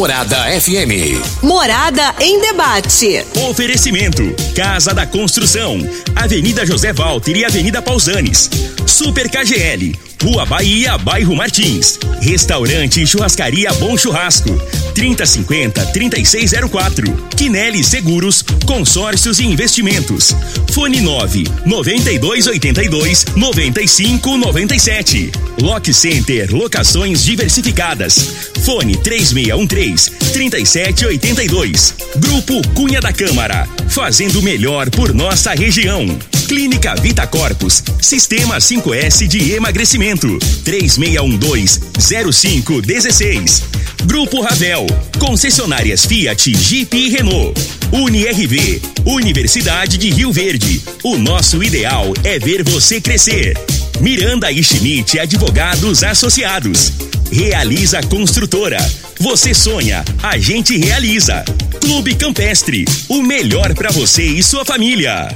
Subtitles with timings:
[0.00, 1.42] Morada FM.
[1.42, 3.22] Morada em debate.
[3.50, 4.22] Oferecimento:
[4.56, 5.78] Casa da Construção,
[6.16, 8.48] Avenida José Walter e Avenida Pausanes.
[8.86, 9.94] Super KGL,
[10.24, 11.98] Rua Bahia, Bairro Martins.
[12.22, 14.48] Restaurante e Churrascaria Bom Churrasco.
[14.90, 17.34] 3050-3604.
[17.36, 20.36] Quinelli Seguros, Consórcios e Investimentos.
[20.72, 25.32] Fone 9 9282 9597.
[25.60, 28.50] Lock Center Locações Diversificadas.
[28.64, 31.94] Fone 3613 3782.
[32.16, 33.68] Grupo Cunha da Câmara.
[33.88, 36.18] Fazendo melhor por nossa região.
[36.48, 37.82] Clínica Vita Corpus.
[38.00, 40.26] Sistema 5S de emagrecimento.
[40.64, 43.62] 3612-0516.
[44.04, 44.79] Grupo Ravel.
[45.18, 47.60] Concessionárias Fiat, Jeep e Renault.
[47.92, 48.80] UniRV.
[49.04, 50.80] Universidade de Rio Verde.
[51.02, 53.56] O nosso ideal é ver você crescer.
[54.00, 56.92] Miranda e Schmidt Advogados Associados.
[57.30, 58.78] Realiza Construtora.
[59.20, 61.44] Você sonha, a gente realiza.
[61.80, 62.84] Clube Campestre.
[63.08, 65.28] O melhor para você e sua família.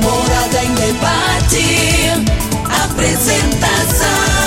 [0.00, 1.62] Morada em debate.
[2.84, 4.41] Apresentação: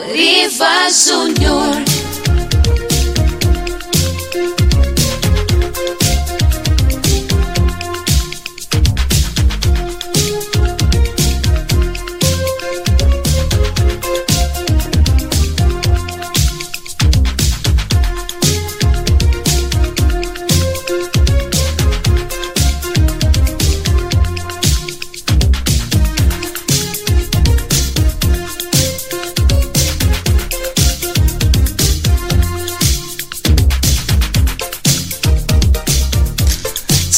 [0.00, 1.93] Luriva Júnior.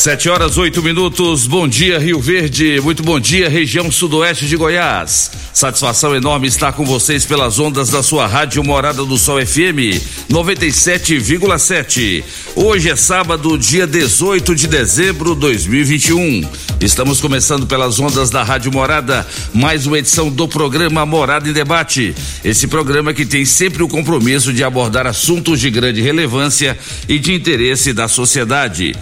[0.06, 1.48] Sete horas oito minutos.
[1.48, 2.80] Bom dia Rio Verde.
[2.80, 5.32] Muito bom dia região sudoeste de Goiás.
[5.52, 9.98] Satisfação enorme estar com vocês pelas ondas da sua rádio Morada do Sol FM
[10.30, 12.22] 97,7.
[12.54, 16.48] Hoje é sábado, dia 18 de dezembro de 2021.
[16.80, 22.14] Estamos começando pelas ondas da Rádio Morada mais uma edição do programa Morada em Debate.
[22.44, 26.78] Esse programa que tem sempre o compromisso de abordar assuntos de grande relevância
[27.08, 28.94] e de interesse da sociedade.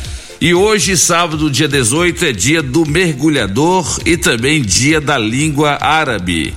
[0.44, 6.52] E hoje, sábado, dia 18, é dia do mergulhador e também dia da língua árabe.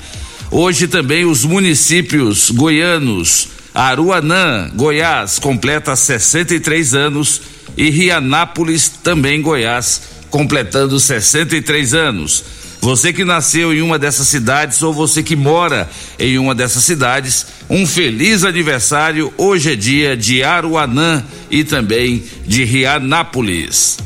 [0.51, 7.41] Hoje também os municípios goianos, Aruanã, Goiás, completa 63 anos
[7.77, 12.43] e Rianápolis, também Goiás, completando 63 anos.
[12.81, 17.45] Você que nasceu em uma dessas cidades ou você que mora em uma dessas cidades,
[17.69, 19.33] um feliz aniversário.
[19.37, 23.97] Hoje é dia de Aruanã e também de Rianápolis.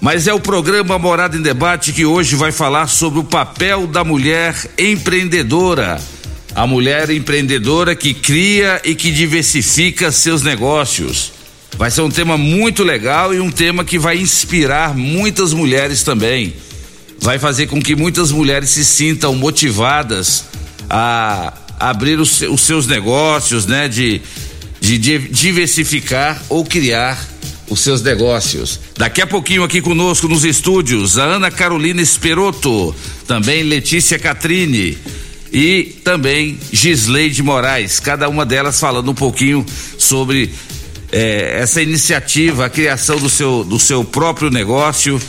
[0.00, 4.04] Mas é o programa Morada em Debate que hoje vai falar sobre o papel da
[4.04, 6.00] mulher empreendedora.
[6.54, 11.32] A mulher empreendedora que cria e que diversifica seus negócios.
[11.76, 16.54] Vai ser um tema muito legal e um tema que vai inspirar muitas mulheres também
[17.20, 20.44] vai fazer com que muitas mulheres se sintam motivadas
[20.88, 23.88] a abrir os, os seus negócios, né?
[23.88, 24.20] De,
[24.80, 27.18] de, de diversificar ou criar
[27.68, 28.80] os seus negócios.
[28.96, 32.94] Daqui a pouquinho aqui conosco nos estúdios, a Ana Carolina Esperoto,
[33.26, 34.96] também Letícia Catrine
[35.52, 39.64] e também Gisleide Moraes, cada uma delas falando um pouquinho
[39.98, 40.52] sobre
[41.10, 45.20] eh, essa iniciativa, a criação do seu, do seu próprio negócio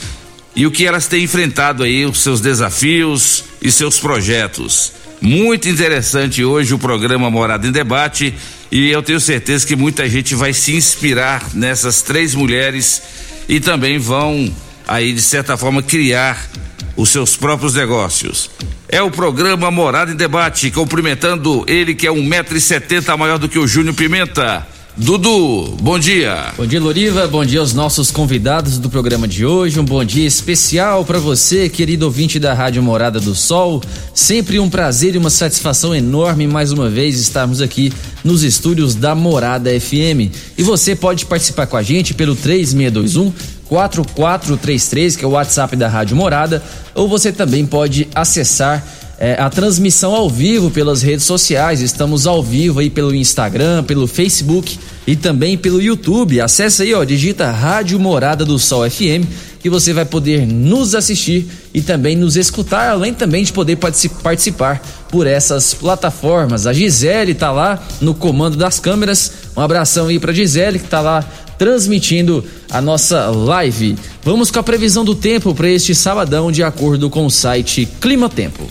[0.58, 4.92] e o que elas têm enfrentado aí, os seus desafios e seus projetos.
[5.22, 8.34] Muito interessante hoje o programa Morada em Debate
[8.72, 13.04] e eu tenho certeza que muita gente vai se inspirar nessas três mulheres
[13.48, 14.52] e também vão
[14.88, 16.50] aí de certa forma criar
[16.96, 18.50] os seus próprios negócios.
[18.90, 23.38] É o programa Morada em Debate, cumprimentando ele que é um metro e setenta maior
[23.38, 24.66] do que o Júnior Pimenta.
[25.00, 26.54] Dudu, bom dia.
[26.58, 27.28] Bom dia, Loriva.
[27.28, 29.80] Bom dia aos nossos convidados do programa de hoje.
[29.80, 33.80] Um bom dia especial para você, querido ouvinte da Rádio Morada do Sol.
[34.12, 39.14] Sempre um prazer e uma satisfação enorme mais uma vez estarmos aqui nos estúdios da
[39.14, 40.34] Morada FM.
[40.58, 43.32] E você pode participar com a gente pelo 3621
[43.70, 46.64] 4433, que é o WhatsApp da Rádio Morada,
[46.96, 48.84] ou você também pode acessar
[49.20, 51.82] é, a transmissão ao vivo pelas redes sociais.
[51.82, 56.40] Estamos ao vivo aí pelo Instagram, pelo Facebook e também pelo YouTube.
[56.42, 59.26] Acesse aí, ó, digita Rádio Morada do Sol FM
[59.60, 63.78] que você vai poder nos assistir e também nos escutar, além também de poder
[64.24, 66.68] participar por essas plataformas.
[66.68, 69.32] A Gisele tá lá no comando das câmeras.
[69.56, 71.26] Um abração aí para Gisele que tá lá
[71.58, 73.98] transmitindo a nossa live.
[74.24, 78.30] Vamos com a previsão do tempo para este sabadão, de acordo com o site Clima
[78.30, 78.67] Tempo.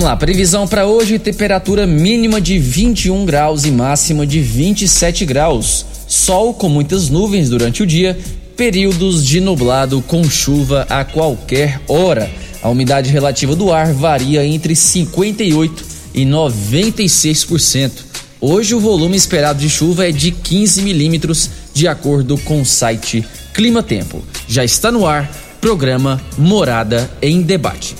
[0.00, 5.84] Vamos lá, previsão para hoje: temperatura mínima de 21 graus e máxima de 27 graus.
[6.08, 8.18] Sol com muitas nuvens durante o dia,
[8.56, 12.30] períodos de nublado com chuva a qualquer hora.
[12.62, 17.90] A umidade relativa do ar varia entre 58 e 96%.
[18.40, 23.22] Hoje o volume esperado de chuva é de 15 milímetros, de acordo com o site
[23.52, 24.24] Clima Tempo.
[24.48, 25.30] Já está no ar,
[25.60, 27.99] programa Morada em Debate.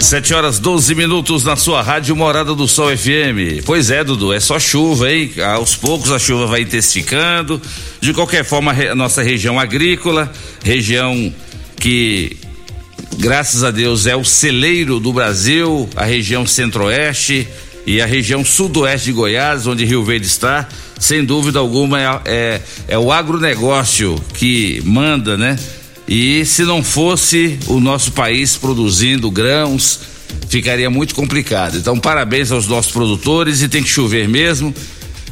[0.00, 3.62] 7 horas 12 minutos na sua rádio Morada do Sol FM.
[3.64, 5.30] Pois é, Dudu, é só chuva, hein?
[5.54, 7.60] Aos poucos a chuva vai intensificando.
[8.00, 10.32] De qualquer forma, a nossa região agrícola,
[10.64, 11.32] região
[11.76, 12.36] que,
[13.18, 17.46] graças a Deus, é o celeiro do Brasil, a região centro-oeste
[17.86, 20.66] e a região sudoeste de Goiás, onde Rio Verde está,
[20.98, 25.56] sem dúvida alguma é, é, é o agronegócio que manda, né?
[26.10, 30.00] E se não fosse o nosso país produzindo grãos,
[30.48, 31.78] ficaria muito complicado.
[31.78, 34.74] Então, parabéns aos nossos produtores e tem que chover mesmo.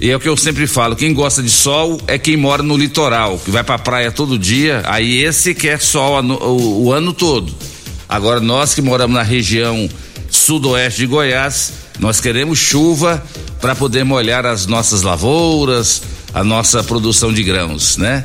[0.00, 2.76] E é o que eu sempre falo, quem gosta de sol é quem mora no
[2.76, 7.52] litoral, que vai pra praia todo dia, aí esse quer sol o, o ano todo.
[8.08, 9.90] Agora nós que moramos na região
[10.30, 13.20] sudoeste de Goiás, nós queremos chuva
[13.60, 16.00] para poder molhar as nossas lavouras,
[16.32, 18.24] a nossa produção de grãos, né?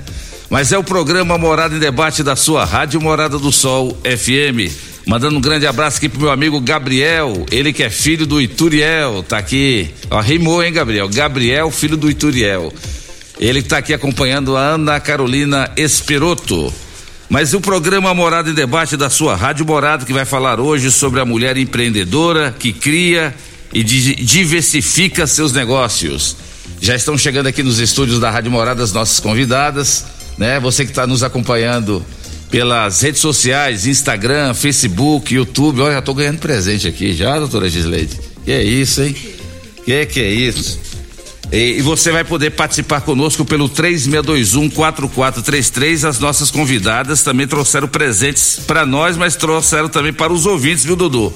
[0.54, 4.72] Mas é o programa Morada em Debate da sua Rádio Morada do Sol FM.
[5.04, 9.24] Mandando um grande abraço aqui pro meu amigo Gabriel, ele que é filho do Ituriel,
[9.24, 9.90] tá aqui.
[10.12, 11.10] Ó, rimou, hein, Gabriel?
[11.10, 12.72] Gabriel, filho do Ituriel.
[13.40, 16.72] Ele que tá aqui acompanhando a Ana Carolina Esperoto.
[17.28, 21.20] Mas o programa Morada em Debate da sua Rádio Morada, que vai falar hoje sobre
[21.20, 23.34] a mulher empreendedora que cria
[23.74, 26.38] e diversifica seus negócios.
[26.80, 30.59] Já estão chegando aqui nos estúdios da Rádio Morada as nossas convidadas né?
[30.59, 32.06] Você que está nos acompanhando
[32.53, 35.81] pelas redes sociais, Instagram, Facebook, YouTube.
[35.81, 38.19] Olha, já tô ganhando presente aqui já, doutora Gisleide.
[38.45, 39.15] Que é isso, hein?
[39.83, 40.80] Que que é isso?
[41.51, 46.07] E, e você vai poder participar conosco pelo 3621-4433.
[46.07, 50.95] As nossas convidadas também trouxeram presentes para nós, mas trouxeram também para os ouvintes, viu,
[50.95, 51.33] Dudu?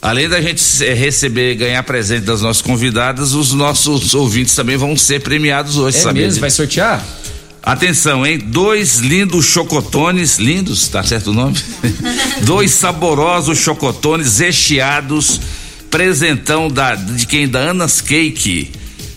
[0.00, 0.62] Além da gente
[0.94, 6.00] receber, ganhar presente das nossas convidadas, os nossos ouvintes também vão ser premiados hoje, é
[6.00, 6.24] sabia?
[6.24, 6.40] Mesmo?
[6.40, 7.04] Vai sortear?
[7.62, 8.38] Atenção, hein?
[8.38, 11.56] Dois lindos chocotones, lindos, tá certo o nome?
[12.42, 15.40] Dois saborosos chocotones recheados,
[15.90, 17.48] presentão da, de quem?
[17.48, 18.70] Da Anas Cake.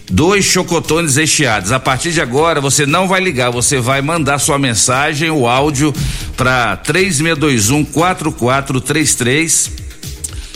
[0.10, 1.72] Dois chocotones recheados.
[1.72, 5.94] A partir de agora, você não vai ligar, você vai mandar sua mensagem, o áudio,
[6.36, 9.72] para 3621 4433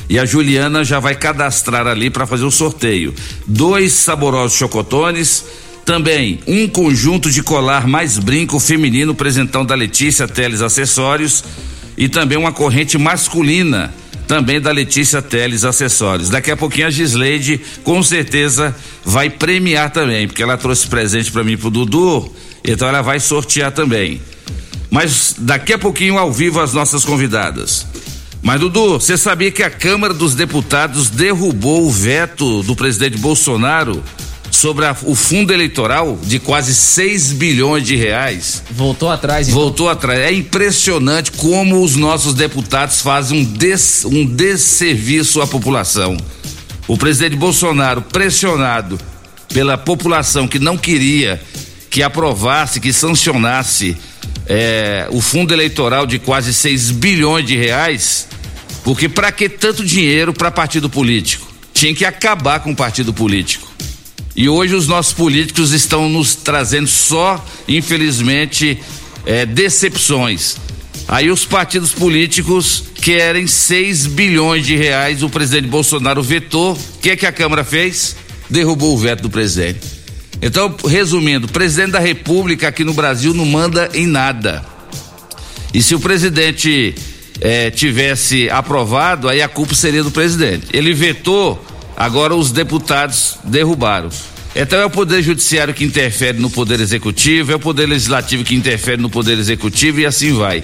[0.09, 3.13] e a Juliana já vai cadastrar ali para fazer o sorteio.
[3.47, 5.45] Dois saborosos chocotones
[5.85, 11.43] também um conjunto de colar mais brinco feminino, presentão da Letícia Teles Acessórios
[11.95, 13.93] e também uma corrente masculina,
[14.27, 16.27] também da Letícia Teles Acessórios.
[16.27, 18.75] Daqui a pouquinho a Gisleide com certeza
[19.05, 23.71] vai premiar também, porque ela trouxe presente para mim pro Dudu, então ela vai sortear
[23.71, 24.19] também.
[24.89, 27.85] Mas daqui a pouquinho ao vivo as nossas convidadas.
[28.41, 34.03] Mas Dudu, você sabia que a Câmara dos Deputados derrubou o veto do presidente Bolsonaro
[34.55, 38.63] sobre a, o fundo eleitoral de quase 6 bilhões de reais.
[38.71, 39.59] Voltou atrás, então.
[39.59, 40.19] Voltou atrás.
[40.19, 46.17] É impressionante como os nossos deputados fazem um, des, um desserviço à população.
[46.87, 48.99] O presidente Bolsonaro, pressionado
[49.49, 51.41] pela população que não queria
[51.89, 53.95] que aprovasse, que sancionasse
[54.47, 58.27] é, o fundo eleitoral de quase 6 bilhões de reais,
[58.83, 61.51] porque para que tanto dinheiro para partido político?
[61.73, 63.75] Tinha que acabar com o partido político.
[64.35, 68.77] E hoje os nossos políticos estão nos trazendo só, infelizmente,
[69.25, 70.57] é, decepções.
[71.07, 75.23] Aí os partidos políticos querem 6 bilhões de reais.
[75.23, 76.73] O presidente Bolsonaro vetou.
[76.73, 78.15] O que é que a Câmara fez?
[78.49, 79.79] Derrubou o veto do presidente.
[80.41, 84.65] Então, resumindo, o presidente da República aqui no Brasil não manda em nada.
[85.73, 86.93] E se o presidente
[87.39, 90.67] eh, tivesse aprovado, aí a culpa seria do presidente.
[90.73, 91.63] Ele vetou
[91.95, 94.09] Agora os deputados derrubaram.
[94.55, 98.55] Então é o Poder Judiciário que interfere no Poder Executivo, é o Poder Legislativo que
[98.55, 100.63] interfere no Poder Executivo e assim vai.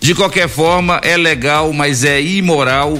[0.00, 2.98] De qualquer forma, é legal, mas é imoral,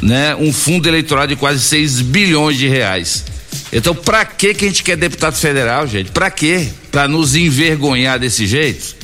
[0.00, 0.36] né?
[0.36, 3.24] Um fundo eleitoral de quase 6 bilhões de reais.
[3.72, 6.10] Então, pra que que a gente quer deputado federal, gente?
[6.10, 6.68] Pra quê?
[6.92, 8.94] Pra nos envergonhar desse jeito?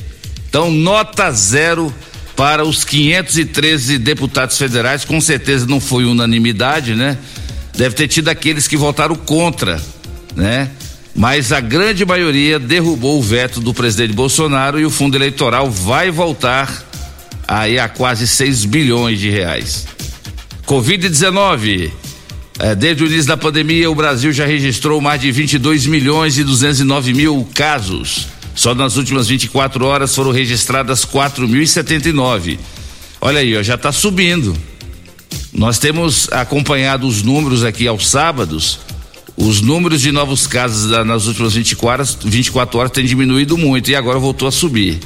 [0.47, 1.93] Então, nota zero
[2.35, 7.17] para os 513 deputados federais, com certeza não foi unanimidade, né?
[7.75, 9.81] Deve ter tido aqueles que votaram contra,
[10.35, 10.69] né?
[11.15, 16.09] Mas a grande maioria derrubou o veto do presidente Bolsonaro e o fundo eleitoral vai
[16.09, 16.83] voltar
[17.47, 19.85] aí a quase 6 bilhões de reais.
[20.65, 21.91] Covid-19.
[22.59, 26.43] É, desde o início da pandemia, o Brasil já registrou mais de 22 milhões e
[26.43, 28.27] 209 mil casos.
[28.55, 32.59] Só nas últimas 24 horas foram registradas 4.079.
[33.19, 34.55] Olha aí, ó, já está subindo.
[35.53, 38.79] Nós temos acompanhado os números aqui aos sábados.
[39.35, 44.19] Os números de novos casos nas últimas 24, 24 horas têm diminuído muito e agora
[44.19, 44.99] voltou a subir.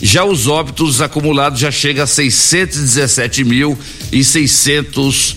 [0.00, 3.78] Já os óbitos acumulados já chega a 617 mil
[4.10, 5.36] e 600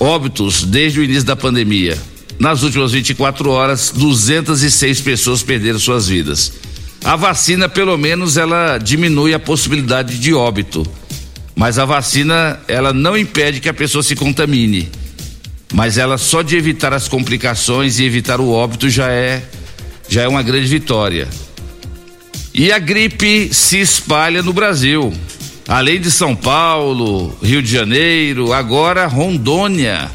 [0.00, 1.98] óbitos desde o início da pandemia.
[2.38, 6.52] Nas últimas 24 horas, 206 pessoas perderam suas vidas.
[7.04, 10.86] A vacina, pelo menos, ela diminui a possibilidade de óbito.
[11.54, 14.88] Mas a vacina, ela não impede que a pessoa se contamine.
[15.72, 19.42] Mas ela só de evitar as complicações e evitar o óbito já é
[20.08, 21.28] já é uma grande vitória.
[22.52, 25.12] E a gripe se espalha no Brasil.
[25.66, 30.10] Além de São Paulo, Rio de Janeiro, agora Rondônia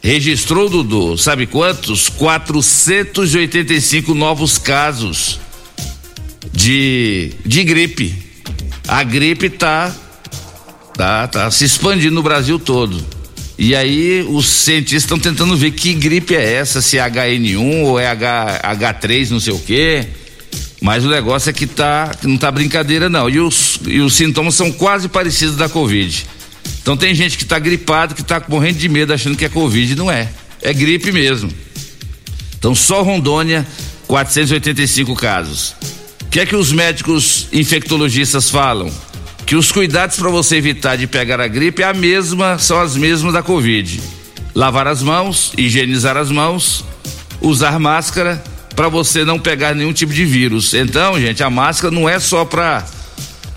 [0.00, 2.08] registrou, Dudu, sabe quantos?
[2.08, 5.40] 485 novos casos
[6.52, 8.14] de, de gripe.
[8.86, 9.92] A gripe tá,
[10.98, 13.02] tá, tá se expandindo no Brasil todo.
[13.56, 17.98] E aí os cientistas estão tentando ver que gripe é essa, se é HN1 ou
[17.98, 20.06] é H, H3, não sei o quê.
[20.80, 23.30] Mas o negócio é que tá, não tá brincadeira não.
[23.30, 26.26] E os, e os sintomas são quase parecidos da Covid.
[26.82, 29.94] Então tem gente que tá gripado, que tá morrendo de medo achando que é Covid,
[29.94, 30.28] não é.
[30.60, 31.50] É gripe mesmo.
[32.58, 33.66] Então só Rondônia,
[34.08, 35.74] 485 casos.
[36.22, 38.92] O que é que os médicos infectologistas falam?
[39.48, 42.94] Que os cuidados para você evitar de pegar a gripe é a mesma, são as
[42.94, 43.98] mesmas da Covid.
[44.54, 46.84] Lavar as mãos, higienizar as mãos,
[47.40, 48.44] usar máscara
[48.76, 50.74] para você não pegar nenhum tipo de vírus.
[50.74, 52.84] Então, gente, a máscara não é só para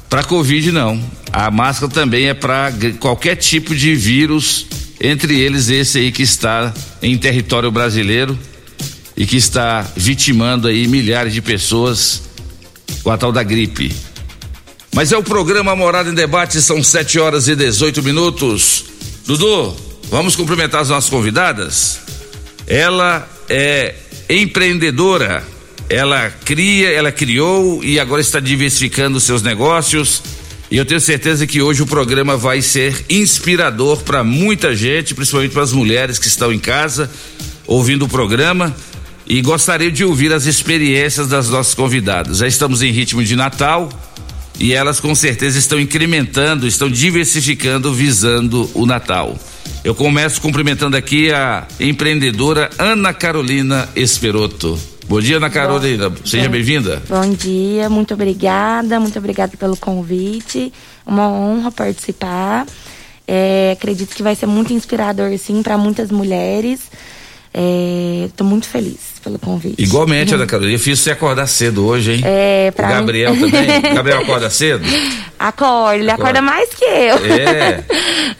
[0.09, 0.97] para Covid não.
[1.29, 4.67] A máscara também é para qualquer tipo de vírus,
[4.97, 8.39] entre eles esse aí que está em território brasileiro
[9.17, 12.23] e que está vitimando aí milhares de pessoas
[13.03, 13.93] com a tal da gripe.
[14.93, 18.85] Mas é o programa Morada em Debate, são 7 horas e 18 minutos.
[19.25, 19.73] Dudu,
[20.09, 21.99] vamos cumprimentar as nossas convidadas?
[22.67, 23.95] Ela é
[24.29, 25.43] empreendedora.
[25.89, 30.21] Ela cria, ela criou e agora está diversificando seus negócios.
[30.69, 35.51] E eu tenho certeza que hoje o programa vai ser inspirador para muita gente, principalmente
[35.51, 37.09] para as mulheres que estão em casa
[37.65, 38.75] ouvindo o programa.
[39.25, 42.39] E gostaria de ouvir as experiências das nossas convidadas.
[42.39, 43.89] Já estamos em ritmo de Natal
[44.59, 49.37] e elas com certeza estão incrementando, estão diversificando visando o Natal.
[49.83, 54.77] Eu começo cumprimentando aqui a empreendedora Ana Carolina Esperoto.
[55.07, 56.09] Bom dia, Ana Carolina.
[56.09, 57.01] Bom, Seja bem-vinda.
[57.09, 60.71] Bom dia, muito obrigada, muito obrigada pelo convite.
[61.05, 62.65] Uma honra participar.
[63.27, 66.81] É, acredito que vai ser muito inspirador, sim, para muitas mulheres.
[67.53, 69.81] Estou é, muito feliz pelo convite.
[69.81, 70.75] Igualmente, Ana Carolina.
[70.75, 72.21] Eu fiz você acordar cedo hoje, hein?
[72.23, 73.81] É, pra o Gabriel também.
[73.93, 74.83] Gabriel acorda cedo?
[75.37, 76.39] Acorda, ele acorda.
[76.39, 77.17] acorda mais que eu.
[77.25, 77.83] É.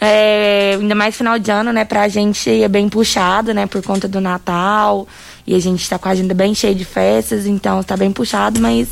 [0.00, 0.76] é.
[0.80, 1.84] Ainda mais final de ano, né?
[1.84, 3.66] Pra gente é bem puxado, né?
[3.66, 5.06] Por conta do Natal.
[5.46, 8.60] E a gente tá com a agenda bem cheia de festas, então tá bem puxado,
[8.60, 8.88] mas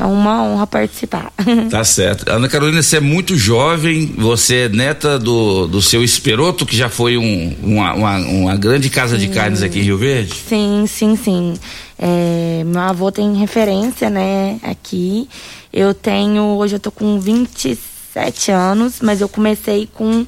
[0.00, 1.30] é uma honra participar.
[1.70, 2.28] Tá certo.
[2.28, 6.88] Ana Carolina, você é muito jovem, você é neta do, do seu Esperoto, que já
[6.88, 9.26] foi um, uma, uma, uma grande casa sim.
[9.26, 10.34] de carnes aqui em Rio Verde?
[10.34, 11.54] Sim, sim, sim.
[11.98, 15.28] É, meu avô tem referência, né, aqui.
[15.72, 20.26] Eu tenho, hoje eu tô com 27 anos, mas eu comecei com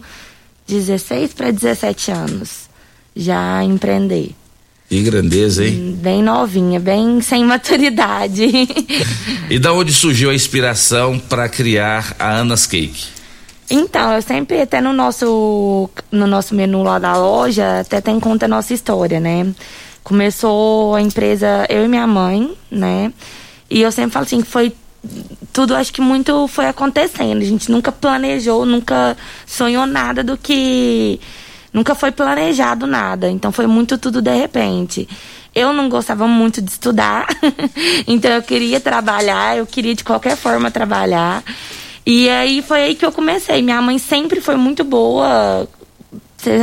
[0.68, 2.70] 16 para 17 anos
[3.16, 4.34] já empreender.
[4.92, 5.96] Que grandeza, hein?
[6.02, 8.44] Bem novinha, bem sem maturidade.
[9.48, 13.06] e da onde surgiu a inspiração para criar a Anas Cake?
[13.70, 18.44] Então, eu sempre, até no nosso, no nosso menu lá da loja, até tem conta
[18.44, 19.50] a nossa história, né?
[20.04, 23.10] Começou a empresa, eu e minha mãe, né?
[23.70, 24.74] E eu sempre falo assim, que foi
[25.54, 27.40] tudo, acho que muito foi acontecendo.
[27.40, 31.18] A gente nunca planejou, nunca sonhou nada do que
[31.72, 35.08] nunca foi planejado nada, então foi muito tudo de repente.
[35.54, 37.26] Eu não gostava muito de estudar,
[38.06, 41.42] então eu queria trabalhar, eu queria de qualquer forma trabalhar.
[42.04, 43.62] E aí foi aí que eu comecei.
[43.62, 45.68] Minha mãe sempre foi muito boa,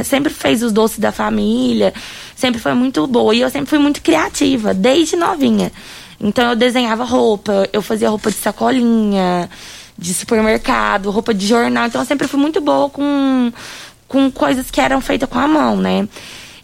[0.03, 1.93] sempre fez os doces da família,
[2.35, 3.33] sempre foi muito boa.
[3.33, 5.71] E eu sempre fui muito criativa, desde novinha.
[6.19, 9.49] Então eu desenhava roupa, eu fazia roupa de sacolinha,
[9.97, 11.87] de supermercado, roupa de jornal.
[11.87, 13.51] Então eu sempre fui muito boa com,
[14.09, 16.05] com coisas que eram feitas com a mão, né?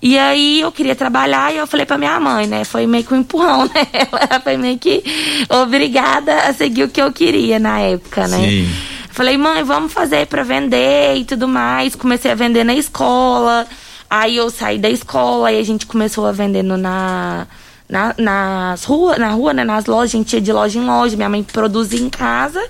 [0.02, 2.66] E aí eu queria trabalhar e eu falei pra minha mãe, né?
[2.66, 3.88] Foi meio que um empurrão, né?
[3.94, 5.04] Ela foi meio que
[5.50, 8.38] obrigada a seguir o que eu queria na época, né?
[8.38, 8.70] Sim.
[9.12, 11.96] Falei, mãe, vamos fazer para vender e tudo mais.
[11.96, 13.66] Comecei a vender na escola.
[14.10, 17.48] Aí eu saí da escola e a gente começou a vender no, na,
[17.88, 19.64] na, nas rua, na rua, né?
[19.64, 20.14] Nas lojas.
[20.14, 21.16] A gente ia de loja em loja.
[21.16, 22.62] Minha mãe produzia em casa.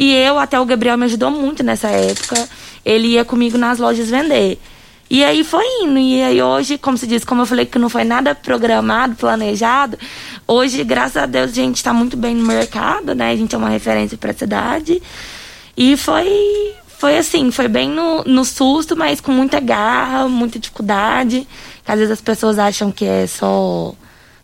[0.00, 2.48] E eu, até o Gabriel me ajudou muito nessa época.
[2.82, 4.58] Ele ia comigo nas lojas vender.
[5.10, 5.98] E aí foi indo.
[5.98, 9.98] E aí hoje, como se diz, como eu falei que não foi nada programado, planejado,
[10.48, 13.30] hoje, graças a Deus, a gente está muito bem no mercado, né?
[13.30, 15.02] A gente é uma referência para a cidade.
[15.76, 21.46] E foi, foi assim, foi bem no, no susto, mas com muita garra, muita dificuldade.
[21.84, 23.94] Que às vezes as pessoas acham que é só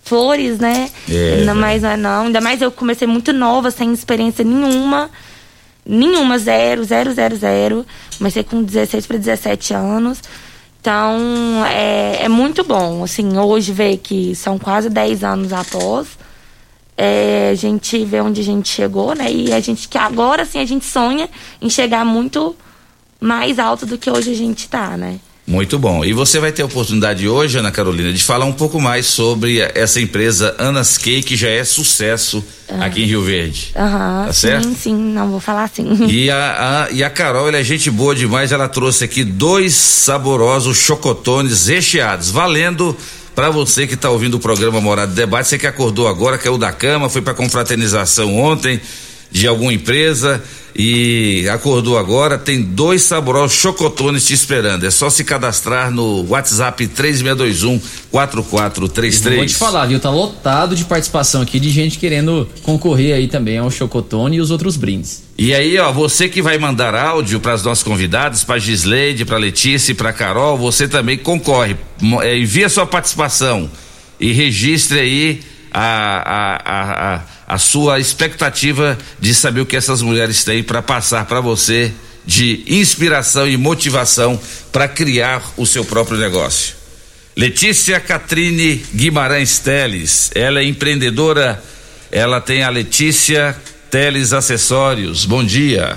[0.03, 0.91] flores, né?
[1.11, 2.27] É, Ainda mais não é não.
[2.27, 5.09] Ainda mais eu comecei muito nova, sem experiência nenhuma.
[5.87, 7.87] Nenhuma, zero, zero, zero, zero.
[8.19, 10.21] Comecei com 16 para 17 anos.
[10.81, 13.05] Então, é, é muito bom.
[13.05, 16.19] Assim, hoje ver que são quase 10 anos após.
[16.97, 19.31] É, a gente vê onde a gente chegou, né?
[19.31, 21.29] E a gente que agora sim a gente sonha
[21.61, 22.57] em chegar muito
[23.21, 25.21] mais alto do que hoje a gente tá, né?
[25.47, 26.05] Muito bom.
[26.05, 29.61] E você vai ter a oportunidade hoje, Ana Carolina, de falar um pouco mais sobre
[29.77, 32.45] essa empresa Anas Cake, que já é sucesso
[32.81, 33.71] aqui em Rio Verde.
[33.77, 34.25] Aham.
[34.27, 34.75] Tá sim, certo?
[34.75, 35.87] sim, não vou falar assim.
[36.11, 39.73] E a, a- e a Carol, ela é gente boa demais, ela trouxe aqui dois
[39.75, 42.97] saborosos chocotones recheados, valendo
[43.33, 46.59] para você que está ouvindo o programa Morada de Debate, você que acordou agora, caiu
[46.59, 48.81] da cama, foi para confraternização ontem
[49.31, 50.43] de alguma empresa
[50.79, 54.85] e acordou agora, tem dois saborosos chocotones te esperando.
[54.85, 59.37] É só se cadastrar no WhatsApp 3621 4433.
[59.37, 59.99] Vou te falar, viu?
[59.99, 64.51] Tá lotado de participação aqui de gente querendo concorrer aí também ao Chocotone e os
[64.51, 65.25] outros brindes.
[65.39, 69.39] E aí, ó, você que vai mandar áudio para as nossas convidadas, para Gisleide, para
[69.39, 71.75] Letícia e para Carol, você também concorre.
[72.23, 73.71] É, envia sua participação
[74.21, 75.41] e registre aí
[75.73, 80.83] a, a, a, a, a sua expectativa de saber o que essas mulheres têm para
[80.83, 81.93] passar para você
[82.27, 84.39] de inspiração e motivação
[84.73, 86.75] para criar o seu próprio negócio.
[87.37, 91.63] Letícia Catrine Guimarães Teles, ela é empreendedora,
[92.11, 93.57] ela tem a Letícia
[93.91, 95.25] Teles Acessórios.
[95.25, 95.97] Bom dia.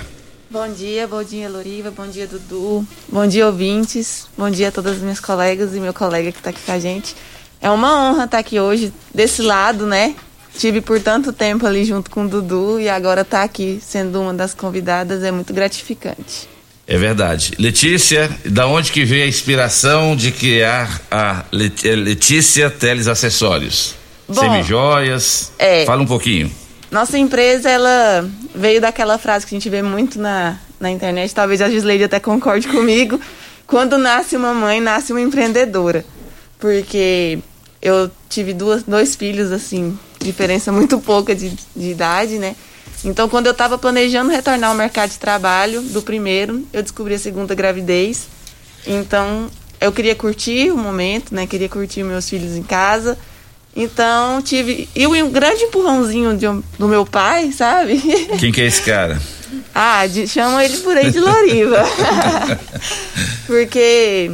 [0.50, 4.96] Bom dia, bom dia, Loriva, bom dia, Dudu, bom dia, ouvintes, bom dia a todas
[4.96, 7.14] as minhas colegas e meu colega que está aqui com a gente.
[7.60, 10.16] É uma honra estar aqui hoje, desse lado, né?
[10.58, 14.34] Tive por tanto tempo ali junto com o Dudu e agora estar aqui sendo uma
[14.34, 16.48] das convidadas é muito gratificante.
[16.86, 17.52] É verdade.
[17.58, 23.94] Letícia, da onde que veio a inspiração de criar a eh, Letícia Teles Acessórios?
[24.32, 25.52] Semijoias.
[25.58, 25.84] é.
[25.84, 26.50] Fala um pouquinho.
[26.90, 31.62] Nossa empresa, ela veio daquela frase que a gente vê muito na, na internet, talvez
[31.62, 33.20] a Gisleide até concorde comigo.
[33.66, 36.04] Quando nasce uma mãe, nasce uma empreendedora.
[36.58, 37.38] Porque
[37.80, 42.54] eu tive duas, dois filhos, assim, diferença muito pouca de, de idade, né?
[43.04, 47.18] Então, quando eu estava planejando retornar ao mercado de trabalho do primeiro, eu descobri a
[47.18, 48.28] segunda gravidez.
[48.86, 51.46] Então, eu queria curtir o momento, né?
[51.46, 53.16] Queria curtir meus filhos em casa.
[53.74, 54.88] Então, tive.
[54.94, 56.46] E um grande empurrãozinho de
[56.78, 57.98] do meu pai, sabe?
[58.38, 59.20] Quem que é esse cara?
[59.74, 61.84] ah, de, chamam ele por aí de Loriva.
[63.46, 64.32] Porque,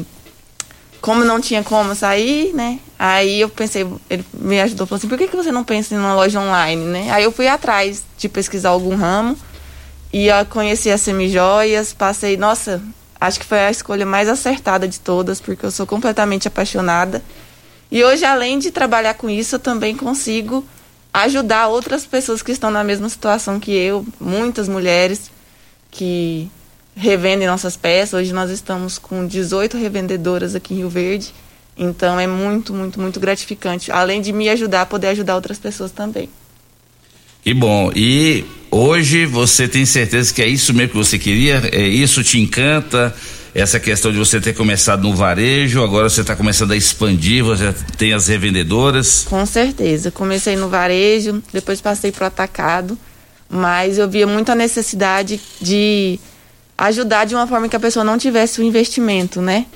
[1.01, 2.79] como não tinha como sair, né?
[2.99, 5.99] Aí eu pensei, ele me ajudou, falou assim: por que, que você não pensa em
[5.99, 7.11] uma loja online, né?
[7.11, 9.37] Aí eu fui atrás de pesquisar algum ramo.
[10.13, 12.81] E eu conheci as semijoias, passei, nossa,
[13.21, 17.23] acho que foi a escolha mais acertada de todas, porque eu sou completamente apaixonada.
[17.91, 20.65] E hoje, além de trabalhar com isso, eu também consigo
[21.13, 25.31] ajudar outras pessoas que estão na mesma situação que eu, muitas mulheres
[25.91, 26.51] que
[26.97, 28.15] revendem nossas peças.
[28.15, 31.33] Hoje nós estamos com 18 revendedoras aqui em Rio Verde.
[31.77, 33.93] Então é muito, muito, muito gratificante.
[33.93, 36.31] Além de me ajudar, poder ajudar outras pessoas também.
[37.43, 37.93] Que bom.
[37.95, 41.63] E hoje você tem certeza que é isso mesmo que você queria?
[41.71, 43.15] É isso te encanta?
[43.55, 47.75] Essa questão de você ter começado no varejo, agora você está começando a expandir, você
[47.97, 49.25] tem as revendedoras.
[49.29, 50.11] Com certeza.
[50.11, 52.99] Comecei no varejo, depois passei para o atacado,
[53.49, 56.19] mas eu via muita necessidade de
[56.77, 59.67] ajudar de uma forma que a pessoa não tivesse o investimento, né?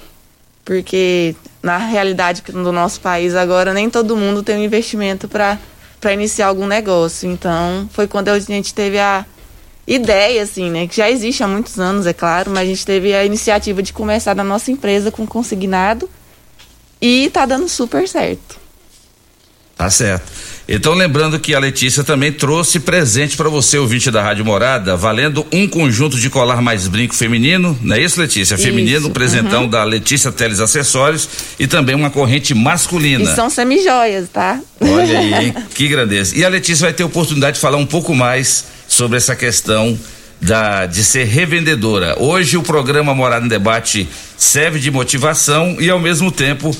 [0.64, 5.58] Porque na realidade do nosso país agora, nem todo mundo tem um investimento para
[6.12, 7.30] iniciar algum negócio.
[7.30, 9.24] Então, foi quando a gente teve a
[9.86, 10.86] ideia, assim, né?
[10.86, 13.92] Que já existe há muitos anos, é claro, mas a gente teve a iniciativa de
[13.92, 16.08] começar na nossa empresa com consignado
[17.00, 18.58] e tá dando super certo.
[19.76, 20.30] Tá certo.
[20.72, 25.44] Então, lembrando que a Letícia também trouxe presente para você, ouvinte da Rádio Morada, valendo
[25.50, 28.56] um conjunto de colar mais brinco feminino, não é isso, Letícia?
[28.56, 29.68] Feminino, Isso, presentão uhum.
[29.68, 31.28] da Letícia Teles Acessórios
[31.58, 33.24] e também uma corrente masculina.
[33.24, 34.60] E são semijoias, tá?
[34.80, 36.38] Olha aí, que grandeza.
[36.38, 39.98] E a Letícia vai ter oportunidade de falar um pouco mais sobre essa questão
[40.40, 42.14] da, de ser revendedora.
[42.16, 46.70] Hoje o programa Morada em Debate serve de motivação e ao mesmo tempo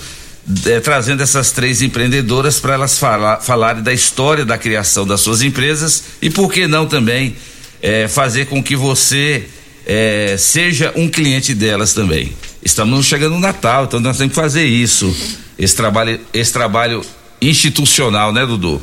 [0.67, 5.43] eh, trazendo essas três empreendedoras para elas fala, falarem da história da criação das suas
[5.43, 7.37] empresas e por que não também
[7.83, 9.47] eh, fazer com que você
[9.87, 12.33] eh, seja um cliente delas também.
[12.63, 15.15] Estamos chegando no Natal, então nós temos que fazer isso.
[15.59, 17.05] Esse trabalho, esse trabalho
[17.41, 18.81] institucional, né, Dudu?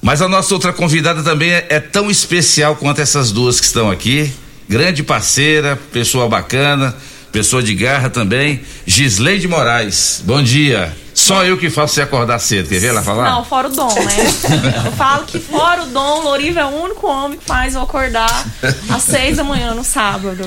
[0.00, 3.90] Mas a nossa outra convidada também é, é tão especial quanto essas duas que estão
[3.90, 4.32] aqui.
[4.68, 6.94] Grande parceira, pessoa bacana,
[7.36, 8.60] pessoa de garra também.
[8.86, 10.90] Gisleide Moraes, bom dia.
[11.16, 13.30] Só eu que faço você acordar cedo, quer ver ela falar?
[13.30, 14.16] Não, fora o dom, né?
[14.84, 18.44] eu falo que fora o dom, Loriva é o único homem que faz eu acordar
[18.90, 20.46] às seis da manhã no sábado.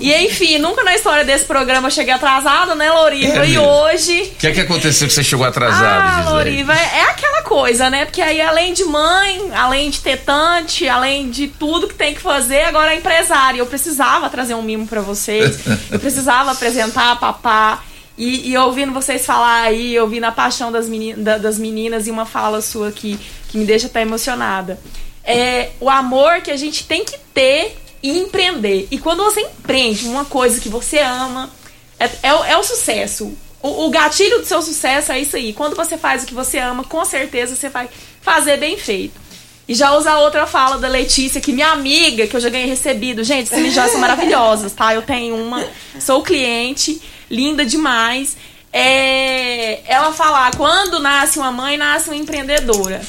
[0.00, 3.44] E enfim, nunca na história desse programa eu cheguei atrasada, né, Loriva?
[3.44, 4.22] É e hoje.
[4.22, 6.30] O que é que aconteceu que você chegou atrasado, Ah?
[6.30, 8.04] Loriva, é é aquela coisa, né?
[8.04, 12.62] Porque aí, além de mãe, além de tetante, além de tudo que tem que fazer,
[12.62, 13.58] agora é empresária.
[13.58, 15.58] Eu precisava trazer um mimo pra vocês.
[15.90, 17.82] Eu precisava apresentar a papá.
[18.16, 22.10] E, e ouvindo vocês falar aí, ouvindo a paixão das, meni- da- das meninas e
[22.10, 24.78] uma fala sua que, que me deixa até emocionada.
[25.24, 28.86] É o amor que a gente tem que ter e empreender.
[28.90, 31.50] E quando você empreende uma coisa que você ama,
[31.98, 33.32] é, é, o- é o sucesso.
[33.60, 35.52] O, o gatilho do seu sucesso é isso aí.
[35.52, 37.88] Quando você faz o que você ama, com certeza você vai
[38.20, 39.24] fazer bem feito.
[39.66, 43.24] E já usa outra fala da Letícia, que minha amiga, que eu já ganhei recebido.
[43.24, 44.94] Gente, essas mijoias são maravilhosas, tá?
[44.94, 45.64] Eu tenho uma,
[45.98, 47.00] sou cliente,
[47.34, 48.36] linda demais.
[48.72, 53.00] É, ela fala, quando nasce uma mãe, nasce uma empreendedora.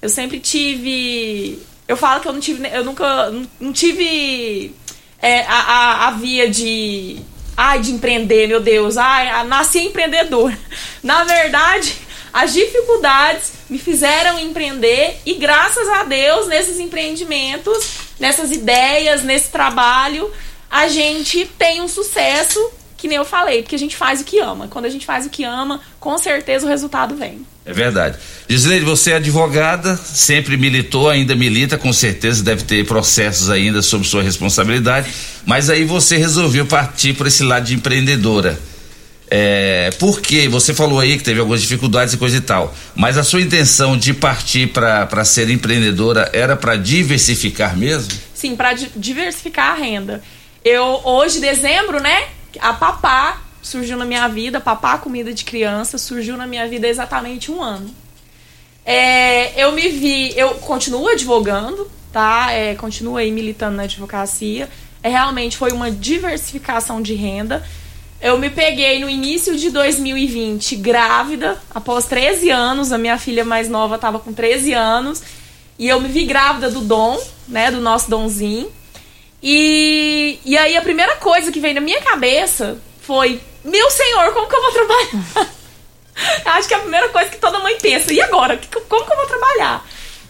[0.00, 1.62] Eu sempre tive.
[1.86, 2.66] Eu falo que eu não tive.
[2.68, 3.30] Eu nunca.
[3.60, 4.74] não- tive
[5.20, 7.20] é, a, a, a via de.
[7.56, 8.96] Ai, de empreender, meu Deus.
[8.96, 10.58] Ai, nasci empreendedora.
[11.04, 11.94] Na verdade,
[12.32, 20.32] as dificuldades me fizeram empreender e graças a Deus, nesses empreendimentos, nessas ideias, nesse trabalho,
[20.70, 22.58] a gente tem um sucesso
[23.02, 24.68] que nem eu falei, porque a gente faz o que ama.
[24.68, 27.44] Quando a gente faz o que ama, com certeza o resultado vem.
[27.66, 28.16] É verdade.
[28.48, 34.06] Gisleide, você é advogada, sempre militou, ainda milita, com certeza deve ter processos ainda sob
[34.06, 35.12] sua responsabilidade,
[35.44, 38.56] mas aí você resolveu partir por esse lado de empreendedora.
[39.28, 40.48] É, por quê?
[40.48, 43.96] Você falou aí que teve algumas dificuldades e coisa e tal, mas a sua intenção
[43.96, 48.12] de partir para ser empreendedora era para diversificar mesmo?
[48.32, 50.22] Sim, para diversificar a renda.
[50.64, 52.26] Eu, hoje, dezembro, né?
[52.60, 57.50] A Papá surgiu na minha vida, Papá Comida de Criança, surgiu na minha vida exatamente
[57.50, 57.94] um ano.
[58.84, 62.50] É, eu me vi, eu continuo advogando, tá?
[62.50, 64.68] É, continuo aí militando na advocacia.
[65.02, 67.64] É, realmente foi uma diversificação de renda.
[68.20, 73.68] Eu me peguei no início de 2020 grávida, após 13 anos, a minha filha mais
[73.68, 75.22] nova estava com 13 anos,
[75.76, 78.70] e eu me vi grávida do Dom, né, do nosso Donzinho.
[79.42, 84.48] E, e aí a primeira coisa que veio na minha cabeça foi: Meu senhor, como
[84.48, 85.52] que eu vou trabalhar?
[86.44, 88.60] Acho que é a primeira coisa que toda mãe pensa: e agora?
[88.88, 89.84] Como que eu vou trabalhar?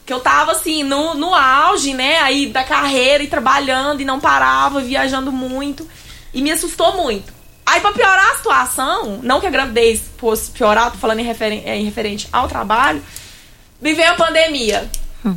[0.06, 4.18] Que eu tava assim, no, no auge, né, aí da carreira e trabalhando e não
[4.18, 5.86] parava, viajando muito.
[6.32, 7.32] E me assustou muito.
[7.64, 11.62] Aí, pra piorar a situação, não que a gravidez fosse piorar, tô falando em, referen
[11.64, 13.02] em referente ao trabalho,
[13.80, 14.90] me veio a pandemia.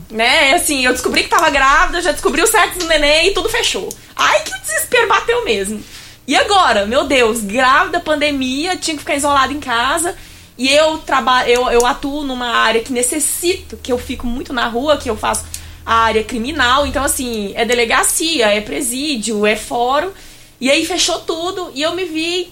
[0.10, 0.54] Né?
[0.54, 3.90] Assim, eu descobri que tava grávida, já descobri o sexo do neném e tudo fechou.
[4.16, 5.84] Ai, que o desespero bateu mesmo.
[6.28, 6.86] E agora?
[6.86, 10.16] Meu Deus, grávida, pandemia, tinha que ficar isolada em casa.
[10.58, 14.68] E eu trabalho, eu, eu atuo numa área que necessito, que eu fico muito na
[14.68, 15.46] rua, que eu faço
[15.86, 16.88] a área criminal.
[16.88, 20.12] Então, assim, é delegacia, é presídio, é fórum.
[20.60, 22.52] E aí fechou tudo e eu me vi,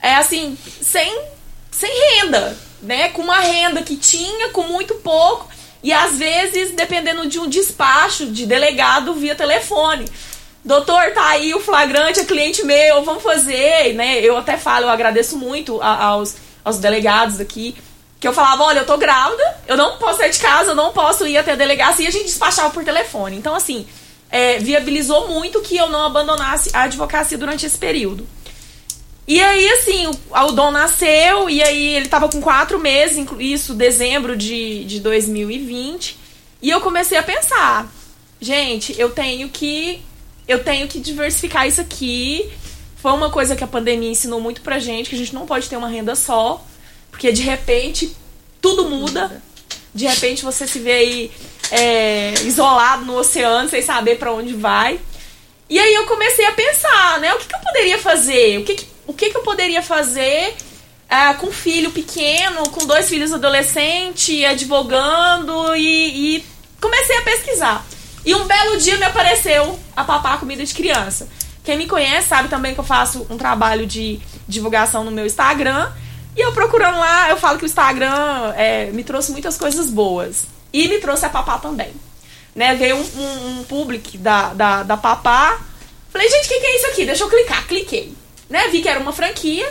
[0.00, 1.20] é assim, sem,
[1.70, 3.10] sem renda, né?
[3.10, 5.48] Com uma renda que tinha, com muito pouco.
[5.82, 10.06] E às vezes, dependendo de um despacho de delegado via telefone.
[10.64, 14.18] Doutor, tá aí o flagrante, é cliente meu, vamos fazer, né?
[14.20, 16.34] Eu até falo, eu agradeço muito a- aos,
[16.64, 17.76] aos delegados aqui.
[18.18, 20.90] Que eu falava, olha, eu tô grávida, eu não posso sair de casa, eu não
[20.92, 23.36] posso ir até a delegacia e a gente despachava por telefone.
[23.36, 23.86] Então, assim,
[24.30, 28.26] é, viabilizou muito que eu não abandonasse a advocacia durante esse período.
[29.26, 34.36] E aí, assim, o, Dom nasceu, e aí ele tava com quatro meses, isso dezembro
[34.36, 36.16] de, de 2020.
[36.62, 37.92] E eu comecei a pensar,
[38.40, 40.00] gente, eu tenho que.
[40.46, 42.48] Eu tenho que diversificar isso aqui.
[42.96, 45.68] Foi uma coisa que a pandemia ensinou muito pra gente, que a gente não pode
[45.68, 46.64] ter uma renda só.
[47.10, 48.14] Porque de repente
[48.60, 49.42] tudo muda.
[49.92, 51.30] De repente você se vê aí
[51.72, 55.00] é, isolado no oceano, sem saber para onde vai.
[55.68, 57.34] E aí eu comecei a pensar, né?
[57.34, 58.60] O que, que eu poderia fazer?
[58.60, 60.54] O que, que o que, que eu poderia fazer
[61.08, 66.46] é, com um filho pequeno, com dois filhos adolescentes, advogando e, e,
[66.80, 67.86] comecei a pesquisar.
[68.24, 71.28] E um belo dia me apareceu a Papá Comida de Criança.
[71.62, 75.90] Quem me conhece sabe também que eu faço um trabalho de divulgação no meu Instagram.
[76.36, 80.44] E eu procurando lá, eu falo que o Instagram é, me trouxe muitas coisas boas.
[80.72, 81.92] E me trouxe a Papá também.
[82.54, 82.74] Né?
[82.74, 85.60] Veio um, um, um public da, da, da Papá.
[86.10, 87.04] Falei, gente, o que, que é isso aqui?
[87.04, 87.66] Deixa eu clicar.
[87.66, 88.14] Cliquei
[88.48, 88.68] né?
[88.68, 89.68] Vi que era uma franquia,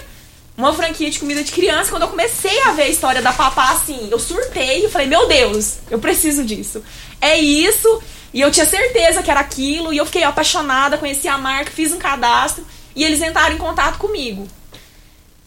[0.57, 1.89] uma franquia de comida de criança.
[1.89, 4.85] Quando eu comecei a ver a história da Papá, assim, eu surtei.
[4.85, 6.83] Eu falei, meu Deus, eu preciso disso.
[7.19, 8.01] É isso.
[8.33, 9.93] E eu tinha certeza que era aquilo.
[9.93, 12.65] E eu fiquei apaixonada, conheci a marca, fiz um cadastro.
[12.95, 14.47] E eles entraram em contato comigo.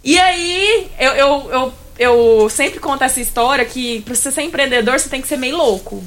[0.05, 4.99] E aí, eu, eu, eu, eu sempre conto essa história que pra você ser empreendedor,
[4.99, 6.03] você tem que ser meio louco.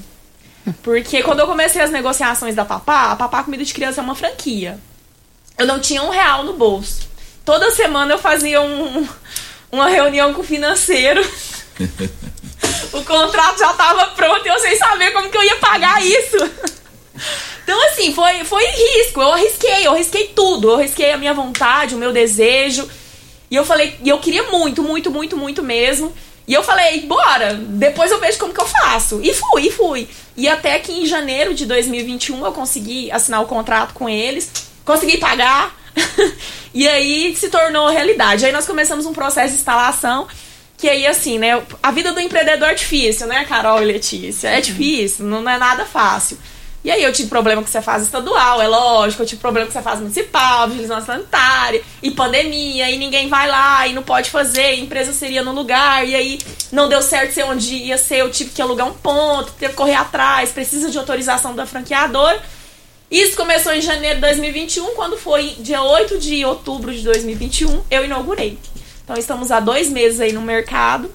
[0.83, 4.15] Porque quando eu comecei as negociações da Papá, a Papá Comida de Criança é uma
[4.15, 4.79] franquia.
[5.57, 7.10] Eu não tinha um real no bolso
[7.45, 9.07] toda semana eu fazia um,
[9.71, 11.21] uma reunião com o financeiro.
[12.93, 16.37] o contrato já estava pronto e eu sem saber como que eu ia pagar isso.
[17.63, 19.21] Então, assim, foi, foi risco.
[19.21, 20.69] Eu arrisquei, eu arrisquei tudo.
[20.69, 22.89] Eu arrisquei a minha vontade, o meu desejo.
[23.49, 26.13] E eu falei, e eu queria muito, muito, muito, muito mesmo.
[26.47, 29.21] E eu falei, bora, depois eu vejo como que eu faço.
[29.23, 30.09] E fui, e fui.
[30.35, 34.51] E até que em janeiro de 2021 eu consegui assinar o contrato com eles,
[34.83, 35.75] consegui pagar.
[36.73, 38.45] e aí se tornou realidade.
[38.45, 40.27] Aí nós começamos um processo de instalação
[40.81, 41.61] que aí, assim, né?
[41.83, 44.47] A vida do empreendedor é difícil, né, Carol e Letícia?
[44.47, 46.39] É difícil, não é nada fácil.
[46.83, 49.99] E aí eu tive problema com faz estadual, é lógico, eu tive problema com faz
[49.99, 55.13] municipal, vigilância sanitária, e pandemia, e ninguém vai lá, e não pode fazer, a empresa
[55.13, 56.39] seria no lugar, e aí
[56.71, 59.77] não deu certo ser onde ia ser, eu tive que alugar um ponto, teve que
[59.77, 62.41] correr atrás, precisa de autorização da franqueadora.
[63.11, 68.05] Isso começou em janeiro de 2021, quando foi dia 8 de outubro de 2021, eu
[68.05, 68.57] inaugurei.
[69.03, 71.11] Então estamos há dois meses aí no mercado,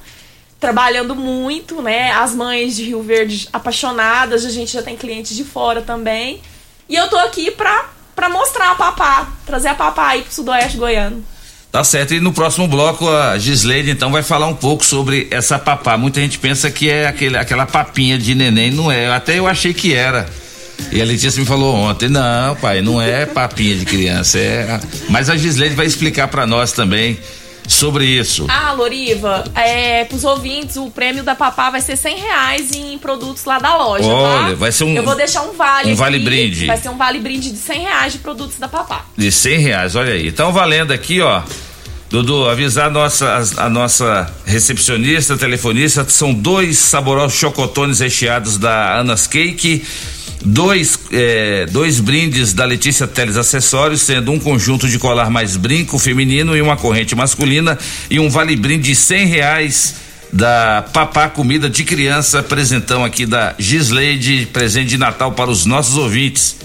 [0.61, 2.11] trabalhando muito, né?
[2.11, 6.43] As mães de Rio Verde apaixonadas, a gente já tem clientes de fora também.
[6.87, 10.77] E eu tô aqui pra, pra mostrar a papá, trazer a papá aí pro sudoeste
[10.77, 11.25] goiano.
[11.73, 15.59] Tá certo, e no próximo bloco a Gisleide então vai falar um pouco sobre essa
[15.59, 15.97] papá.
[15.97, 19.11] Muita gente pensa que é aquele, aquela papinha de neném, não é?
[19.11, 20.29] Até eu achei que era.
[20.93, 24.81] E a Letícia me falou ontem, não, pai, não é papinha de criança, é.
[25.09, 27.19] Mas a Gislene vai explicar para nós também
[27.69, 28.47] sobre isso.
[28.49, 33.45] Ah, Loriva, é, pros ouvintes, o prêmio da Papá vai ser cem reais em produtos
[33.45, 34.11] lá da loja, tá?
[34.11, 34.55] Olha, tá?
[34.55, 34.95] vai ser um...
[34.95, 36.67] Eu vou deixar um vale Um vale brinde.
[36.67, 39.07] Vai ser um vale brinde de cem reais de produtos da Papá.
[39.17, 40.29] De cem reais, olha aí.
[40.29, 41.43] Então valendo aqui, ó,
[42.09, 49.27] Dudu, avisar a nossa, a, nossa recepcionista, telefonista, são dois saborosos chocotones recheados da Anas
[49.27, 49.85] Cake
[50.47, 55.99] dois, é, dois brindes da Letícia Teles Acessórios, sendo um conjunto de colar mais brinco
[55.99, 57.77] feminino e uma corrente masculina
[58.09, 59.97] e um vale brinde de cem reais
[60.33, 65.97] da Papá Comida de Criança, presentão aqui da Gisleide, presente de Natal para os nossos
[65.97, 66.57] ouvintes.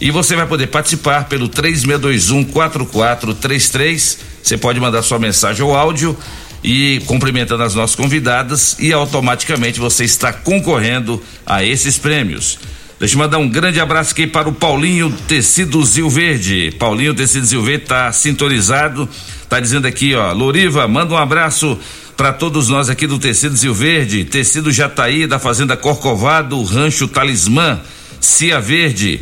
[0.00, 4.18] E você vai poder participar pelo 3621 4433.
[4.42, 6.16] Você pode mandar sua mensagem ou áudio
[6.62, 12.58] e cumprimentando as nossas convidadas e automaticamente você está concorrendo a esses prêmios.
[12.98, 16.72] Deixa eu mandar um grande abraço aqui para o Paulinho Tecido Zil Verde.
[16.78, 19.08] Paulinho Tecido Zil Verde tá sintonizado,
[19.48, 21.76] tá dizendo aqui, ó, Loriva, manda um abraço
[22.16, 27.80] para todos nós aqui do Tecido Zil Verde, Tecido Jataí da Fazenda Corcovado, Rancho Talismã,
[28.20, 29.20] Cia Verde.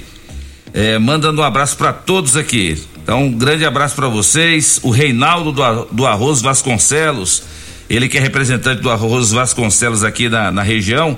[0.75, 2.79] É, mandando um abraço para todos aqui.
[3.03, 4.81] Então, um grande abraço para vocês.
[4.83, 7.43] O Reinaldo do, do Arroz Vasconcelos,
[7.89, 11.17] ele que é representante do Arroz Vasconcelos aqui na, na região.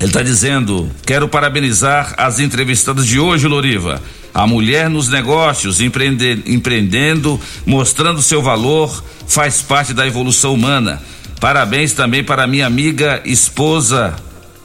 [0.00, 4.02] Ele está dizendo: quero parabenizar as entrevistadas de hoje, Loriva.
[4.32, 11.02] A mulher nos negócios, empreende, empreendendo, mostrando seu valor, faz parte da evolução humana.
[11.38, 14.14] Parabéns também para minha amiga esposa,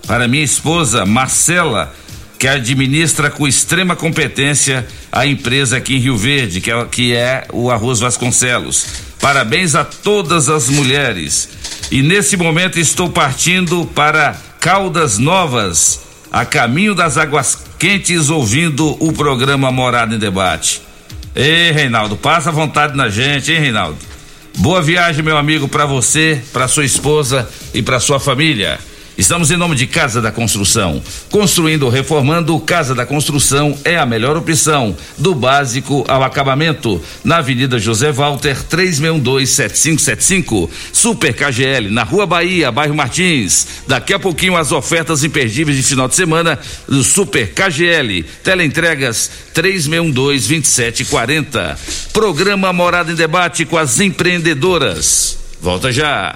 [0.08, 1.94] para minha esposa Marcela,
[2.38, 7.46] que administra com extrema competência a empresa aqui em Rio Verde, que é, que é
[7.52, 8.86] o Arroz Vasconcelos.
[9.20, 11.50] Parabéns a todas as mulheres.
[11.92, 16.02] E nesse momento estou partindo para Caldas Novas,
[16.32, 20.82] a caminho das águas quentes, ouvindo o programa Morada em Debate.
[21.36, 24.00] Ei, Reinaldo, passa vontade na gente, hein, Reinaldo?
[24.58, 28.80] Boa viagem, meu amigo, para você, para sua esposa e para sua família.
[29.18, 31.02] Estamos em nome de Casa da Construção.
[31.32, 37.02] Construindo ou reformando, Casa da Construção é a melhor opção, do básico ao acabamento.
[37.24, 40.70] Na Avenida José Walter, 3612-7575.
[40.92, 43.66] Super KGL, na Rua Bahia, bairro Martins.
[43.88, 48.22] Daqui a pouquinho as ofertas imperdíveis de final de semana do Super KGL.
[48.44, 51.78] Teleentregas 3612-2740.
[52.12, 55.38] Programa Morada em Debate com as empreendedoras.
[55.62, 56.36] Volta já.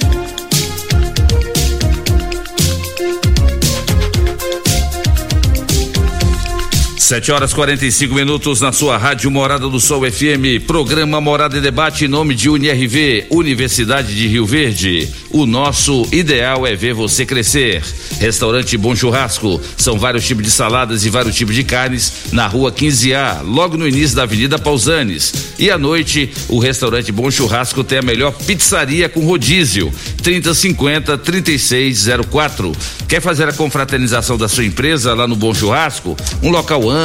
[7.11, 12.05] Sete horas 45 minutos na sua rádio Morada do Sol FM, programa Morada em Debate
[12.05, 15.09] em nome de UniRV, Universidade de Rio Verde.
[15.29, 17.83] O nosso ideal é ver você crescer.
[18.17, 22.71] Restaurante Bom Churrasco, são vários tipos de saladas e vários tipos de carnes na rua
[22.71, 25.33] 15A, logo no início da Avenida Pausanes.
[25.59, 29.91] E à noite, o restaurante Bom Churrasco tem a melhor pizzaria com rodízio,
[30.23, 32.71] 3050 3604.
[33.05, 36.15] Quer fazer a confraternização da sua empresa lá no Bom Churrasco?
[36.41, 37.00] Um local amplo,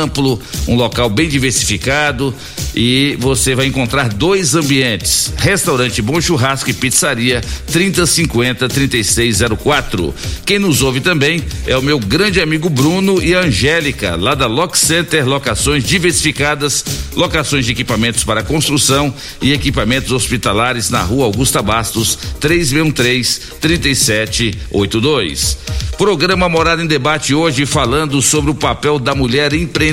[0.69, 2.35] um local bem diversificado
[2.77, 7.41] e você vai encontrar dois ambientes: restaurante Bom Churrasco e pizzaria
[7.73, 10.15] 3050 3604.
[10.45, 14.47] Quem nos ouve também é o meu grande amigo Bruno e a Angélica, lá da
[14.47, 21.63] Lock Center Locações Diversificadas, locações de equipamentos para construção e equipamentos hospitalares na Rua Augusta
[21.63, 25.59] Bastos, 363 3782.
[25.97, 29.86] Programa Morada em Debate hoje falando sobre o papel da mulher empreendedora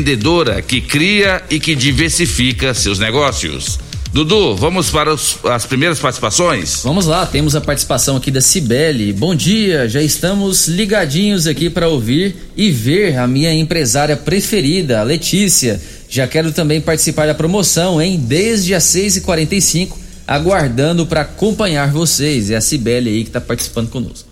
[0.61, 3.79] que cria e que diversifica seus negócios.
[4.11, 6.81] Dudu, vamos para os- as primeiras participações?
[6.83, 9.11] Vamos lá, temos a participação aqui da Cibele.
[9.11, 15.03] Bom dia, já estamos ligadinhos aqui para ouvir e ver a minha empresária preferida, a
[15.03, 15.81] Letícia.
[16.07, 18.19] Já quero também participar da promoção, hein?
[18.23, 22.51] Desde as 6h45, aguardando para acompanhar vocês.
[22.51, 24.29] É a Cibele aí que está participando conosco.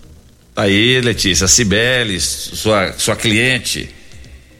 [0.54, 3.88] Aí, Letícia, Cibele, sua, sua cliente.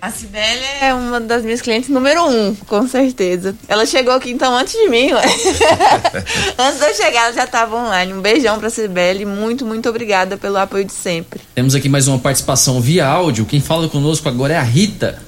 [0.02, 3.54] A Cibele é uma das minhas clientes número um, com certeza.
[3.68, 5.22] Ela chegou aqui então antes de mim, ué.
[6.58, 8.12] antes de eu chegar, ela já estava online.
[8.12, 9.24] Um beijão pra Cibele.
[9.24, 11.40] Muito, muito obrigada pelo apoio de sempre.
[11.54, 13.46] Temos aqui mais uma participação via áudio.
[13.46, 15.22] Quem fala conosco agora é a Rita.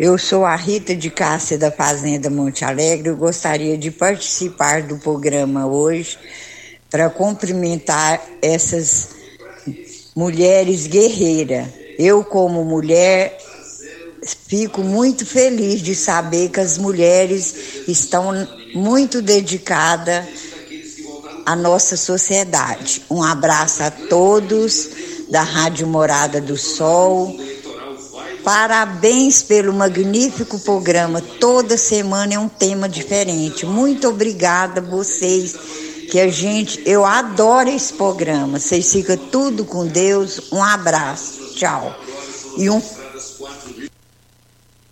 [0.00, 3.10] Eu sou a Rita de Cássia da Fazenda Monte Alegre.
[3.10, 6.16] Eu gostaria de participar do programa hoje
[6.90, 9.10] para cumprimentar essas
[10.16, 11.81] mulheres guerreiras.
[11.98, 13.38] Eu, como mulher,
[14.46, 17.54] fico muito feliz de saber que as mulheres
[17.88, 18.32] estão
[18.74, 20.24] muito dedicadas
[21.44, 23.02] à nossa sociedade.
[23.10, 24.88] Um abraço a todos
[25.28, 27.34] da Rádio Morada do Sol.
[28.44, 31.20] Parabéns pelo magnífico programa.
[31.20, 33.64] Toda semana é um tema diferente.
[33.64, 35.54] Muito obrigada a vocês.
[36.10, 38.58] Que a gente, eu adoro esse programa.
[38.58, 40.52] Vocês ficam tudo com Deus.
[40.52, 41.41] Um abraço.
[41.54, 41.98] Tchau.
[42.58, 42.80] E um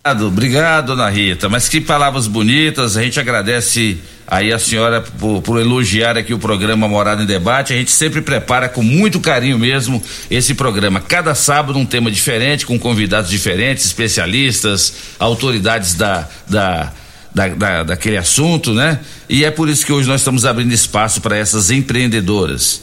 [0.02, 1.48] Obrigado, obrigado, dona Rita.
[1.48, 2.96] Mas que palavras bonitas.
[2.96, 7.74] A gente agradece aí a senhora por, por elogiar aqui o programa Morada em Debate.
[7.74, 11.00] A gente sempre prepara com muito carinho mesmo esse programa.
[11.00, 16.92] Cada sábado um tema diferente, com convidados diferentes, especialistas, autoridades da, da,
[17.34, 19.00] da, da- daquele assunto, né?
[19.28, 22.80] E é por isso que hoje nós estamos abrindo espaço para essas empreendedoras.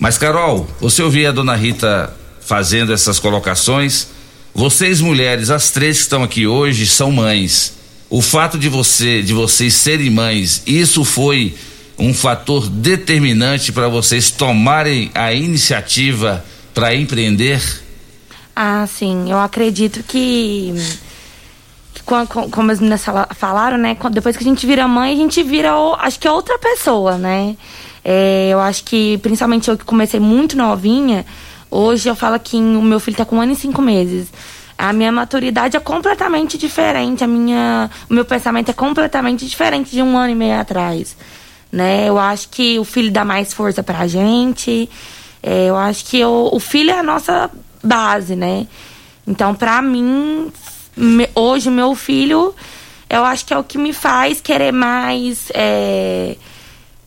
[0.00, 2.12] Mas, Carol, você ouvia a dona Rita
[2.46, 4.08] fazendo essas colocações.
[4.54, 7.74] Vocês mulheres, as três que estão aqui hoje, são mães.
[8.08, 11.54] O fato de você, de vocês serem mães, isso foi
[11.98, 17.60] um fator determinante para vocês tomarem a iniciativa para empreender?
[18.54, 19.30] Ah, sim.
[19.30, 20.72] Eu acredito que.
[21.92, 23.96] que com- com- como as meninas fala- falaram, né?
[24.12, 27.56] Depois que a gente vira mãe, a gente vira, acho que é outra pessoa, né?
[28.04, 31.26] É, eu acho que, principalmente eu que comecei muito novinha,
[31.70, 34.28] hoje eu falo que o meu filho tá com um ano e cinco meses.
[34.78, 40.02] A minha maturidade é completamente diferente, a minha, o meu pensamento é completamente diferente de
[40.02, 41.16] um ano e meio atrás,
[41.72, 42.06] né?
[42.08, 44.88] Eu acho que o filho dá mais força pra gente,
[45.42, 47.50] é, eu acho que o, o filho é a nossa
[47.82, 48.66] base, né?
[49.26, 50.52] Então, pra mim,
[50.94, 52.54] me- hoje, meu filho,
[53.08, 56.36] eu acho que é o que me faz querer mais, é,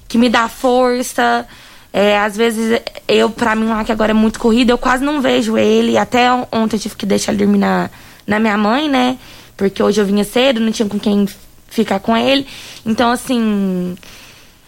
[0.07, 1.47] que me dá força,
[1.91, 5.21] É, às vezes, eu, pra mim lá que agora é muito corrida, eu quase não
[5.21, 5.97] vejo ele.
[5.97, 7.89] Até ontem eu tive que deixar ele dormir na,
[8.27, 9.17] na minha mãe, né?
[9.57, 11.27] Porque hoje eu vinha cedo, não tinha com quem
[11.67, 12.45] ficar com ele.
[12.85, 13.95] Então, assim,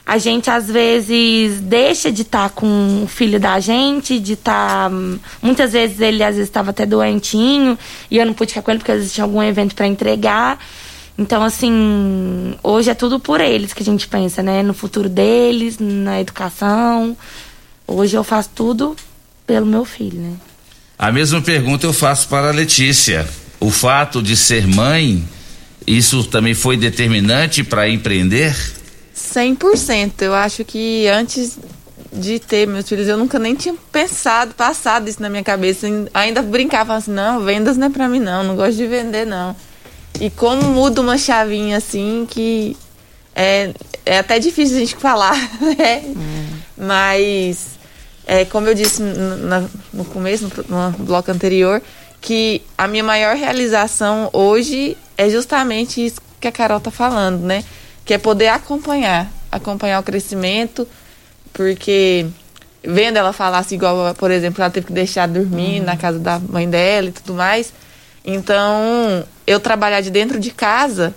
[0.05, 4.89] a gente às vezes deixa de estar com o filho da gente, de estar.
[5.41, 7.78] muitas vezes ele às vezes estava até doentinho
[8.09, 10.59] e eu não pude ficar com ele porque às vezes tinha algum evento para entregar.
[11.18, 14.64] Então, assim, hoje é tudo por eles que a gente pensa, né?
[14.64, 17.16] No futuro deles, na educação.
[17.88, 18.95] Hoje eu faço tudo
[19.45, 20.34] pelo meu filho, né?
[20.97, 23.28] A mesma pergunta eu faço para a Letícia.
[23.59, 25.24] O fato de ser mãe,
[25.86, 28.55] isso também foi determinante para empreender?
[29.16, 30.22] 100%.
[30.22, 31.57] Eu acho que antes
[32.12, 35.88] de ter meus filhos, eu nunca nem tinha pensado, passado isso na minha cabeça.
[36.14, 39.55] Ainda brincava assim, não, vendas não é pra mim não, não gosto de vender não.
[40.20, 42.78] E como muda uma chavinha assim que
[43.36, 43.74] é,
[44.05, 45.36] é até difícil a gente falar,
[45.78, 46.03] né?
[46.05, 46.59] Hum.
[46.78, 47.80] Mas,
[48.26, 51.82] é, como eu disse no, no começo, no, no bloco anterior,
[52.20, 57.64] que a minha maior realização hoje é justamente isso que a Carol tá falando, né?
[58.05, 60.88] Que é poder acompanhar, acompanhar o crescimento,
[61.53, 62.26] porque
[62.84, 65.86] vendo ela falar assim, igual, por exemplo, ela teve que deixar dormir uhum.
[65.86, 67.74] na casa da mãe dela e tudo mais.
[68.24, 71.13] Então, eu trabalhar de dentro de casa,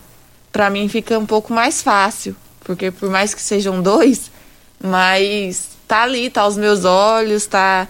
[0.51, 4.31] para mim fica um pouco mais fácil, porque por mais que sejam dois,
[4.83, 7.87] mas tá ali, tá aos meus olhos, tá.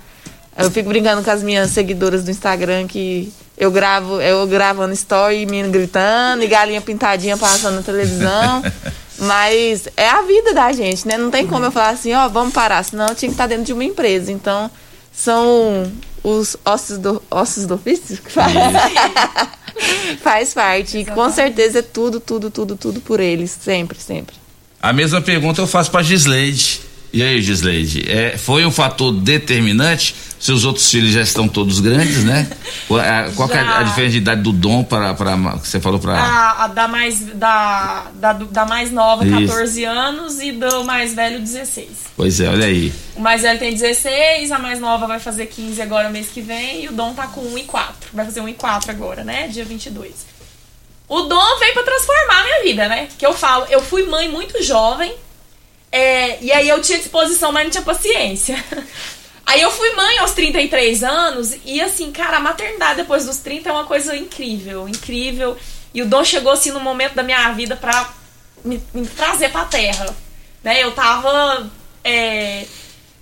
[0.57, 5.43] Eu fico brincando com as minhas seguidoras do Instagram que eu gravo, eu gravando story,
[5.43, 8.63] e menino gritando, e galinha pintadinha passando na televisão.
[9.19, 11.17] Mas é a vida da gente, né?
[11.17, 13.47] Não tem como eu falar assim, ó, oh, vamos parar, senão eu tinha que estar
[13.47, 14.33] dentro de uma empresa.
[14.33, 14.71] Então,
[15.15, 15.91] são
[16.23, 18.53] os ossos do, ossos do ofício que faz,
[20.23, 20.99] faz parte.
[20.99, 23.51] E com certeza é tudo, tudo, tudo, tudo por eles.
[23.51, 24.35] Sempre, sempre.
[24.83, 26.81] A mesma pergunta eu faço para Gisleide.
[27.15, 30.17] E aí, Gisleide, é, foi um fator determinante?
[30.37, 32.51] Seus outros filhos já estão todos grandes, né?
[32.89, 35.15] Qual, é, qual é a diferença de idade do dom para
[35.63, 39.47] que você falou para a, a da mais da, da, da mais nova, Isso.
[39.47, 41.87] 14 anos e do mais velho 16.
[42.17, 42.93] Pois é, olha aí.
[43.15, 46.83] O mais velho tem 16, a mais nova vai fazer 15 agora mês que vem
[46.83, 48.11] e o Dom tá com 1 e 4.
[48.13, 49.47] Vai fazer 1 e 4 agora, né?
[49.47, 50.13] Dia 22.
[51.09, 53.07] O Dom veio para transformar a minha vida, né?
[53.17, 55.15] Que eu falo, eu fui mãe muito jovem,
[55.97, 58.63] é, e aí eu tinha disposição, mas não tinha paciência.
[59.47, 63.69] Aí eu fui mãe aos 33 anos e assim, cara, a maternidade depois dos 30
[63.69, 65.55] é uma coisa incrível, incrível.
[65.93, 68.11] E o Dom chegou assim no momento da minha vida pra
[68.65, 70.17] me, me trazer pra terra.
[70.63, 70.83] Né?
[70.83, 71.71] Eu tava
[72.03, 72.65] é,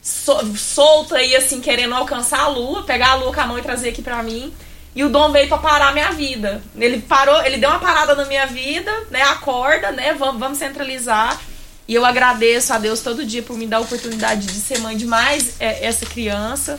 [0.00, 3.62] so, solta aí, assim, querendo alcançar a lua, pegar a lua com a mão e
[3.62, 4.54] trazer aqui pra mim.
[4.94, 6.62] E o Dom veio para parar a minha vida.
[6.76, 9.22] Ele parou, ele deu uma parada na minha vida, né?
[9.22, 10.14] Acorda, né?
[10.14, 11.38] Vamos, vamos centralizar.
[11.86, 14.96] E eu agradeço a Deus todo dia por me dar a oportunidade de ser mãe
[14.96, 16.78] de mais é, essa criança.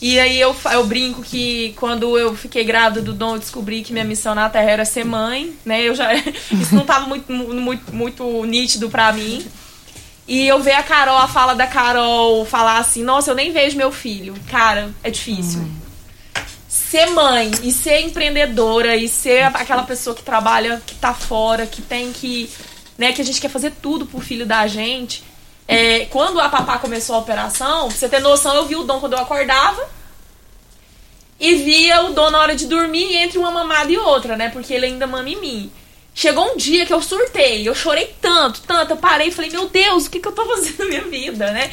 [0.00, 3.92] E aí eu, eu brinco que quando eu fiquei grávida do Dom, eu descobri que
[3.92, 5.80] minha missão na Terra era ser mãe, né?
[5.82, 6.12] Eu já
[6.50, 9.46] isso não estava muito, muito, muito nítido para mim.
[10.26, 13.76] E eu ver a Carol, a fala da Carol falar assim: "Nossa, eu nem vejo
[13.76, 14.34] meu filho".
[14.50, 15.60] Cara, é difícil.
[15.60, 15.72] Hum.
[16.68, 21.80] Ser mãe e ser empreendedora e ser aquela pessoa que trabalha, que tá fora, que
[21.80, 22.50] tem que
[22.96, 25.24] né, que a gente quer fazer tudo pro filho da gente.
[25.66, 29.00] É, quando a papá começou a operação, pra você ter noção, eu vi o Dom
[29.00, 29.88] quando eu acordava
[31.38, 34.48] e via o Dom na hora de dormir entre uma mamada e outra, né?
[34.48, 35.72] Porque ele ainda mama em mim.
[36.14, 39.68] Chegou um dia que eu surtei, eu chorei tanto, tanto, eu parei e falei, meu
[39.68, 41.72] Deus, o que, que eu tô fazendo na minha vida, né?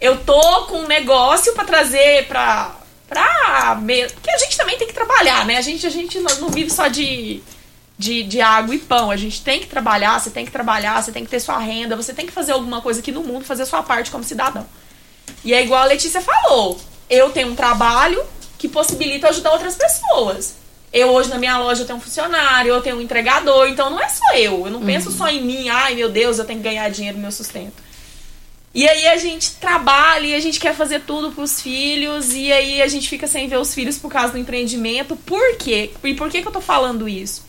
[0.00, 2.74] Eu tô com um negócio para trazer pra.
[3.08, 3.78] pra.
[4.14, 5.56] Porque a gente também tem que trabalhar, né?
[5.58, 7.42] A gente, a gente não vive só de
[7.98, 9.10] de, de água e pão.
[9.10, 11.96] A gente tem que trabalhar, você tem que trabalhar, você tem que ter sua renda,
[11.96, 14.66] você tem que fazer alguma coisa aqui no mundo, fazer a sua parte como cidadão.
[15.44, 16.78] E é igual a Letícia falou:
[17.08, 18.22] eu tenho um trabalho
[18.58, 20.56] que possibilita ajudar outras pessoas.
[20.92, 24.08] Eu hoje na minha loja tenho um funcionário, eu tenho um entregador, então não é
[24.08, 24.66] só eu.
[24.66, 24.86] Eu não uhum.
[24.86, 27.82] penso só em mim, ai meu Deus, eu tenho que ganhar dinheiro no meu sustento.
[28.72, 32.82] E aí a gente trabalha e a gente quer fazer tudo pros filhos, e aí
[32.82, 35.14] a gente fica sem ver os filhos por causa do empreendimento.
[35.16, 35.90] Por quê?
[36.02, 37.43] E por que, que eu tô falando isso?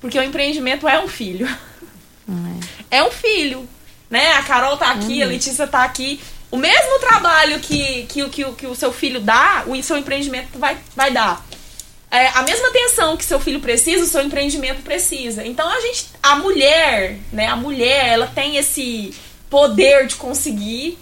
[0.00, 1.46] Porque o empreendimento é um filho.
[2.90, 3.68] É, é um filho.
[4.08, 4.32] Né?
[4.32, 5.24] A Carol tá aqui, uhum.
[5.24, 6.20] a Letícia tá aqui.
[6.50, 10.76] O mesmo trabalho que, que, que, que o seu filho dá, o seu empreendimento vai,
[10.96, 11.46] vai dar.
[12.10, 15.46] É, a mesma atenção que seu filho precisa, o seu empreendimento precisa.
[15.46, 19.14] Então a gente, a mulher, né, a mulher, ela tem esse
[19.48, 20.98] poder de conseguir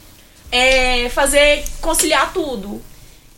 [0.53, 2.83] é, fazer conciliar tudo.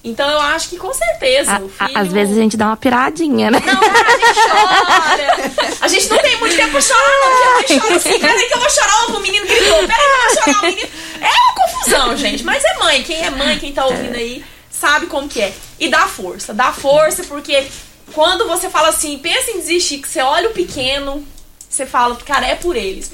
[0.02, 1.98] Então eu acho que com certeza a, filho...
[1.98, 3.60] Às vezes a gente dá uma piradinha, né?
[3.64, 5.76] Não, a gente chora.
[5.82, 7.56] A gente não tem muito tempo pra chorar, não.
[7.56, 10.22] A gente chora assim, peraí que eu vou chorar, o menino gritou, peraí que eu
[10.22, 10.88] vou chorar, o menino...
[11.20, 12.44] É uma confusão confusão, gente.
[12.44, 13.02] Mas é mãe.
[13.02, 15.52] Quem é mãe, quem tá ouvindo aí, sabe como que é.
[15.78, 16.54] E dá força.
[16.54, 17.66] Dá força porque
[18.12, 21.26] quando você fala assim, pensa em desistir, que você olha o pequeno,
[21.68, 23.10] você fala, cara, é por eles.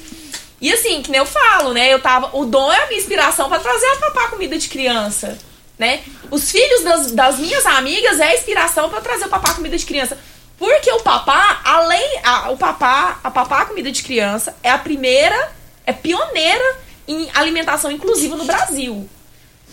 [0.59, 1.93] E assim, que nem eu falo, né?
[1.93, 2.35] Eu tava.
[2.35, 5.37] O dom é a minha inspiração para trazer a papá comida de criança.
[5.77, 6.03] Né?
[6.31, 9.85] Os filhos das, das minhas amigas é a inspiração para trazer o papá comida de
[9.85, 10.17] criança.
[10.57, 12.19] Porque o papá, além.
[12.23, 15.51] A, o papá, a papá comida de criança é a primeira,
[15.85, 19.07] é pioneira em alimentação inclusiva no Brasil.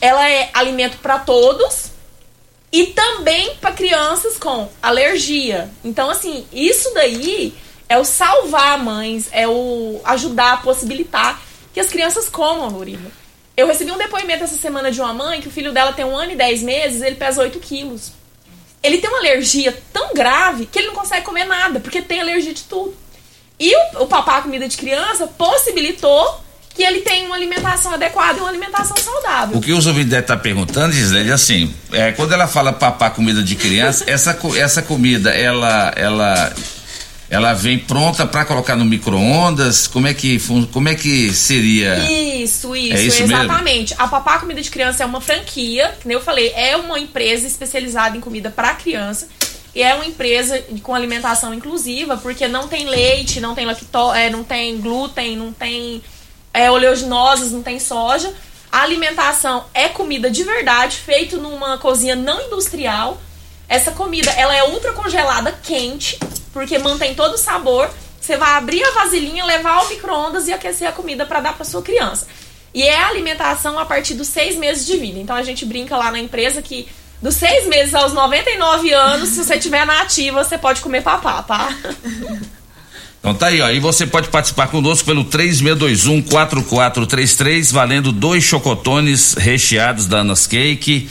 [0.01, 1.87] Ela é alimento para todos
[2.71, 5.71] e também para crianças com alergia.
[5.83, 7.55] Então, assim, isso daí
[7.89, 11.41] é o salvar mães, é o ajudar, possibilitar
[11.73, 13.11] que as crianças comam, Lorina.
[13.57, 16.17] Eu recebi um depoimento essa semana de uma mãe que o filho dela tem um
[16.17, 18.13] ano e dez meses, ele pesa 8 quilos.
[18.83, 22.53] Ele tem uma alergia tão grave que ele não consegue comer nada, porque tem alergia
[22.53, 22.95] de tudo.
[23.59, 26.41] E o, o papá comida de criança possibilitou
[26.75, 29.57] que ele tenha uma alimentação adequada e uma alimentação saudável.
[29.57, 33.43] O que os ouvintes devem estar perguntando, Gislene, assim, é, quando ela fala papá comida
[33.43, 36.53] de criança, essa, essa comida, ela, ela
[37.35, 39.89] ela vem pronta para colocar no micro-ondas?
[39.89, 40.41] Como é que
[40.73, 41.97] como é que seria?
[41.99, 43.91] Isso, isso, é isso exatamente.
[43.91, 44.05] Mesmo?
[44.05, 47.47] A Papá Comida de Criança é uma franquia, que nem eu falei, é uma empresa
[47.47, 49.29] especializada em comida para criança.
[49.75, 54.31] E é uma empresa com alimentação inclusiva, porque não tem leite, não tem lactose, é,
[54.31, 56.01] não tem glúten, não tem
[56.53, 58.33] é, oleaginosas, não tem soja.
[58.71, 63.21] A alimentação é comida de verdade, feito numa cozinha não industrial.
[63.69, 66.19] Essa comida, ela é ultra congelada, quente,
[66.55, 67.91] porque mantém todo o sabor.
[68.19, 71.65] Você vai abrir a vasilhinha, levar ao micro-ondas e aquecer a comida para dar para
[71.67, 72.27] sua criança.
[72.73, 75.19] E é alimentação a partir dos seis meses de vida.
[75.19, 76.89] Então a gente brinca lá na empresa que
[77.21, 81.43] dos seis meses aos 99 anos, se você tiver na ativa, você pode comer papá,
[81.43, 81.77] tá?
[83.25, 83.71] Então tá aí, ó.
[83.71, 91.09] E você pode participar conosco pelo 3621 4433, valendo dois chocotones recheados da Anas Cake.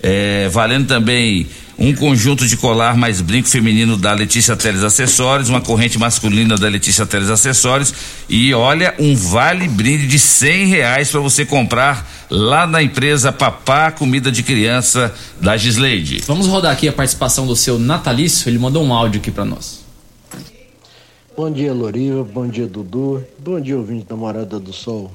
[0.00, 1.48] É, valendo também
[1.78, 6.68] um conjunto de colar mais brinco feminino da Letícia Teles Acessórios, uma corrente masculina da
[6.68, 7.94] Letícia Teles Acessórios
[8.28, 13.92] e olha, um vale brinde de cem reais para você comprar lá na empresa Papá
[13.92, 16.24] Comida de Criança da Gisleide.
[16.26, 19.86] Vamos rodar aqui a participação do seu natalício, ele mandou um áudio aqui para nós.
[21.36, 22.24] Bom dia, Loriva.
[22.24, 23.24] Bom dia, Dudu.
[23.38, 25.12] Bom dia, ouvinte da Morada do Sol.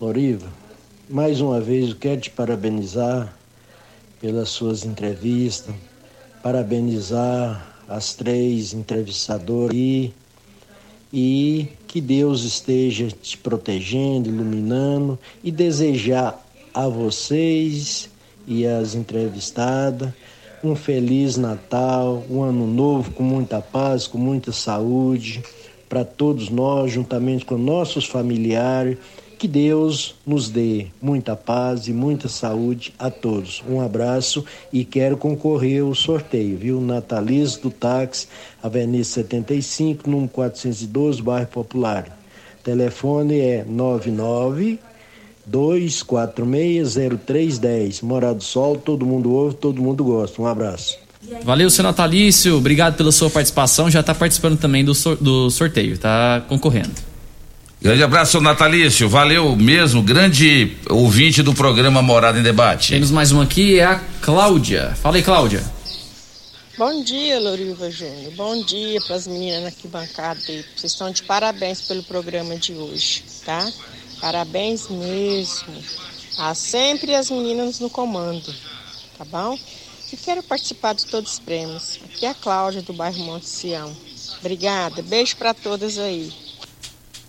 [0.00, 0.46] Loriva,
[1.08, 3.39] mais uma vez eu quero te parabenizar
[4.20, 5.74] pelas suas entrevistas,
[6.42, 10.12] parabenizar as três entrevistadoras e,
[11.12, 18.08] e que Deus esteja te protegendo, iluminando e desejar a vocês
[18.46, 20.12] e as entrevistadas
[20.62, 25.42] um feliz Natal, um ano novo com muita paz, com muita saúde
[25.88, 28.98] para todos nós, juntamente com nossos familiares
[29.40, 33.64] que Deus nos dê muita paz e muita saúde a todos.
[33.66, 36.78] Um abraço e quero concorrer ao sorteio, viu?
[36.78, 38.28] Nataliz do Táxi,
[38.62, 42.18] Avenida 75, número 412, bairro Popular.
[42.62, 44.78] Telefone é 99
[45.50, 48.02] 2460310.
[48.02, 50.42] Morado do Sol, todo mundo ouve, todo mundo gosta.
[50.42, 50.98] Um abraço.
[51.42, 52.58] Valeu, seu Natalício.
[52.58, 53.90] Obrigado pela sua participação.
[53.90, 57.08] Já está participando também do, do sorteio, está concorrendo.
[57.82, 59.08] Grande abraço, seu Natalício.
[59.08, 62.92] Valeu mesmo, grande ouvinte do programa Morada em Debate.
[62.92, 64.94] Temos mais uma aqui, é a Cláudia.
[65.00, 65.64] Fala aí, Cláudia.
[66.76, 68.32] Bom dia, Loriva Júnior.
[68.36, 70.40] Bom dia para as meninas aqui bancada.
[70.40, 73.66] Vocês estão de parabéns pelo programa de hoje, tá?
[74.20, 75.72] Parabéns mesmo.
[76.36, 78.54] Há sempre as meninas no comando,
[79.16, 79.58] tá bom?
[80.12, 81.98] E quero participar de todos os prêmios.
[82.04, 83.96] Aqui é a Cláudia do bairro Monte Sião.
[84.38, 85.00] Obrigada.
[85.00, 86.30] Beijo para todas aí.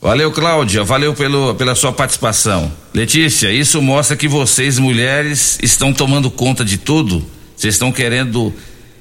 [0.01, 0.83] Valeu, Cláudia.
[0.83, 2.71] Valeu pelo, pela sua participação.
[2.91, 7.23] Letícia, isso mostra que vocês, mulheres, estão tomando conta de tudo.
[7.55, 8.51] Vocês estão querendo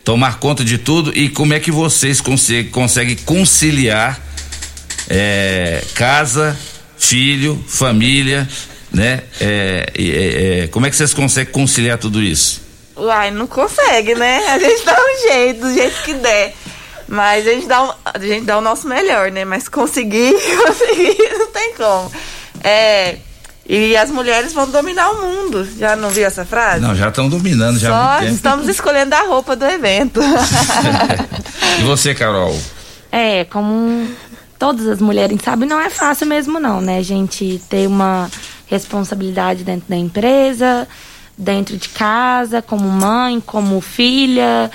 [0.04, 1.10] tomar conta de tudo.
[1.16, 4.20] E como é que vocês conseguem, conseguem conciliar
[5.08, 6.54] é, casa,
[6.98, 8.46] filho, família,
[8.92, 9.22] né?
[9.40, 12.60] É, é, como é que vocês conseguem conciliar tudo isso?
[12.94, 14.46] Uai, não consegue, né?
[14.48, 16.54] A gente dá um jeito, do jeito que der.
[17.10, 19.44] Mas a gente dá, um, a gente dá o nosso melhor, né?
[19.44, 20.32] Mas conseguir,
[20.64, 22.10] conseguir, não tem como.
[22.62, 23.16] É.
[23.68, 25.68] E as mulheres vão dominar o mundo.
[25.76, 26.80] Já não viu essa frase?
[26.80, 27.90] Não, já estão dominando já.
[27.90, 30.20] Só estamos escolhendo a roupa do evento.
[31.80, 32.56] e você, Carol?
[33.10, 34.08] É, como
[34.56, 36.98] todas as mulheres sabem, não é fácil mesmo não, né?
[36.98, 38.30] A gente ter uma
[38.66, 40.86] responsabilidade dentro da empresa,
[41.36, 44.70] dentro de casa, como mãe, como filha,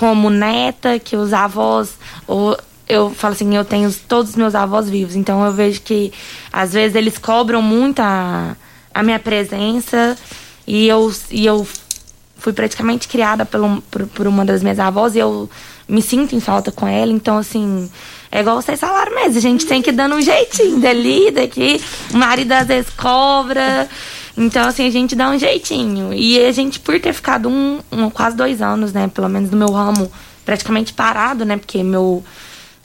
[0.00, 1.90] como neta, que os avós.
[2.26, 2.56] Ou,
[2.88, 6.10] eu falo assim, eu tenho todos os meus avós vivos, então eu vejo que
[6.50, 8.56] às vezes eles cobram muito a,
[8.94, 10.16] a minha presença.
[10.66, 11.68] E eu, e eu
[12.38, 15.50] fui praticamente criada pelo, por, por uma das minhas avós e eu
[15.86, 17.12] me sinto em falta com ela.
[17.12, 17.90] Então, assim,
[18.32, 19.36] é igual vocês falaram mesmo.
[19.36, 21.78] A gente tem que ir dando um jeitinho dali, daqui.
[22.14, 23.86] O marido às vezes cobra.
[24.36, 26.12] Então, assim, a gente dá um jeitinho.
[26.12, 29.08] E a gente, por ter ficado um, um quase dois anos, né?
[29.08, 30.10] Pelo menos no meu ramo,
[30.44, 31.56] praticamente parado, né?
[31.56, 32.24] Porque meu,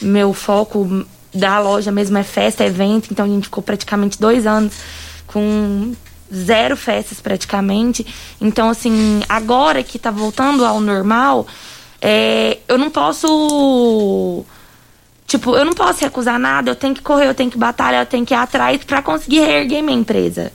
[0.01, 3.09] meu foco da loja mesmo é festa, é evento.
[3.11, 4.73] Então, a gente ficou praticamente dois anos
[5.27, 5.93] com
[6.33, 8.05] zero festas praticamente.
[8.41, 11.47] Então, assim, agora que tá voltando ao normal,
[12.01, 14.45] é, eu não posso.
[15.27, 18.05] Tipo, eu não posso recusar nada, eu tenho que correr, eu tenho que batalhar, eu
[18.05, 20.51] tenho que ir atrás para conseguir reerguer minha empresa.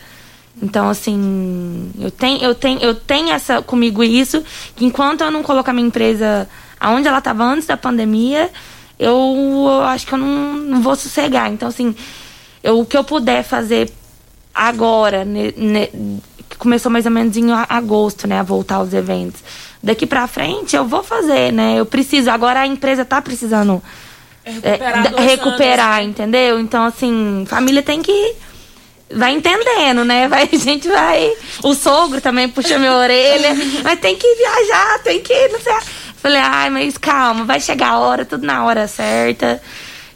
[0.62, 4.42] Então, assim, eu tenho, eu tenho, eu tenho essa comigo isso,
[4.76, 6.48] que enquanto eu não colocar minha empresa
[6.78, 8.50] aonde ela estava antes da pandemia,
[8.98, 11.50] eu, eu acho que eu não, não vou sossegar.
[11.50, 11.94] Então, assim,
[12.62, 13.90] eu, o que eu puder fazer
[14.54, 16.20] agora, ne, ne,
[16.58, 19.42] começou mais ou menos em agosto, né, a voltar aos eventos.
[19.82, 21.76] Daqui pra frente eu vou fazer, né?
[21.78, 22.30] Eu preciso.
[22.30, 23.82] Agora a empresa tá precisando
[24.44, 26.58] Recuperar, é, recuperar entendeu?
[26.58, 28.34] Então, assim, família tem que.
[29.12, 30.28] Vai entendendo, né?
[30.28, 31.32] Vai, a gente vai.
[31.62, 33.50] O sogro também puxa minha orelha.
[33.82, 35.48] Mas tem que viajar, tem que.
[35.48, 35.74] Não sei.
[36.16, 39.60] Falei, ai, mas calma, vai chegar a hora, tudo na hora certa.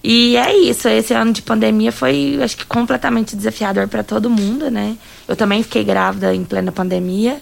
[0.07, 4.71] E é isso, esse ano de pandemia foi, acho que, completamente desafiador para todo mundo,
[4.71, 4.99] né?
[5.27, 7.41] Eu também fiquei grávida em plena pandemia,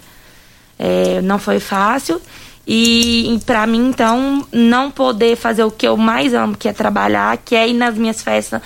[0.79, 2.21] é, não foi fácil.
[2.65, 6.71] E, e para mim, então, não poder fazer o que eu mais amo, que é
[6.71, 8.61] trabalhar, que é ir nas minhas festas,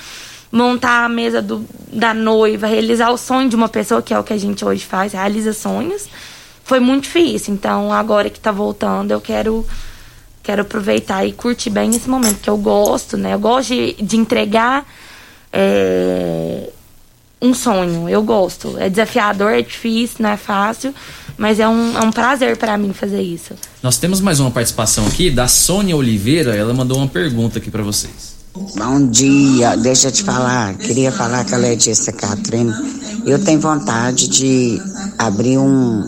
[0.51, 4.23] montar a mesa do, da noiva, realizar o sonho de uma pessoa, que é o
[4.23, 6.07] que a gente hoje faz, realiza sonhos,
[6.63, 7.53] foi muito difícil.
[7.53, 9.65] Então, agora que tá voltando, eu quero
[10.43, 13.33] quero aproveitar e curtir bem esse momento, que eu gosto, né?
[13.33, 14.85] Eu gosto de, de entregar
[15.51, 16.69] é,
[17.41, 18.77] um sonho, eu gosto.
[18.77, 20.95] É desafiador, é difícil, não é fácil,
[21.37, 23.55] mas é um, é um prazer para mim fazer isso.
[23.83, 27.83] Nós temos mais uma participação aqui da Sônia Oliveira, ela mandou uma pergunta aqui para
[27.83, 28.36] vocês.
[28.57, 32.73] Bom dia, deixa eu te falar, queria falar com a Letícia Catrine.
[33.23, 34.81] Eu tenho vontade de
[35.19, 36.03] abrir um,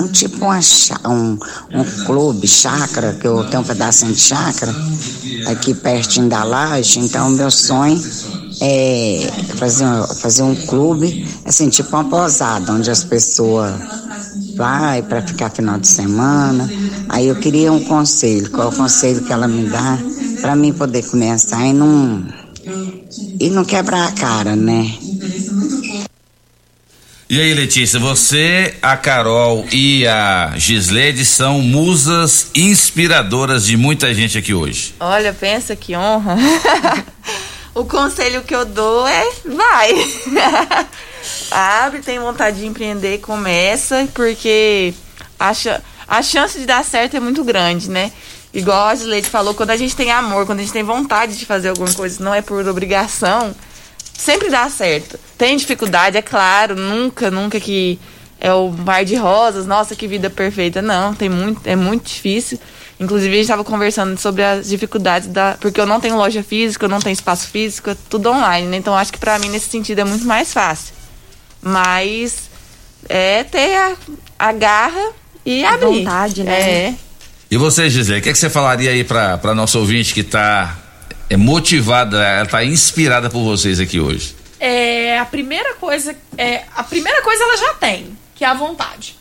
[0.00, 0.58] um tipo uma,
[1.06, 1.38] um,
[1.74, 4.74] um clube, chácara, que eu tenho um pedacinho de chácara
[5.48, 8.02] aqui pertinho da laje, então meu sonho
[8.62, 9.86] é fazer,
[10.20, 13.74] fazer um clube, assim, tipo uma posada, onde as pessoas
[14.56, 16.68] vai para ficar final de semana.
[17.08, 19.98] Aí eu queria um conselho, qual é o conselho que ela me dá
[20.40, 22.26] para mim poder começar e não
[23.38, 24.90] e não quebrar a cara, né?
[27.28, 34.38] E aí, Letícia, você, a Carol e a Gisleide são musas inspiradoras de muita gente
[34.38, 34.94] aqui hoje.
[35.00, 36.36] Olha, pensa que honra.
[37.74, 39.92] o conselho que eu dou é vai.
[41.50, 44.92] Abre, tem vontade de empreender, começa, porque
[45.38, 45.52] a,
[46.08, 48.12] a chance de dar certo é muito grande, né?
[48.52, 51.44] Igual a Gisleide falou, quando a gente tem amor, quando a gente tem vontade de
[51.44, 53.54] fazer alguma coisa, não é por obrigação,
[54.14, 55.18] sempre dá certo.
[55.36, 57.98] Tem dificuldade, é claro, nunca, nunca que
[58.40, 60.80] é o mar de rosas, nossa, que vida perfeita.
[60.80, 62.58] Não, tem muito, é muito difícil.
[62.98, 65.56] Inclusive, a gente estava conversando sobre as dificuldades da.
[65.60, 68.76] Porque eu não tenho loja física, eu não tenho espaço físico, é tudo online, né?
[68.78, 70.94] Então, acho que para mim, nesse sentido, é muito mais fácil.
[71.68, 72.48] Mas
[73.08, 73.96] é ter a,
[74.38, 75.10] a garra
[75.44, 75.86] e A abrir.
[75.86, 76.60] vontade, né?
[76.60, 76.94] É.
[77.50, 80.20] E você, Gisele, o que, é que você falaria aí para para nosso ouvinte que
[80.20, 80.76] está
[81.28, 84.36] é motivada, ela está inspirada por vocês aqui hoje?
[84.60, 89.16] É, a primeira coisa, é, a primeira coisa ela já tem, que é a vontade.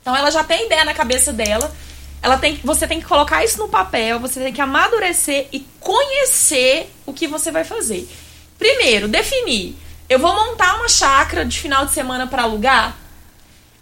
[0.00, 1.74] Então ela já tem ideia na cabeça dela.
[2.22, 6.90] Ela tem, você tem que colocar isso no papel, você tem que amadurecer e conhecer
[7.06, 8.08] o que você vai fazer.
[8.56, 9.76] Primeiro, definir.
[10.08, 12.96] Eu vou montar uma chácara de final de semana para alugar.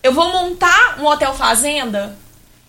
[0.03, 2.18] Eu vou montar um hotel fazenda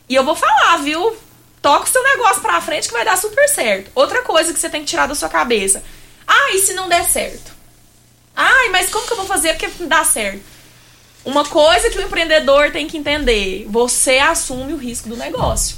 [0.08, 1.18] e eu vou falar, viu?
[1.62, 3.91] Toca o seu negócio pra frente que vai dar super certo.
[3.95, 5.84] Outra coisa que você tem que tirar da sua cabeça.
[6.28, 7.51] Ah, e se não der certo?
[8.36, 10.43] Ai, mas como que eu vou fazer porque não dá certo?
[11.26, 15.78] Uma coisa que o empreendedor tem que entender: você assume o risco do negócio.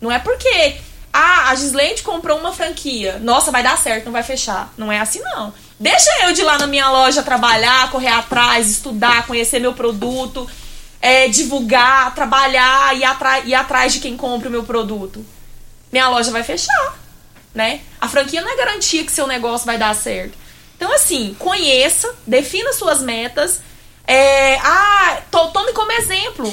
[0.00, 0.80] Não é porque
[1.12, 4.72] ah, a Gislente comprou uma franquia, nossa, vai dar certo, não vai fechar.
[4.76, 5.52] Não é assim, não.
[5.78, 10.48] Deixa eu de ir lá na minha loja trabalhar, correr atrás, estudar, conhecer meu produto,
[11.00, 15.24] é, divulgar, trabalhar e ir atrás de quem compra o meu produto.
[15.90, 16.98] Minha loja vai fechar,
[17.52, 17.80] né?
[18.00, 20.38] A franquia não é garantia que seu negócio vai dar certo.
[20.76, 23.60] Então, assim, conheça, defina suas metas.
[24.06, 26.50] É, ah, to, tome como exemplo.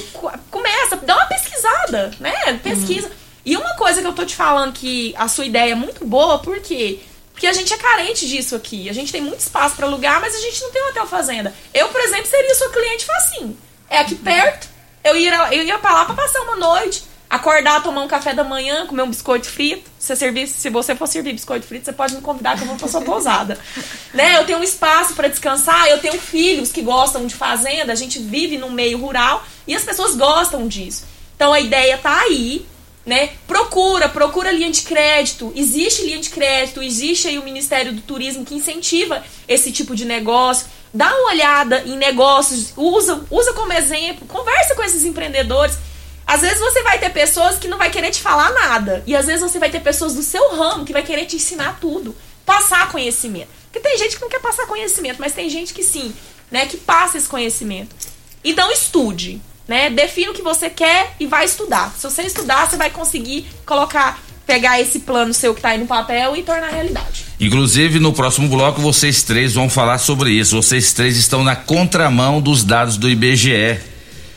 [0.49, 2.59] Começa, dá uma pesquisada, né?
[2.63, 3.07] Pesquisa.
[3.07, 3.26] Uhum.
[3.47, 6.37] E uma coisa que eu tô te falando que a sua ideia é muito boa,
[6.37, 6.99] porque
[7.31, 8.89] Porque a gente é carente disso aqui.
[8.89, 11.55] A gente tem muito espaço para alugar, mas a gente não tem um hotel fazenda.
[11.73, 13.57] Eu, por exemplo, seria sua cliente facinho.
[13.89, 14.67] É aqui perto.
[15.01, 18.43] Eu ia, eu ia pra lá pra passar uma noite, acordar, tomar um café da
[18.43, 19.89] manhã, comer um biscoito frito.
[19.97, 22.75] Se, servir, se você for servir biscoito frito, você pode me convidar que eu vou
[22.75, 23.57] pra sua pousada.
[24.13, 24.35] né?
[24.35, 28.19] Eu tenho um espaço para descansar, eu tenho filhos que gostam de fazenda, a gente
[28.19, 31.05] vive num meio rural e as pessoas gostam disso.
[31.33, 32.65] Então a ideia tá aí,
[33.07, 33.29] né?
[33.47, 35.53] Procura, procura linha de crédito.
[35.55, 40.03] Existe linha de crédito, existe aí o Ministério do Turismo que incentiva esse tipo de
[40.03, 40.67] negócio.
[40.93, 45.77] Dá uma olhada em negócios, usa, usa como exemplo, conversa com esses empreendedores.
[46.25, 49.01] Às vezes você vai ter pessoas que não vai querer te falar nada.
[49.07, 51.79] E às vezes você vai ter pessoas do seu ramo que vai querer te ensinar
[51.79, 52.13] tudo.
[52.45, 53.47] Passar conhecimento.
[53.71, 56.13] Porque tem gente que não quer passar conhecimento, mas tem gente que sim,
[56.51, 56.65] né?
[56.65, 57.95] Que passa esse conhecimento.
[58.43, 59.89] Então estude né?
[59.89, 61.93] Defina o que você quer e vai estudar.
[61.97, 65.87] Se você estudar, você vai conseguir colocar, pegar esse plano seu que está aí no
[65.87, 67.25] papel e tornar realidade.
[67.39, 70.55] Inclusive, no próximo bloco, vocês três vão falar sobre isso.
[70.55, 73.79] Vocês três estão na contramão dos dados do IBGE.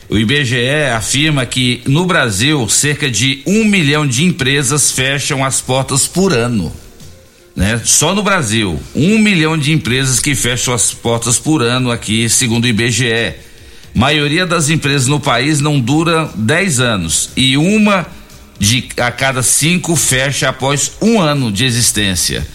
[0.09, 6.05] O IBGE afirma que no Brasil cerca de um milhão de empresas fecham as portas
[6.05, 6.71] por ano.
[7.55, 7.81] Né?
[7.83, 12.65] Só no Brasil, um milhão de empresas que fecham as portas por ano aqui, segundo
[12.65, 13.35] o IBGE.
[13.93, 18.07] Maioria das empresas no país não dura 10 anos e uma
[18.57, 22.47] de a cada cinco fecha após um ano de existência.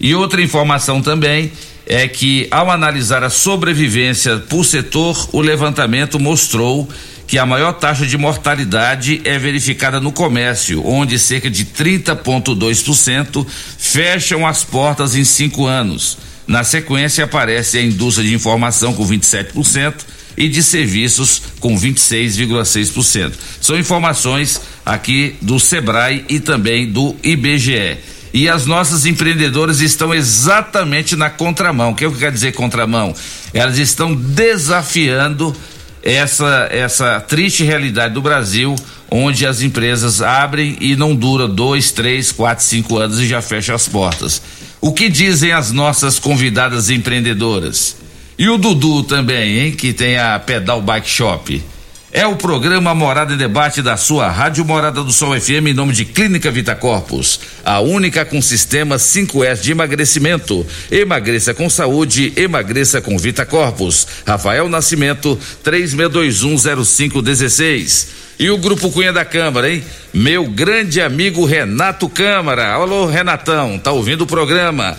[0.00, 1.52] E outra informação também
[1.86, 6.88] é que, ao analisar a sobrevivência por setor, o levantamento mostrou
[7.26, 13.46] que a maior taxa de mortalidade é verificada no comércio, onde cerca de 30,2%
[13.78, 16.18] fecham as portas em cinco anos.
[16.46, 19.94] Na sequência, aparece a indústria de informação com 27%
[20.36, 23.32] e de serviços com 26,6%.
[23.60, 27.98] São informações aqui do Sebrae e também do IBGE.
[28.32, 31.90] E as nossas empreendedoras estão exatamente na contramão.
[31.90, 33.14] O que, é que quer dizer contramão?
[33.52, 35.54] Elas estão desafiando
[36.02, 38.74] essa essa triste realidade do Brasil,
[39.10, 43.74] onde as empresas abrem e não dura dois, três, quatro, cinco anos e já fecham
[43.74, 44.40] as portas.
[44.80, 47.96] O que dizem as nossas convidadas empreendedoras?
[48.40, 49.72] E o Dudu também, hein?
[49.72, 51.62] Que tem a Pedal Bike Shop.
[52.10, 55.92] É o programa Morada em Debate da sua Rádio Morada do Sol FM em nome
[55.92, 60.66] de Clínica Vita Corpus, a única com sistema 5S de emagrecimento.
[60.90, 64.06] Emagreça com saúde, emagreça com Vita Corpus.
[64.26, 68.06] Rafael Nascimento, 36210516.
[68.38, 69.84] E o Grupo Cunha da Câmara, hein?
[70.14, 72.72] Meu grande amigo Renato Câmara.
[72.72, 74.96] Alô, Renatão, tá ouvindo o programa?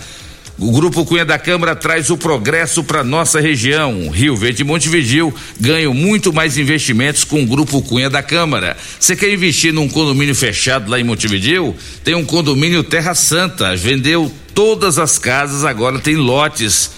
[0.61, 4.11] O Grupo Cunha da Câmara traz o progresso para nossa região.
[4.11, 8.77] Rio Verde e Montevidil ganham muito mais investimentos com o Grupo Cunha da Câmara.
[8.99, 11.75] Você quer investir num condomínio fechado lá em Montevidil?
[12.03, 13.75] Tem um condomínio Terra Santa.
[13.75, 16.91] Vendeu todas as casas, agora tem lotes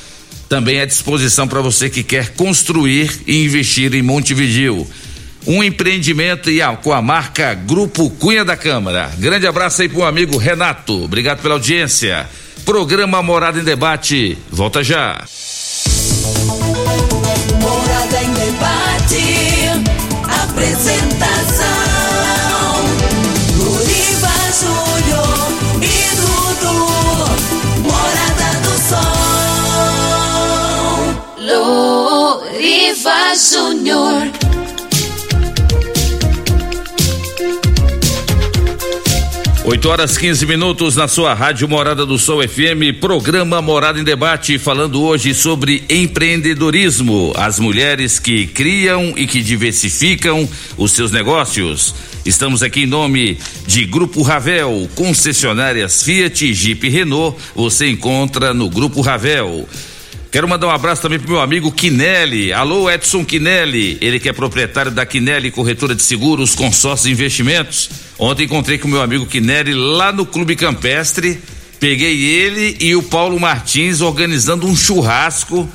[0.49, 4.85] também à disposição para você que quer construir e investir em Montevidil.
[5.47, 9.09] Um empreendimento e a, com a marca Grupo Cunha da Câmara.
[9.17, 11.05] Grande abraço aí para o amigo Renato.
[11.05, 12.27] Obrigado pela audiência.
[12.65, 14.37] Programa Morada em Debate.
[14.49, 15.25] Volta já.
[17.59, 19.83] Morada em Debate.
[20.43, 21.67] Apresentação.
[23.57, 25.51] Luriva Júnior
[25.81, 26.77] e Dudu.
[27.81, 29.11] Morada do Sol.
[32.39, 34.52] Luriva Júnior.
[39.65, 44.59] 8 horas 15 minutos na sua rádio Morada do Sol FM, programa Morada em Debate,
[44.59, 50.47] falando hoje sobre empreendedorismo, as mulheres que criam e que diversificam
[50.77, 51.95] os seus negócios.
[52.25, 58.69] Estamos aqui em nome de Grupo Ravel, concessionárias Fiat, Jeep e Renault, você encontra no
[58.69, 59.65] Grupo Ravel.
[60.29, 62.51] Quero mandar um abraço também pro meu amigo Quinelli.
[62.51, 63.97] Alô, Edson Quinelli.
[64.01, 67.89] Ele que é proprietário da Quinelli Corretora de Seguros, Consórcios e Investimentos.
[68.17, 71.41] Ontem encontrei com meu amigo Quinelli lá no Clube Campestre.
[71.79, 75.67] Peguei ele e o Paulo Martins organizando um churrasco.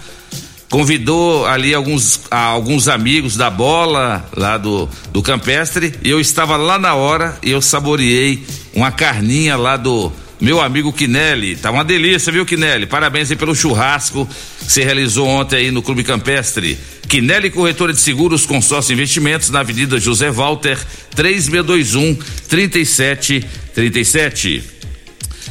[0.71, 5.95] Convidou ali alguns, alguns amigos da bola lá do, do Campestre.
[6.03, 8.43] Eu estava lá na hora e eu saboreei
[8.75, 11.57] uma carninha lá do meu amigo Quinelli.
[11.57, 12.87] Tá uma delícia, viu, Quinelli?
[12.87, 14.27] Parabéns aí pelo churrasco
[14.59, 16.79] que você realizou ontem aí no Clube Campestre.
[17.09, 20.79] Quinelli Corretora de Seguros, Consórcio Investimentos, na Avenida José Walter,
[21.15, 22.17] 3621
[22.49, 24.63] 3737.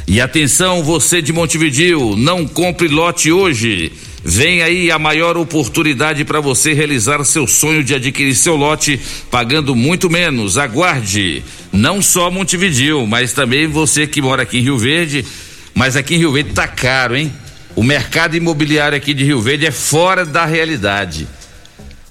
[0.08, 3.92] E atenção, você de Montevidil, não compre lote hoje.
[4.24, 9.00] Vem aí a maior oportunidade para você realizar seu sonho de adquirir seu lote
[9.32, 10.58] pagando muito menos.
[10.58, 11.44] Aguarde.
[11.72, 15.26] Não só Montevidil, mas também você que mora aqui em Rio Verde
[15.74, 17.32] Mas aqui em Rio Verde tá caro, hein?
[17.76, 21.28] O mercado imobiliário aqui de Rio Verde é fora da realidade.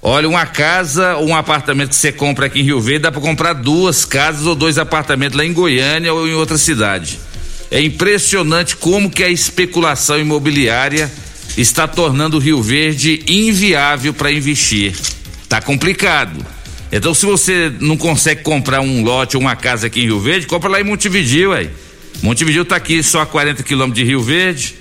[0.01, 3.51] Olha, uma casa, um apartamento que você compra aqui em Rio Verde, dá para comprar
[3.51, 7.19] duas casas ou dois apartamentos lá em Goiânia ou em outra cidade.
[7.69, 11.11] É impressionante como que a especulação imobiliária
[11.57, 14.95] está tornando o Rio Verde inviável para investir.
[15.49, 16.45] Tá complicado.
[16.91, 20.47] Então, se você não consegue comprar um lote ou uma casa aqui em Rio Verde,
[20.47, 21.69] compra lá em Montevideo, aí.
[22.21, 24.75] Montevideo está aqui só a 40 quilômetros de Rio Verde.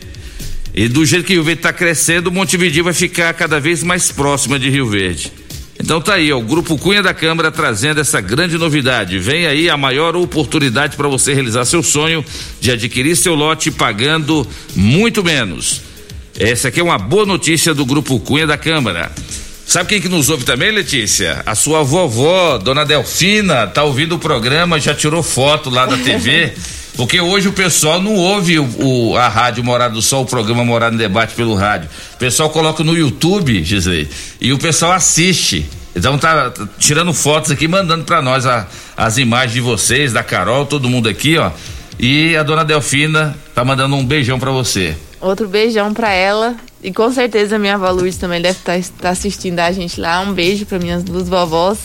[0.75, 4.59] E do jeito que Rio Verde está crescendo, Montevideo vai ficar cada vez mais próxima
[4.59, 5.33] de Rio Verde.
[5.79, 9.19] Então tá aí, ó, o Grupo Cunha da Câmara trazendo essa grande novidade.
[9.19, 12.25] Vem aí a maior oportunidade para você realizar seu sonho
[12.61, 15.83] de adquirir seu lote pagando muito menos.
[16.39, 19.13] Essa aqui é uma boa notícia do Grupo Cunha da Câmara.
[19.67, 21.43] Sabe quem que nos ouve também, Letícia?
[21.45, 26.55] A sua vovó, dona Delfina, tá ouvindo o programa, já tirou foto lá da TV.
[26.97, 30.65] Porque hoje o pessoal não ouve o, o, a rádio Morada do Sol, o programa
[30.65, 31.91] Morada em Debate pelo rádio.
[32.15, 34.09] O pessoal coloca no YouTube, Gisele,
[34.41, 35.69] e o pessoal assiste.
[35.97, 40.23] Então tá, tá tirando fotos aqui, mandando para nós a, as imagens de vocês, da
[40.23, 41.51] Carol, todo mundo aqui, ó.
[41.99, 44.97] E a dona Delfina tá mandando um beijão para você.
[45.21, 46.55] Outro beijão para ela.
[46.87, 50.21] E com certeza minha avó Lourdes também deve estar tá, tá assistindo a gente lá.
[50.21, 51.79] Um beijo para minhas duas vovós.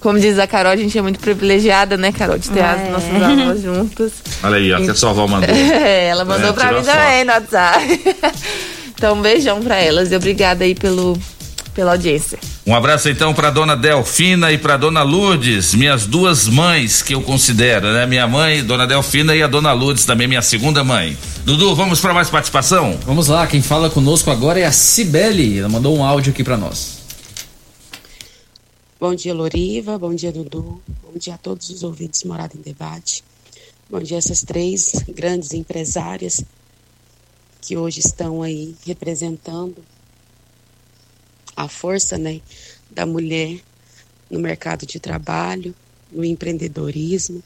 [0.00, 2.64] Como diz a Carol, a gente é muito privilegiada, né, Carol, de ter É.
[2.64, 4.12] as nossas avós juntas.
[4.42, 5.50] Olha aí, ó, que a sua avó mandou.
[5.54, 8.00] É, ela mandou É, pra mim também no WhatsApp.
[8.96, 11.18] então, um beijão pra elas e obrigada aí pelo,
[11.76, 12.38] pela audiência.
[12.66, 17.20] Um abraço então para dona Delfina e para dona Lourdes, minhas duas mães que eu
[17.20, 18.06] considero, né?
[18.06, 21.16] Minha mãe, dona Delfina e a dona Lourdes também minha segunda mãe.
[21.44, 22.98] Dudu, vamos para mais participação?
[23.04, 25.58] Vamos lá, quem fala conosco agora é a Cibele.
[25.58, 26.96] Ela mandou um áudio aqui para nós.
[28.98, 29.98] Bom dia, Loriva.
[29.98, 30.80] Bom dia, Dudu.
[31.02, 33.22] Bom dia a todos os ouvintes Morada em Debate.
[33.90, 36.42] Bom dia a essas três grandes empresárias
[37.60, 39.76] que hoje estão aí representando
[41.56, 42.40] a força né,
[42.90, 43.60] da mulher
[44.30, 45.74] no mercado de trabalho,
[46.12, 47.42] no empreendedorismo.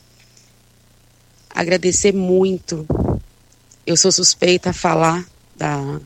[1.49, 2.87] Agradecer muito.
[3.87, 6.01] Eu sou suspeita a falar da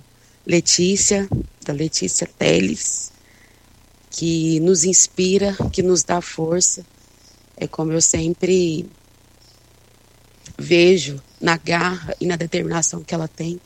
[0.47, 1.29] Letícia,
[1.65, 3.13] da Letícia Teles,
[4.11, 6.85] que nos inspira, que nos dá força.
[7.57, 8.89] É como eu sempre
[10.59, 13.61] vejo na garra e na determinação que ela tem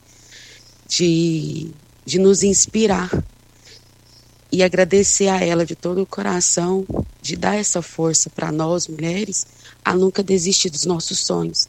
[0.87, 1.71] de,
[2.05, 3.09] de nos inspirar.
[4.51, 6.85] E agradecer a ela de todo o coração,
[7.21, 9.45] de dar essa força para nós mulheres,
[9.85, 11.67] a nunca desistir dos nossos sonhos.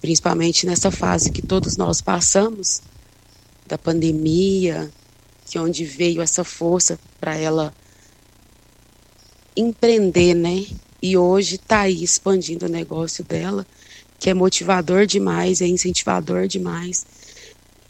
[0.00, 2.82] Principalmente nessa fase que todos nós passamos,
[3.66, 4.90] da pandemia,
[5.46, 7.74] que onde veio essa força para ela
[9.56, 10.66] empreender, né?
[11.00, 13.66] E hoje está aí expandindo o negócio dela,
[14.18, 17.06] que é motivador demais, é incentivador demais.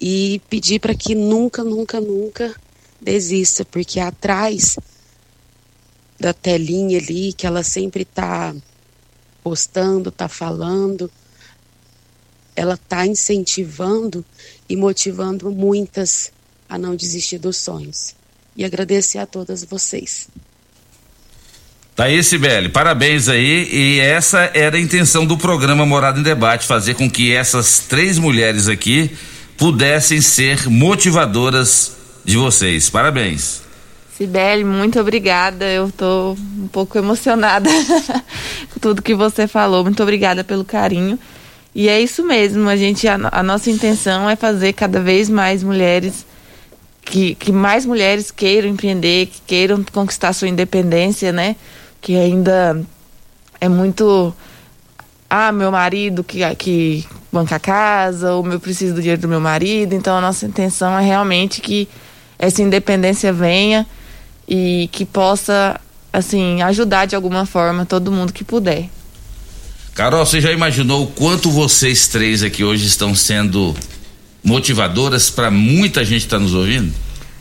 [0.01, 2.55] E pedir para que nunca, nunca, nunca
[3.03, 4.77] desista, porque atrás
[6.19, 8.55] da telinha ali, que ela sempre está
[9.43, 11.11] postando, está falando,
[12.55, 14.25] ela está incentivando
[14.69, 16.33] e motivando muitas
[16.69, 18.15] a não desistir dos sonhos.
[18.57, 20.29] E agradecer a todas vocês.
[21.97, 23.69] Tá aí, Sibeli, parabéns aí.
[23.71, 28.19] E essa era a intenção do programa Morada em Debate, fazer com que essas três
[28.19, 29.11] mulheres aqui
[29.59, 32.89] pudessem ser motivadoras de vocês.
[32.91, 33.63] Parabéns.
[34.17, 35.65] Sibeli, muito obrigada.
[35.65, 37.69] Eu tô um pouco emocionada
[38.73, 39.83] com tudo que você falou.
[39.83, 41.19] Muito obrigada pelo carinho.
[41.75, 45.63] E é isso mesmo, a gente a, a nossa intenção é fazer cada vez mais
[45.63, 46.27] mulheres
[47.01, 51.57] que, que mais mulheres queiram empreender, que queiram conquistar sua independência, né?
[52.01, 52.81] Que ainda
[53.61, 54.35] é muito
[55.29, 59.41] ah, meu marido que, que banca a casa, ou eu preciso do dinheiro do meu
[59.41, 59.95] marido.
[59.95, 61.89] Então a nossa intenção é realmente que
[62.43, 63.87] essa independência venha
[64.49, 65.81] e que possa
[66.13, 68.91] assim ajudar de alguma forma todo mundo que puder.
[69.95, 73.77] Carol, você já imaginou o quanto vocês três aqui hoje estão sendo
[74.43, 76.93] motivadoras para muita gente que está nos ouvindo?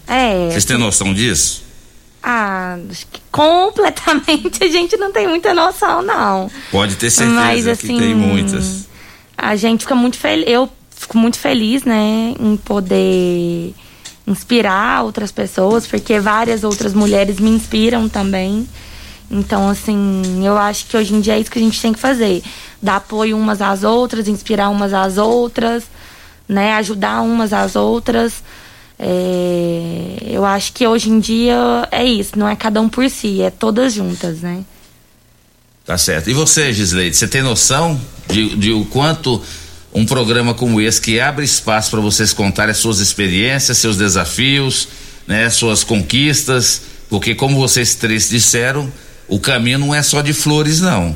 [0.07, 0.49] É.
[0.51, 1.63] Vocês têm noção disso?
[2.21, 6.51] Ah, acho que completamente a gente não tem muita noção, não.
[6.69, 8.87] Pode ter certeza Mas, que assim, tem muitas.
[9.35, 10.45] A gente fica muito feliz.
[10.47, 13.73] Eu fico muito feliz, né, em poder
[14.25, 18.67] inspirar outras pessoas, porque várias outras mulheres me inspiram também.
[19.29, 21.99] Então, assim, eu acho que hoje em dia é isso que a gente tem que
[21.99, 22.43] fazer.
[22.81, 25.83] Dar apoio umas às outras, inspirar umas às outras,
[26.47, 26.73] né?
[26.73, 28.43] Ajudar umas às outras.
[28.99, 33.41] É, eu acho que hoje em dia é isso, não é cada um por si,
[33.41, 34.63] é todas juntas, né?
[35.83, 36.29] Tá certo.
[36.29, 37.99] E você, Gisleide, você tem noção
[38.29, 39.41] de, de o quanto
[39.93, 44.87] um programa como esse que abre espaço para vocês contarem as suas experiências, seus desafios,
[45.27, 48.91] né, suas conquistas, porque como vocês três disseram,
[49.27, 51.15] o caminho não é só de flores não.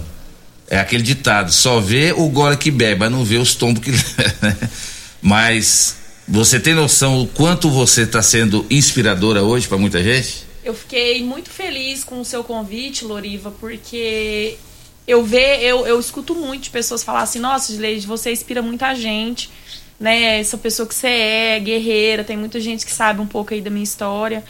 [0.67, 3.91] É aquele ditado, só vê o gole que bebe, mas não vê os tombos que
[4.41, 4.57] né?
[5.21, 5.95] Mas
[6.27, 10.43] você tem noção o quanto você está sendo inspiradora hoje para muita gente?
[10.63, 14.57] Eu fiquei muito feliz com o seu convite, Loriva, porque
[15.07, 18.95] eu ve, eu, eu escuto muito de pessoas falar assim, nossa, Gileide, você inspira muita
[18.95, 19.49] gente,
[19.99, 20.39] né?
[20.39, 23.69] Essa pessoa que você é, guerreira, tem muita gente que sabe um pouco aí da
[23.69, 24.43] minha história.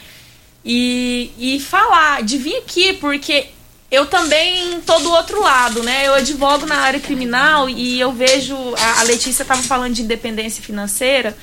[0.64, 3.48] E, e falar, de vir aqui, porque
[3.92, 6.08] eu também tô do outro lado, né?
[6.08, 8.56] Eu advogo na área criminal e eu vejo.
[8.78, 11.38] A, a Letícia estava falando de independência financeira.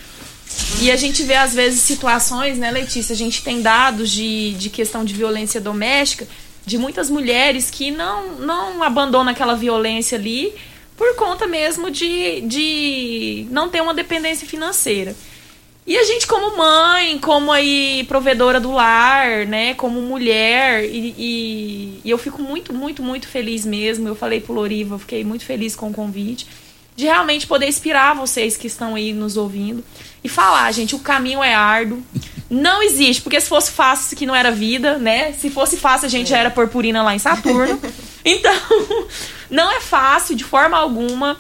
[0.81, 3.15] E a gente vê, às vezes, situações, né, Letícia?
[3.15, 6.27] A gente tem dados de, de questão de violência doméstica
[6.65, 10.55] de muitas mulheres que não, não abandonam aquela violência ali
[10.97, 15.17] por conta mesmo de, de não ter uma dependência financeira.
[15.85, 22.01] E a gente, como mãe, como aí provedora do lar, né, como mulher, e, e,
[22.05, 24.07] e, eu fico muito, muito, muito feliz mesmo.
[24.07, 26.47] Eu falei pro Loriva, fiquei muito feliz com o convite,
[26.95, 29.83] de realmente poder inspirar vocês que estão aí nos ouvindo
[30.23, 32.01] e falar, gente, o caminho é árduo.
[32.53, 35.33] Não existe, porque se fosse fácil, isso aqui não era vida, né?
[35.33, 37.81] Se fosse fácil, a gente já era purpurina lá em Saturno.
[38.25, 38.55] Então,
[39.51, 41.37] não é fácil de forma alguma.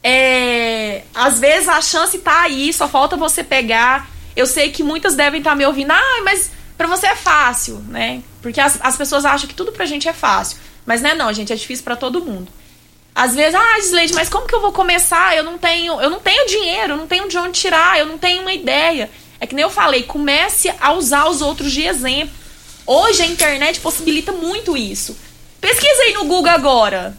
[0.00, 4.08] É, às vezes a chance tá aí, só falta você pegar.
[4.36, 7.82] Eu sei que muitas devem estar tá me ouvindo, ah, mas para você é fácil,
[7.88, 8.22] né?
[8.40, 10.58] Porque as, as pessoas acham que tudo pra gente é fácil.
[10.86, 12.46] Mas não é não, gente, é difícil para todo mundo.
[13.12, 15.36] Às vezes, ah, Gisleide, mas como que eu vou começar?
[15.36, 18.18] Eu não tenho, eu não tenho dinheiro, eu não tenho de onde tirar, eu não
[18.18, 19.10] tenho uma ideia.
[19.42, 22.32] É que nem eu falei, comece a usar os outros de exemplo.
[22.86, 25.18] Hoje a internet possibilita muito isso.
[25.60, 27.18] Pesquisa aí no Google agora.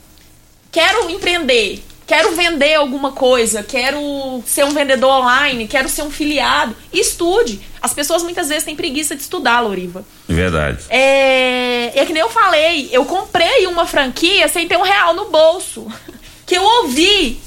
[0.72, 6.74] Quero empreender, quero vender alguma coisa, quero ser um vendedor online, quero ser um filiado.
[6.94, 7.60] Estude.
[7.82, 10.06] As pessoas muitas vezes têm preguiça de estudar, Loriva.
[10.26, 10.86] Verdade.
[10.90, 15.30] É, é que nem eu falei, eu comprei uma franquia sem ter um real no
[15.30, 15.86] bolso.
[16.46, 17.40] Que eu ouvi.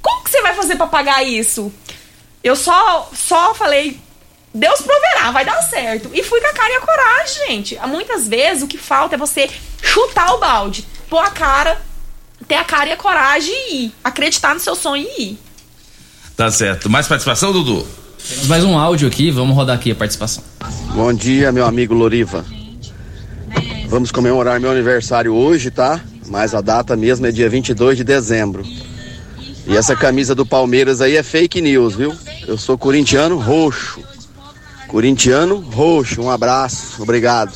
[0.00, 1.72] Como que você vai fazer para pagar isso?
[2.42, 3.98] Eu só, só falei,
[4.54, 6.08] Deus proverá, vai dar certo.
[6.14, 7.78] E fui com a cara e a coragem, gente.
[7.88, 9.50] Muitas vezes o que falta é você
[9.82, 11.82] chutar o balde, pôr a cara,
[12.46, 13.92] ter a cara e a coragem e ir.
[14.04, 15.38] Acreditar no seu sonho e ir.
[16.36, 16.88] Tá certo.
[16.88, 17.84] Mais participação, Dudu?
[18.28, 20.44] Temos mais um áudio aqui, vamos rodar aqui a participação.
[20.94, 22.44] Bom dia, meu amigo Loriva.
[23.88, 26.00] Vamos comemorar meu aniversário hoje, tá?
[26.28, 28.64] Mas a data mesmo é dia 22 de dezembro.
[29.66, 32.16] E essa camisa do Palmeiras aí é fake news, viu?
[32.46, 34.13] Eu sou corintiano roxo.
[34.94, 36.22] Corintiano roxo.
[36.22, 37.52] Um abraço, obrigado.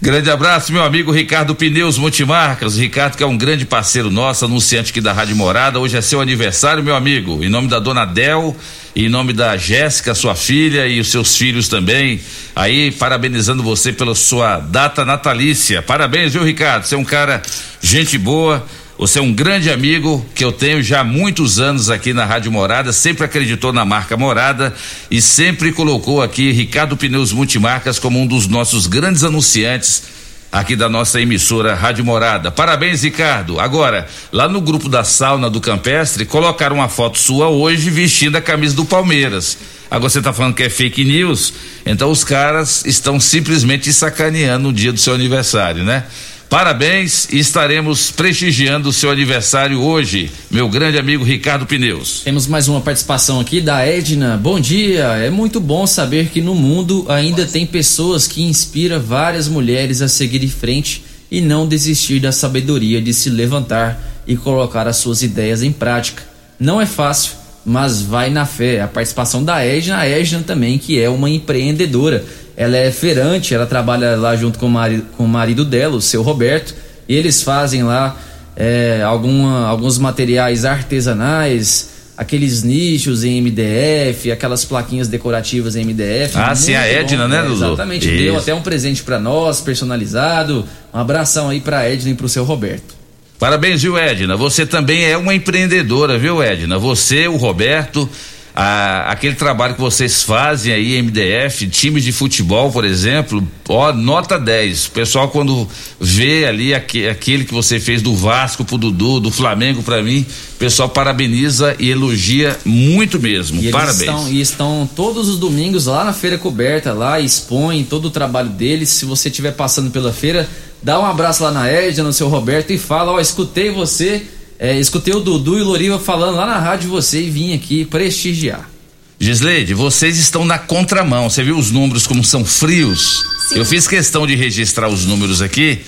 [0.00, 2.76] Grande abraço, meu amigo Ricardo Pneus Multimarcas.
[2.76, 5.78] Ricardo, que é um grande parceiro nosso, anunciante aqui da Rádio Morada.
[5.78, 7.44] Hoje é seu aniversário, meu amigo.
[7.44, 8.56] Em nome da dona Del,
[8.96, 12.20] em nome da Jéssica, sua filha, e os seus filhos também.
[12.56, 15.80] Aí, parabenizando você pela sua data natalícia.
[15.80, 16.82] Parabéns, viu, Ricardo?
[16.82, 17.40] Você é um cara,
[17.80, 18.66] gente boa
[18.98, 22.52] você é um grande amigo que eu tenho já há muitos anos aqui na Rádio
[22.52, 24.74] Morada, sempre acreditou na marca Morada
[25.10, 30.04] e sempre colocou aqui Ricardo Pneus Multimarcas como um dos nossos grandes anunciantes
[30.52, 32.50] aqui da nossa emissora Rádio Morada.
[32.50, 33.58] Parabéns, Ricardo.
[33.58, 38.40] Agora, lá no grupo da sauna do Campestre, colocaram uma foto sua hoje vestindo a
[38.42, 39.56] camisa do Palmeiras.
[39.90, 44.72] Agora você está falando que é fake news, então os caras estão simplesmente sacaneando o
[44.72, 46.04] dia do seu aniversário, né?
[46.52, 52.20] Parabéns estaremos prestigiando o seu aniversário hoje, meu grande amigo Ricardo Pneus.
[52.24, 54.36] Temos mais uma participação aqui da Edna.
[54.36, 55.04] Bom dia.
[55.16, 60.08] É muito bom saber que no mundo ainda tem pessoas que inspiram várias mulheres a
[60.08, 65.22] seguir em frente e não desistir da sabedoria de se levantar e colocar as suas
[65.22, 66.22] ideias em prática.
[66.60, 67.32] Não é fácil,
[67.64, 68.82] mas vai na fé.
[68.82, 72.22] A participação da Edna, a Edna também, que é uma empreendedora
[72.56, 76.00] ela é feirante, ela trabalha lá junto com o marido, com o marido dela, o
[76.00, 76.74] seu Roberto,
[77.08, 78.16] e eles fazem lá
[78.56, 86.36] é, alguma, alguns materiais artesanais, aqueles nichos em MDF, aquelas plaquinhas decorativas em MDF.
[86.36, 87.64] Ah, sim, a Edna, bom, né, Dudu?
[87.64, 88.22] Exatamente, Isso.
[88.22, 90.64] deu até um presente para nós, personalizado.
[90.92, 93.02] Um abração aí pra Edna e pro seu Roberto.
[93.38, 94.36] Parabéns, viu, Edna?
[94.36, 96.78] Você também é uma empreendedora, viu, Edna?
[96.78, 98.08] Você, o Roberto
[98.54, 104.38] a, aquele trabalho que vocês fazem aí, MDF, times de futebol, por exemplo, ó, nota
[104.38, 104.86] 10.
[104.86, 105.66] O pessoal, quando
[105.98, 110.26] vê ali aqu, aquele que você fez do Vasco pro Dudu, do Flamengo para mim,
[110.54, 113.62] o pessoal parabeniza e elogia muito mesmo.
[113.62, 114.00] E Parabéns.
[114.00, 118.50] Estão, e estão todos os domingos lá na feira coberta, lá expõem todo o trabalho
[118.50, 118.90] deles.
[118.90, 120.46] Se você estiver passando pela feira,
[120.82, 124.26] dá um abraço lá na Edna, no seu Roberto e fala: Ó, escutei você
[124.64, 127.52] É, escutei o Dudu e o Loriva falando lá na rádio de você e vim
[127.52, 128.70] aqui prestigiar.
[129.18, 131.28] Gisleide, vocês estão na contramão.
[131.28, 133.24] Você viu os números como são frios?
[133.48, 133.56] Sim.
[133.58, 135.80] Eu fiz questão de registrar os números aqui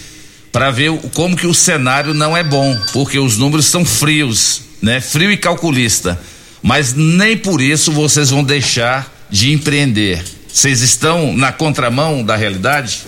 [0.50, 4.62] para ver o- como que o cenário não é bom, porque os números são frios,
[4.82, 5.00] né?
[5.00, 6.20] Frio e calculista.
[6.60, 10.24] Mas nem por isso vocês vão deixar de empreender.
[10.52, 13.02] Vocês estão na contramão da realidade?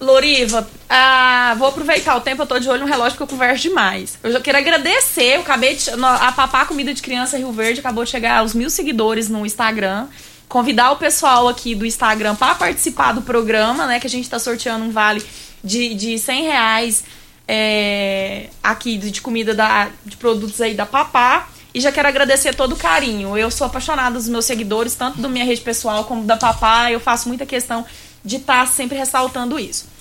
[0.00, 3.62] Loriva, ah, vou aproveitar o tempo, eu tô de olho no relógio porque eu converso
[3.62, 4.16] demais.
[4.22, 8.04] Eu já quero agradecer, eu acabei de, a Papá Comida de Criança Rio Verde acabou
[8.04, 10.06] de chegar aos mil seguidores no Instagram.
[10.48, 13.98] Convidar o pessoal aqui do Instagram para participar do programa, né?
[13.98, 15.20] Que a gente tá sorteando um vale
[15.64, 17.04] de, de 100 reais
[17.48, 21.48] é, aqui de, de comida da, de produtos aí da Papá.
[21.74, 23.36] E já quero agradecer todo o carinho.
[23.36, 26.92] Eu sou apaixonada dos meus seguidores, tanto da minha rede pessoal como da Papá.
[26.92, 27.84] Eu faço muita questão
[28.24, 29.92] de estar sempre ressaltando isso.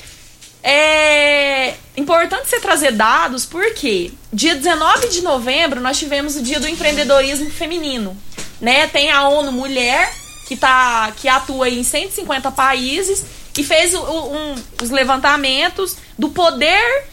[0.63, 6.67] É importante você trazer dados porque dia 19 de novembro nós tivemos o dia do
[6.67, 8.17] empreendedorismo feminino,
[8.61, 8.87] né?
[8.87, 10.11] Tem a ONU Mulher
[10.47, 13.25] que tá que atua em 150 países
[13.57, 17.05] e fez o- um- os levantamentos do poder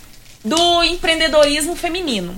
[0.45, 2.35] do empreendedorismo feminino.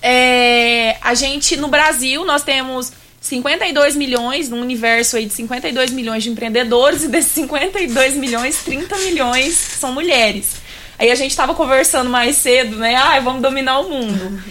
[0.00, 2.92] É, a gente no Brasil nós temos
[3.28, 8.96] 52 milhões, num universo aí de 52 milhões de empreendedores, e desses 52 milhões, 30
[8.98, 10.56] milhões são mulheres.
[10.98, 12.96] Aí a gente tava conversando mais cedo, né?
[12.96, 14.42] Ai, vamos dominar o mundo.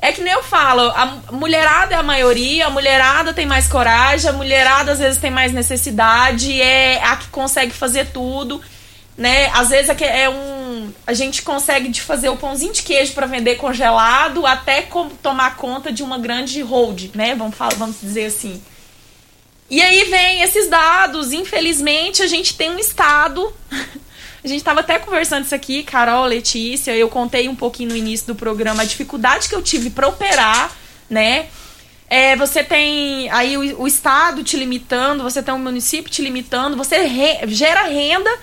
[0.00, 4.28] É que nem eu falo, a mulherada é a maioria, a mulherada tem mais coragem,
[4.28, 8.60] a mulherada às vezes tem mais necessidade, é a que consegue fazer tudo,
[9.16, 9.46] né?
[9.52, 10.92] Às vezes é, é um.
[11.06, 14.86] A gente consegue de fazer o pãozinho de queijo para vender congelado até
[15.22, 17.34] tomar conta de uma grande hold, né?
[17.34, 18.62] Vamos, falar, vamos dizer assim.
[19.70, 23.52] E aí vem esses dados, infelizmente a gente tem um estado.
[24.44, 28.26] A gente estava até conversando isso aqui, Carol, Letícia, eu contei um pouquinho no início
[28.26, 30.72] do programa a dificuldade que eu tive para operar,
[31.08, 31.46] né?
[32.10, 36.76] É, você tem aí o, o estado te limitando, você tem o município te limitando,
[36.76, 38.36] você re- gera renda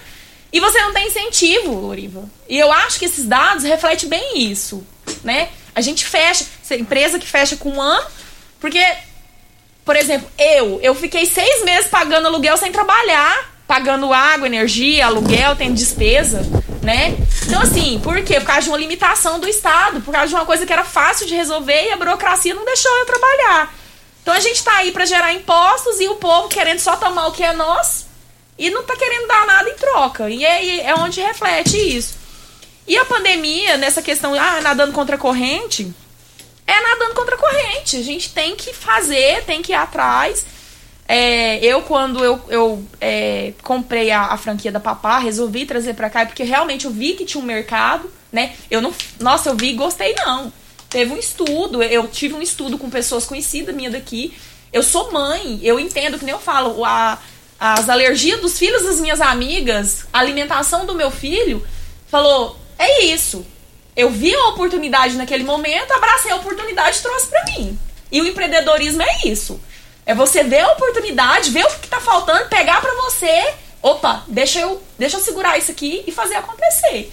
[0.51, 2.29] e você não tem incentivo, Loriva.
[2.47, 4.85] E eu acho que esses dados refletem bem isso,
[5.23, 5.49] né?
[5.75, 8.05] A gente fecha, empresa que fecha com um ano,
[8.59, 8.83] porque
[9.89, 15.55] por exemplo, eu, eu fiquei seis meses pagando aluguel sem trabalhar, pagando água, energia, aluguel,
[15.55, 16.41] tem despesa,
[16.83, 17.17] né?
[17.47, 18.39] Então, assim, por quê?
[18.39, 21.25] Por causa de uma limitação do Estado, por causa de uma coisa que era fácil
[21.25, 23.73] de resolver e a burocracia não deixou eu trabalhar.
[24.21, 27.31] Então a gente tá aí para gerar impostos e o povo querendo só tomar o
[27.31, 28.09] que é nosso
[28.60, 30.30] e não tá querendo dar nada em troca.
[30.30, 32.16] E aí é onde reflete isso.
[32.86, 35.93] E a pandemia, nessa questão, ah, nadando contra a corrente,
[36.68, 37.95] é nadando contra a corrente.
[37.95, 40.45] A gente tem que fazer, tem que ir atrás.
[41.07, 46.10] É, eu, quando eu, eu é, comprei a, a franquia da Papá, resolvi trazer pra
[46.10, 48.53] cá, porque realmente eu vi que tinha um mercado, né?
[48.70, 48.93] Eu não.
[49.20, 50.51] Nossa, eu vi e gostei, não.
[50.89, 54.36] Teve um estudo, eu tive um estudo com pessoas conhecidas minha daqui.
[54.73, 57.18] Eu sou mãe, eu entendo, que nem eu falo, a,
[57.60, 61.65] as alergias dos filhos das minhas amigas, a alimentação do meu filho,
[62.07, 63.45] falou: é isso.
[63.95, 67.77] Eu vi a oportunidade naquele momento, abracei a oportunidade e trouxe pra mim.
[68.11, 69.60] E o empreendedorismo é isso.
[70.06, 73.53] É você ver a oportunidade, ver o que tá faltando, pegar pra você.
[73.81, 77.11] Opa, deixa eu, deixa eu segurar isso aqui e fazer acontecer.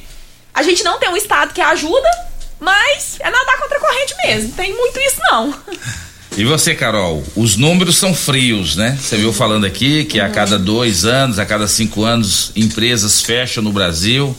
[0.54, 2.08] A gente não tem um estado que ajuda,
[2.58, 4.52] mas é nadar contra a corrente mesmo.
[4.52, 5.52] Tem muito isso não.
[6.36, 7.24] E você, Carol?
[7.34, 8.98] Os números são frios, né?
[9.00, 13.62] Você viu falando aqui que a cada dois anos, a cada cinco anos, empresas fecham
[13.62, 14.36] no Brasil.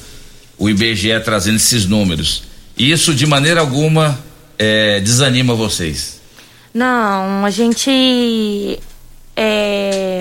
[0.59, 2.43] O IBGE trazendo esses números.
[2.77, 4.19] Isso, de maneira alguma,
[4.59, 6.21] eh, desanima vocês.
[6.71, 8.79] Não, a gente.
[9.35, 10.19] É,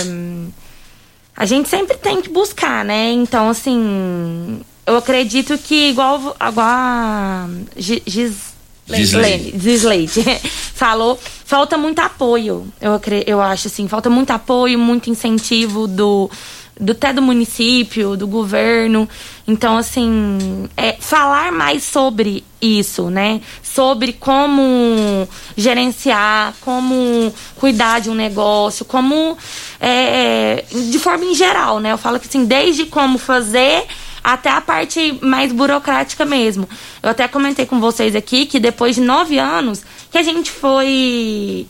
[1.36, 3.12] a gente sempre tem que buscar, né?
[3.12, 4.60] Então, assim.
[4.86, 7.48] Eu acredito que, igual, igual a
[8.88, 9.54] Gislene.
[9.58, 10.22] Gisleide
[10.74, 12.66] falou, falta muito apoio.
[12.80, 16.30] Eu, eu acho assim, falta muito apoio, muito incentivo do,
[16.78, 19.08] do até do município, do governo.
[19.48, 23.40] Então, assim, é, falar mais sobre isso, né?
[23.62, 29.36] Sobre como gerenciar, como cuidar de um negócio, como
[29.80, 31.92] é, de forma em geral, né?
[31.92, 33.84] Eu falo que assim, desde como fazer
[34.26, 36.68] até a parte mais burocrática mesmo.
[37.00, 41.64] Eu até comentei com vocês aqui que depois de nove anos que a gente foi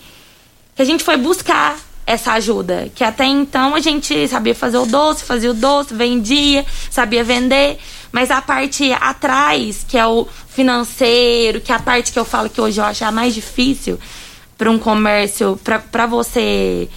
[0.75, 1.77] que a gente foi buscar
[2.07, 2.91] essa ajuda.
[2.95, 7.79] Que até então a gente sabia fazer o doce, fazia o doce, vendia, sabia vender.
[8.11, 12.49] Mas a parte atrás, que é o financeiro, que é a parte que eu falo
[12.49, 14.01] que hoje eu acho a mais difícil
[14.57, 15.61] para um comércio,
[15.93, 16.89] para você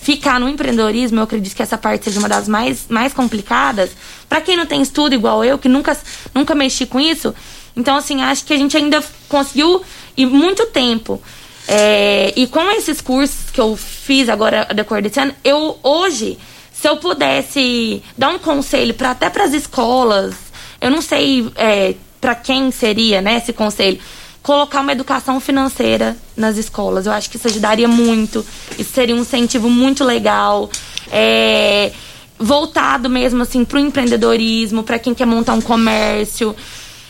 [0.00, 3.90] ficar no empreendedorismo, eu acredito que essa parte seja uma das mais, mais complicadas.
[4.28, 5.96] Para quem não tem estudo igual eu, que nunca,
[6.34, 7.34] nunca mexi com isso,
[7.78, 9.80] então, assim, acho que a gente ainda conseguiu
[10.16, 11.22] ir muito tempo.
[11.68, 16.36] É, e com esses cursos que eu fiz agora a decorrer desse ano, eu hoje,
[16.72, 20.34] se eu pudesse dar um conselho para até para as escolas,
[20.80, 24.00] eu não sei é, para quem seria né, esse conselho,
[24.48, 27.04] colocar uma educação financeira nas escolas.
[27.04, 28.42] Eu acho que isso ajudaria muito.
[28.78, 30.70] Isso seria um incentivo muito legal.
[31.12, 31.92] É,
[32.38, 36.56] voltado mesmo assim para o empreendedorismo, para quem quer montar um comércio.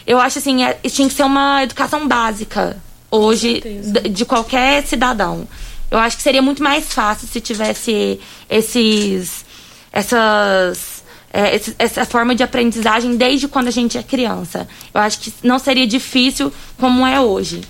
[0.04, 2.76] Eu acho assim, é, tinha que ser uma educação básica
[3.08, 5.46] hoje de, de qualquer cidadão.
[5.92, 8.18] Eu acho que seria muito mais fácil se tivesse
[8.50, 9.46] esses
[9.92, 10.97] essas
[11.32, 14.66] é, essa forma de aprendizagem desde quando a gente é criança.
[14.92, 17.60] Eu acho que não seria difícil como é hoje.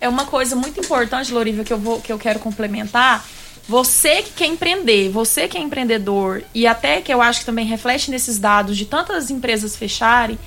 [0.00, 3.26] É uma coisa muito importante, Lorívia, que eu vou que eu quero complementar.
[3.68, 7.66] Você que quer empreender, você que é empreendedor e até que eu acho que também
[7.66, 10.38] reflete nesses dados de tantas empresas fecharem,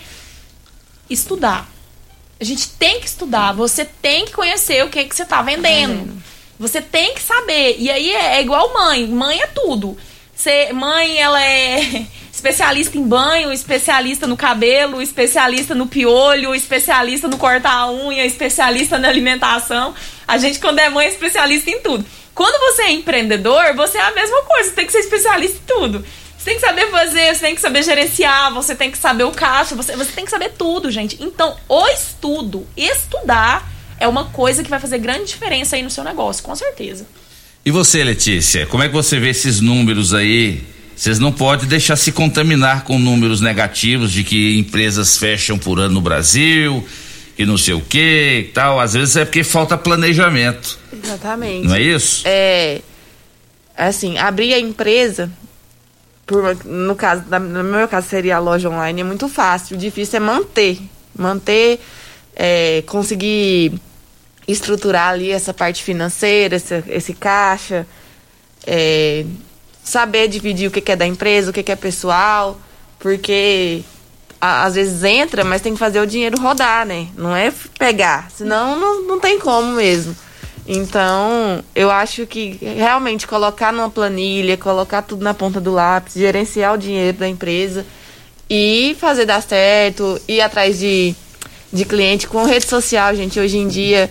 [1.09, 1.69] estudar.
[2.39, 6.21] A gente tem que estudar, você tem que conhecer o que, que você está vendendo.
[6.59, 7.75] Você tem que saber.
[7.77, 9.07] E aí é, é igual mãe.
[9.07, 9.97] Mãe é tudo.
[10.43, 17.37] Você, mãe, ela é especialista em banho, especialista no cabelo, especialista no piolho, especialista no
[17.37, 19.95] cortar a unha, especialista na alimentação.
[20.27, 22.05] A gente, quando é mãe, é especialista em tudo.
[22.35, 25.65] Quando você é empreendedor, você é a mesma coisa, você tem que ser especialista em
[25.65, 26.05] tudo.
[26.37, 29.31] Você tem que saber fazer, você tem que saber gerenciar, você tem que saber o
[29.31, 31.23] caixa, você, você tem que saber tudo, gente.
[31.23, 33.65] Então, o estudo, estudar,
[33.97, 37.07] é uma coisa que vai fazer grande diferença aí no seu negócio, com certeza.
[37.65, 40.61] E você, Letícia, como é que você vê esses números aí?
[40.95, 45.95] Vocês não podem deixar se contaminar com números negativos de que empresas fecham por ano
[45.95, 46.85] no Brasil,
[47.37, 48.79] e não sei o que e tal.
[48.79, 50.77] Às vezes é porque falta planejamento.
[50.91, 51.67] Exatamente.
[51.67, 52.23] Não é isso?
[52.25, 52.81] É.
[53.77, 55.31] Assim, abrir a empresa,
[56.27, 59.77] por, no, caso, no meu caso seria a loja online, é muito fácil.
[59.77, 60.79] O difícil é manter.
[61.17, 61.79] Manter,
[62.35, 63.73] é, conseguir
[64.47, 67.87] estruturar ali essa parte financeira, esse, esse caixa,
[68.65, 69.25] é,
[69.83, 72.59] saber dividir o que, que é da empresa, o que, que é pessoal,
[72.99, 73.83] porque
[74.39, 77.07] a, às vezes entra, mas tem que fazer o dinheiro rodar, né?
[77.15, 80.15] Não é pegar, senão não, não tem como mesmo.
[80.65, 86.73] Então, eu acho que realmente colocar numa planilha, colocar tudo na ponta do lápis, gerenciar
[86.73, 87.85] o dinheiro da empresa
[88.49, 91.13] e fazer dar certo, ir atrás de,
[91.71, 93.39] de cliente com rede social, gente.
[93.39, 94.09] Hoje em dia,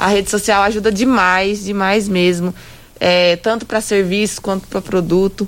[0.00, 2.54] a rede social ajuda demais, demais mesmo,
[2.98, 5.46] é, tanto para serviço quanto para produto.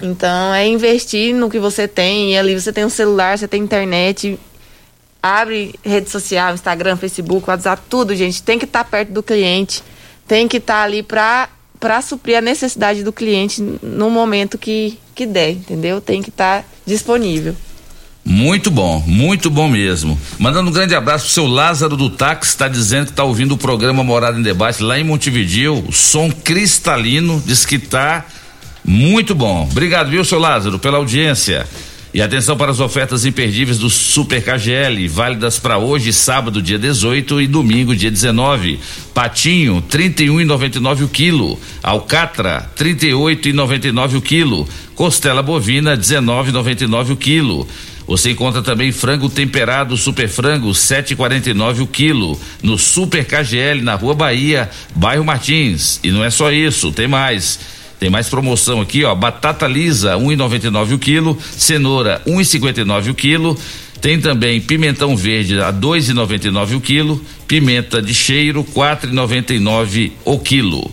[0.00, 3.62] Então, é investir no que você tem, e ali você tem um celular, você tem
[3.62, 4.38] internet,
[5.22, 8.42] abre rede social, Instagram, Facebook, WhatsApp, tudo, gente.
[8.42, 9.82] Tem que estar tá perto do cliente,
[10.26, 14.98] tem que estar tá ali para para suprir a necessidade do cliente no momento que,
[15.14, 16.00] que der, entendeu?
[16.00, 17.54] Tem que estar tá disponível.
[18.28, 20.20] Muito bom, muito bom mesmo.
[20.36, 23.56] Mandando um grande abraço pro seu Lázaro do Táxi, está dizendo que está ouvindo o
[23.56, 28.26] programa Morada em Debate lá em Montevideo, o som cristalino, diz que tá
[28.84, 29.68] muito bom.
[29.70, 31.68] Obrigado, viu, seu Lázaro, pela audiência.
[32.12, 37.42] E atenção para as ofertas imperdíveis do Super KGL, válidas para hoje, sábado, dia 18
[37.42, 38.80] e domingo, dia 19.
[39.14, 41.60] Patinho, 31,99 o quilo.
[41.80, 44.68] Alcatra, 38,99 o quilo.
[44.96, 47.68] Costela bovina, 19,99 o quilo.
[48.06, 54.14] Você encontra também frango temperado super frango 7,49 o quilo no Super KGL na Rua
[54.14, 55.98] Bahia, bairro Martins.
[56.04, 57.58] E não é só isso, tem mais.
[57.98, 59.14] Tem mais promoção aqui, ó.
[59.14, 61.38] Batata lisa, 1,99 o quilo.
[61.56, 63.58] Cenoura, 1,59 o quilo.
[64.00, 67.24] Tem também pimentão verde a 2,99 o quilo.
[67.48, 70.90] Pimenta de cheiro, 4,99 o quilo.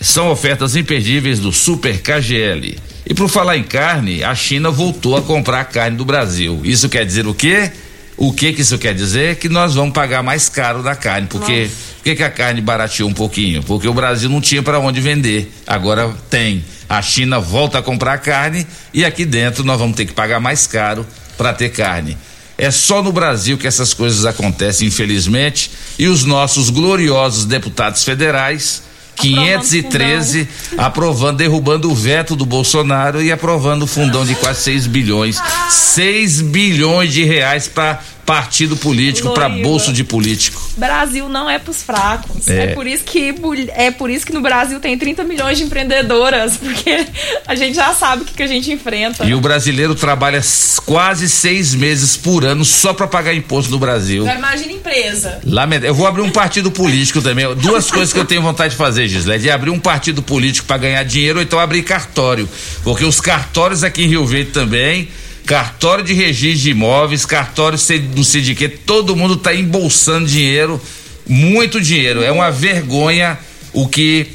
[0.00, 2.78] São ofertas imperdíveis do Super KGL.
[3.04, 6.60] E por falar em carne, a China voltou a comprar carne do Brasil.
[6.64, 7.70] Isso quer dizer o quê?
[8.16, 9.36] O que que isso quer dizer?
[9.36, 13.08] Que nós vamos pagar mais caro da carne, porque por que, que a carne barateou
[13.08, 13.62] um pouquinho?
[13.62, 15.52] Porque o Brasil não tinha para onde vender.
[15.66, 16.64] Agora tem.
[16.88, 20.66] A China volta a comprar carne e aqui dentro nós vamos ter que pagar mais
[20.66, 21.06] caro
[21.36, 22.16] para ter carne.
[22.56, 28.82] É só no Brasil que essas coisas acontecem, infelizmente, e os nossos gloriosos deputados federais
[29.16, 35.40] 513 aprovando, derrubando o veto do Bolsonaro e aprovando o fundão de quase 6 bilhões.
[35.68, 40.62] 6 bilhões de reais para partido político, para bolso de político.
[40.76, 42.48] Brasil não é pros fracos.
[42.48, 42.64] É.
[42.64, 42.66] é.
[42.68, 43.34] por isso que
[43.74, 47.06] é por isso que no Brasil tem 30 milhões de empreendedoras, porque
[47.46, 49.24] a gente já sabe o que, que a gente enfrenta.
[49.24, 50.40] E o brasileiro trabalha
[50.84, 54.22] quase seis meses por ano só para pagar imposto no Brasil.
[54.22, 55.40] Agora imagina empresa.
[55.44, 55.84] Lamento.
[55.84, 57.54] Eu vou abrir um partido político também.
[57.56, 60.78] Duas coisas que eu tenho vontade de fazer, Gisele, de abrir um partido político para
[60.78, 62.48] ganhar dinheiro ou então abrir cartório,
[62.82, 65.08] porque os cartórios aqui em Rio Verde também
[65.46, 67.78] cartório de registro de imóveis, cartório
[68.14, 70.80] não sei de todo mundo está embolsando dinheiro,
[71.26, 72.22] muito dinheiro.
[72.22, 73.38] É uma vergonha
[73.72, 74.26] o que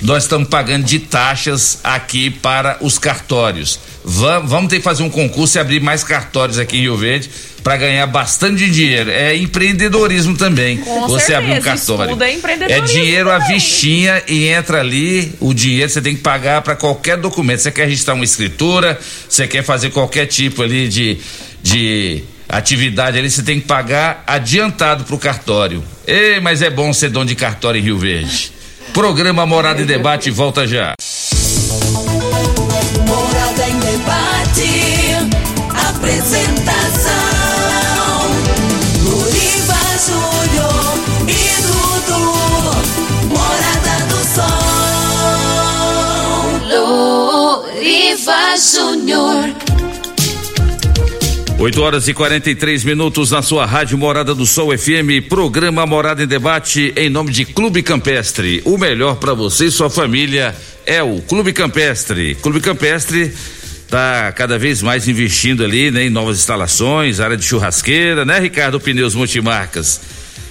[0.00, 3.80] nós estamos pagando de taxas aqui para os cartórios.
[4.04, 7.28] Vamos, vamos ter que fazer um concurso e abrir mais cartórios aqui em Rio Verde
[7.64, 9.10] para ganhar bastante dinheiro.
[9.10, 10.78] É empreendedorismo também.
[10.78, 12.22] Com você certeza, abrir um cartório.
[12.22, 13.54] é É empreendedorismo dinheiro à também.
[13.54, 17.60] vichinha e entra ali, o dinheiro você tem que pagar para qualquer documento.
[17.60, 18.98] Você quer registrar uma escritura,
[19.28, 21.18] você quer fazer qualquer tipo ali de,
[21.62, 25.82] de atividade ali, você tem que pagar adiantado pro cartório.
[26.06, 28.57] Ei, mas é bom ser dono de cartório em Rio Verde.
[28.92, 30.94] Programa Morada em Debate volta já.
[33.06, 35.14] Morada em debate.
[35.88, 37.12] Apresentação:
[39.04, 40.98] Luriva Júnior
[41.28, 42.22] e Dudu.
[43.28, 44.58] Morada do Sol.
[47.64, 49.44] Luriva Júnior.
[51.58, 56.26] 8 horas e 43 minutos na sua rádio Morada do Sol FM, programa Morada em
[56.26, 58.62] Debate em nome de Clube Campestre.
[58.64, 60.54] O melhor para você e sua família
[60.86, 62.36] é o Clube Campestre.
[62.36, 63.34] Clube Campestre
[63.88, 68.78] tá cada vez mais investindo ali, né, em novas instalações, área de churrasqueira, né, Ricardo
[68.78, 70.00] Pneus Multimarcas.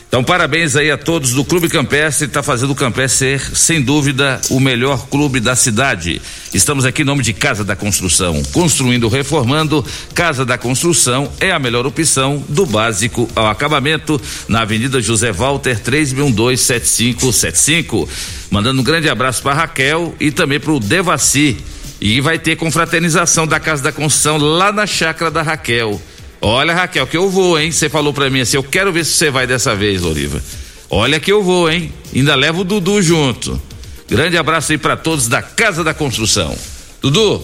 [0.07, 4.39] Então, parabéns aí a todos do Clube Campestre, está fazendo o Campestre ser, sem dúvida,
[4.49, 6.21] o melhor clube da cidade.
[6.53, 8.41] Estamos aqui em nome de Casa da Construção.
[8.53, 9.85] Construindo, reformando,
[10.15, 15.77] Casa da Construção é a melhor opção do básico ao acabamento, na Avenida José Walter,
[15.83, 18.07] 3127575.
[18.49, 21.57] Mandando um grande abraço para Raquel e também para o Devaci.
[21.99, 26.01] E vai ter confraternização da Casa da Construção lá na chácara da Raquel.
[26.41, 27.71] Olha, Raquel, que eu vou, hein?
[27.71, 30.41] Você falou pra mim assim, eu quero ver se você vai dessa vez, Loriva.
[30.89, 31.91] Olha que eu vou, hein?
[32.15, 33.61] Ainda levo o Dudu junto.
[34.09, 36.55] Grande abraço aí pra todos da Casa da Construção.
[37.01, 37.43] Dudu,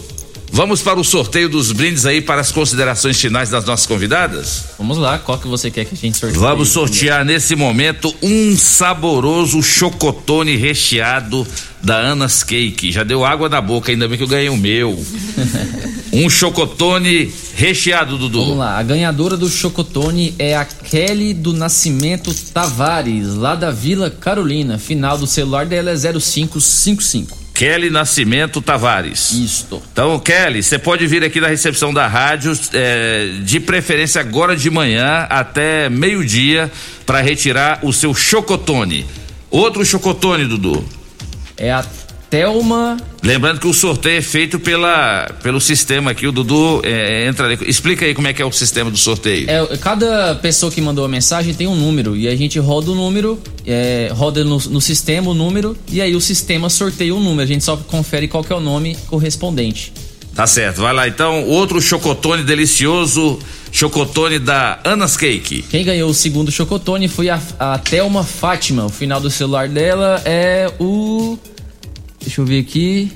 [0.49, 4.63] vamos para o sorteio dos brindes aí para as considerações finais das nossas convidadas?
[4.77, 6.39] Vamos lá, qual que você quer que a gente sorteie?
[6.39, 11.45] Vamos sortear nesse momento um saboroso chocotone recheado
[11.81, 12.93] da Anas Cake.
[12.93, 15.03] Já deu água na boca, ainda bem que eu ganhei o meu.
[16.13, 18.41] um chocotone recheado, Dudu.
[18.41, 24.11] Vamos lá, a ganhadora do Chocotone é a Kelly do Nascimento Tavares, lá da Vila
[24.11, 24.77] Carolina.
[24.77, 27.35] Final do celular dela é 0555.
[27.55, 29.31] Kelly Nascimento Tavares.
[29.31, 29.81] Isto.
[29.91, 34.69] Então, Kelly, você pode vir aqui na recepção da rádio, é, de preferência agora de
[34.69, 36.71] manhã até meio-dia,
[37.07, 39.05] para retirar o seu chocotone.
[39.49, 40.83] Outro chocotone, Dudu.
[41.57, 41.83] É a
[42.33, 42.97] Thelma.
[43.21, 47.59] Lembrando que o sorteio é feito pela, pelo sistema aqui, o Dudu é, entra ali.
[47.67, 49.47] Explica aí como é que é o sistema do sorteio.
[49.47, 52.95] É, cada pessoa que mandou a mensagem tem um número e a gente roda o
[52.95, 57.43] número, é, roda no, no sistema o número e aí o sistema sorteia o número.
[57.43, 59.93] A gente só confere qual é o nome correspondente.
[60.33, 61.45] Tá certo, vai lá então.
[61.45, 63.37] Outro chocotone delicioso,
[63.71, 65.61] chocotone da Anas Cake.
[65.69, 68.85] Quem ganhou o segundo chocotone foi a, a Thelma Fátima.
[68.85, 71.37] O final do celular dela é o.
[72.23, 73.11] Deixa eu ver aqui.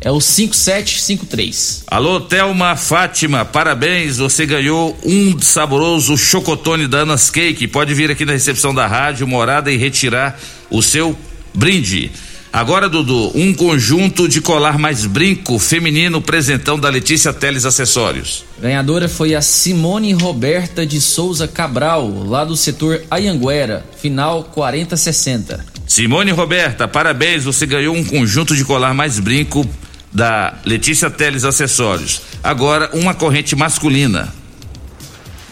[0.00, 1.84] É o 5753.
[1.86, 7.66] Alô, Thelma Fátima, parabéns, você ganhou um saboroso chocotone da Anas Cake.
[7.66, 10.38] Pode vir aqui na recepção da rádio Morada e retirar
[10.70, 11.16] o seu
[11.54, 12.12] brinde.
[12.52, 18.44] Agora, Dudu, um conjunto de colar mais brinco feminino presentão da Letícia Teles Acessórios.
[18.58, 25.75] Ganhadora foi a Simone Roberta de Souza Cabral, lá do setor Ayanguera, final 4060.
[25.86, 29.64] Simone Roberta, parabéns, você ganhou um conjunto de colar mais brinco
[30.12, 32.22] da Letícia Teles Acessórios.
[32.42, 34.32] Agora, uma corrente masculina.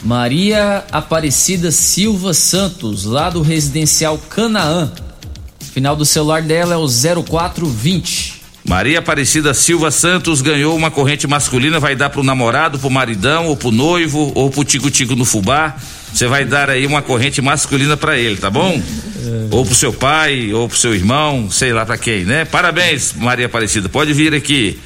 [0.03, 4.93] Maria Aparecida Silva Santos, lá do residencial Canaã.
[5.73, 6.87] Final do celular dela é o
[7.23, 8.43] 0420.
[8.67, 13.57] Maria Aparecida Silva Santos ganhou uma corrente masculina, vai dar pro namorado, pro maridão, ou
[13.57, 15.77] pro noivo, ou pro tico-tico no fubá.
[16.13, 18.81] Você vai dar aí uma corrente masculina para ele, tá bom?
[19.51, 22.45] Ou pro seu pai, ou pro seu irmão, sei lá para quem, né?
[22.45, 24.79] Parabéns, Maria Aparecida, pode vir aqui.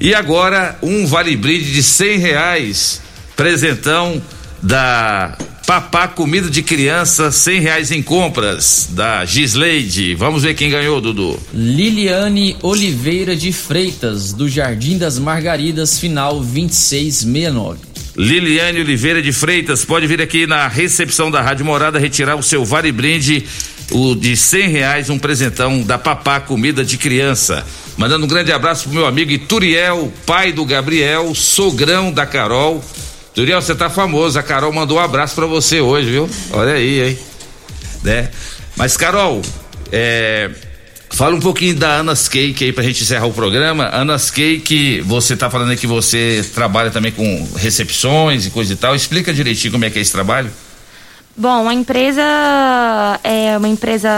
[0.00, 3.00] E agora, um vale brinde de cem reais,
[3.36, 4.20] presentão
[4.62, 5.36] da
[5.66, 10.14] Papá Comida de Criança, cem reais em compras, da Gisleide.
[10.14, 11.40] Vamos ver quem ganhou, Dudu.
[11.54, 17.92] Liliane Oliveira de Freitas, do Jardim das Margaridas, final 2669.
[18.16, 22.64] Liliane Oliveira de Freitas, pode vir aqui na recepção da Rádio Morada retirar o seu
[22.64, 23.44] vale brinde,
[23.92, 27.64] o de cem reais, um presentão da Papá Comida de Criança.
[27.96, 32.82] Mandando um grande abraço pro meu amigo Ituriel, pai do Gabriel, sogrão da Carol.
[33.30, 36.28] Ituriel, você tá famoso, a Carol mandou um abraço para você hoje, viu?
[36.52, 37.18] Olha aí, hein?
[38.02, 38.30] Né?
[38.76, 39.42] Mas Carol,
[39.90, 40.50] é,
[41.12, 43.90] Fala um pouquinho da Anas Cake aí pra gente encerrar o programa.
[43.92, 48.76] Anas Cake, você tá falando aí que você trabalha também com recepções e coisa e
[48.76, 48.96] tal.
[48.96, 50.50] Explica direitinho como é que é esse trabalho.
[51.34, 52.22] Bom, a empresa
[53.24, 54.08] é uma empresa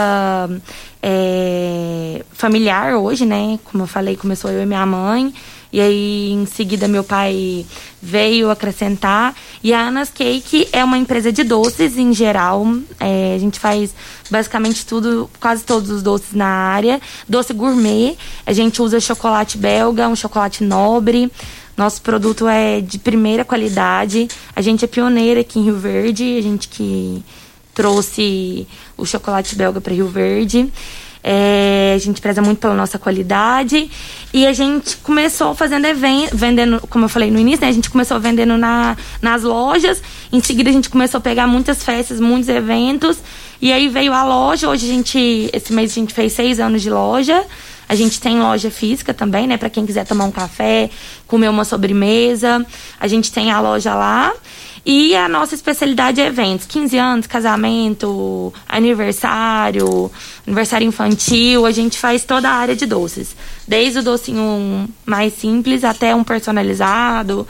[1.01, 3.57] é, familiar hoje, né?
[3.63, 5.33] Como eu falei, começou eu e minha mãe.
[5.71, 7.65] E aí, em seguida, meu pai
[8.01, 9.33] veio acrescentar.
[9.63, 12.65] E a Anas Cake é uma empresa de doces em geral.
[12.99, 13.93] É, a gente faz
[14.29, 17.01] basicamente tudo, quase todos os doces na área.
[17.27, 18.15] Doce gourmet.
[18.45, 21.31] A gente usa chocolate belga, um chocolate nobre.
[21.77, 24.27] Nosso produto é de primeira qualidade.
[24.55, 26.37] A gente é pioneira aqui em Rio Verde.
[26.37, 27.23] A gente que
[27.73, 28.65] trouxe
[28.97, 30.71] o chocolate belga para Rio Verde.
[31.27, 33.89] É, a gente preza muito pela nossa qualidade.
[34.33, 37.69] E a gente começou fazendo evento, vendendo, como eu falei no início, né?
[37.69, 40.01] A gente começou vendendo na, nas lojas.
[40.31, 43.17] Em seguida a gente começou a pegar muitas festas, muitos eventos.
[43.61, 44.69] E aí veio a loja.
[44.69, 47.43] Hoje a gente, esse mês a gente fez seis anos de loja.
[47.87, 49.57] A gente tem loja física também, né?
[49.57, 50.89] Para quem quiser tomar um café,
[51.27, 52.65] comer uma sobremesa.
[52.99, 54.33] A gente tem a loja lá.
[54.85, 60.11] E a nossa especialidade é eventos, 15 anos, casamento, aniversário,
[60.45, 63.35] aniversário infantil, a gente faz toda a área de doces.
[63.67, 67.47] Desde o docinho mais simples até um personalizado,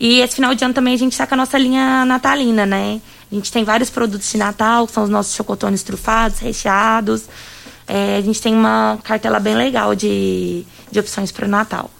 [0.00, 3.02] E esse final de ano também a gente está com a nossa linha natalina, né?
[3.30, 7.24] A gente tem vários produtos de Natal, que são os nossos chocotones trufados, recheados.
[7.94, 11.90] É, a gente tem uma cartela bem legal de, de opções para o Natal.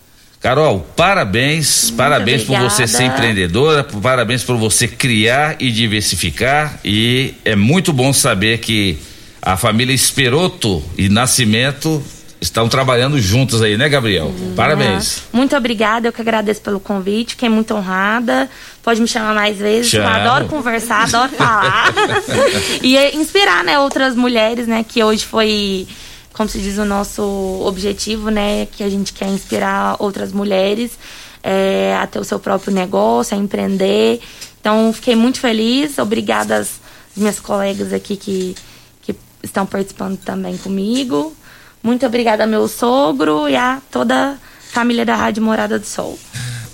[0.40, 2.64] Carol, parabéns, Muito parabéns obrigada.
[2.64, 8.58] por você ser empreendedora, parabéns por você criar e diversificar e é muito bom saber
[8.58, 8.98] que
[9.42, 12.02] a família Esperoto e Nascimento
[12.42, 14.26] estão trabalhando juntos aí, né, Gabriel?
[14.26, 14.54] Uhum.
[14.56, 15.22] Parabéns.
[15.32, 18.50] Muito obrigada, eu que agradeço pelo convite, fiquei muito honrada.
[18.82, 21.92] Pode me chamar mais vezes, eu adoro conversar, adoro falar.
[22.82, 25.86] e inspirar, né, outras mulheres, né, que hoje foi,
[26.32, 27.22] como se diz, o nosso
[27.64, 30.98] objetivo, né, que a gente quer inspirar outras mulheres
[31.44, 34.20] é, a ter o seu próprio negócio, a empreender.
[34.60, 36.80] Então, fiquei muito feliz, obrigada às
[37.16, 38.56] minhas colegas aqui que,
[39.00, 39.14] que
[39.44, 41.36] estão participando também comigo.
[41.82, 44.36] Muito obrigada meu sogro e a toda a
[44.72, 46.18] família da Rádio Morada do Sol.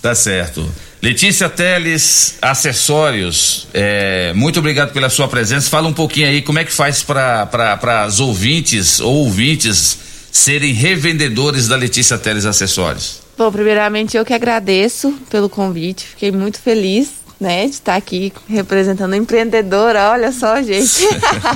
[0.03, 0.69] Tá certo.
[1.01, 5.71] Letícia Teles, acessórios, é, muito obrigado pela sua presença.
[5.71, 9.99] Fala um pouquinho aí como é que faz para as ouvintes ou ouvintes
[10.31, 13.21] serem revendedores da Letícia Teles Acessórios.
[13.37, 17.11] Bom, primeiramente eu que agradeço pelo convite, fiquei muito feliz
[17.41, 21.07] né, de estar aqui representando a empreendedora, olha só, gente.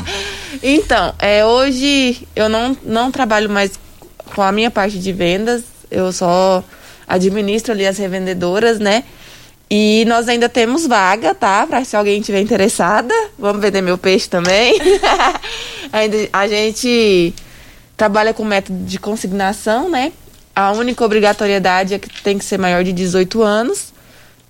[0.63, 3.73] então, é, hoje eu não, não trabalho mais
[4.35, 6.63] com a minha parte de vendas, eu só
[7.07, 9.05] administro ali as revendedoras, né?
[9.75, 11.67] E nós ainda temos vaga, tá?
[11.67, 14.79] Para se alguém tiver interessada, vamos vender meu peixe também.
[15.93, 17.35] ainda a gente
[17.97, 20.13] trabalha com método de consignação, né?
[20.55, 23.91] A única obrigatoriedade é que tem que ser maior de 18 anos.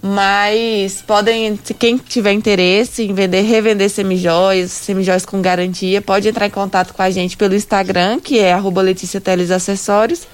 [0.05, 6.51] Mas podem, quem tiver interesse em vender, revender semijóias, semijóias com garantia, pode entrar em
[6.51, 10.27] contato com a gente pelo Instagram, que é arroba Letícia Teles Acessórios,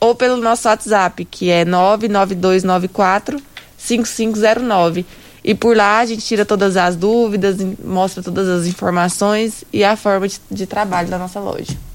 [0.00, 3.38] ou pelo nosso WhatsApp, que é 99294
[3.76, 5.04] 5509.
[5.44, 9.96] E por lá a gente tira todas as dúvidas, mostra todas as informações e a
[9.96, 11.89] forma de, de trabalho da nossa loja.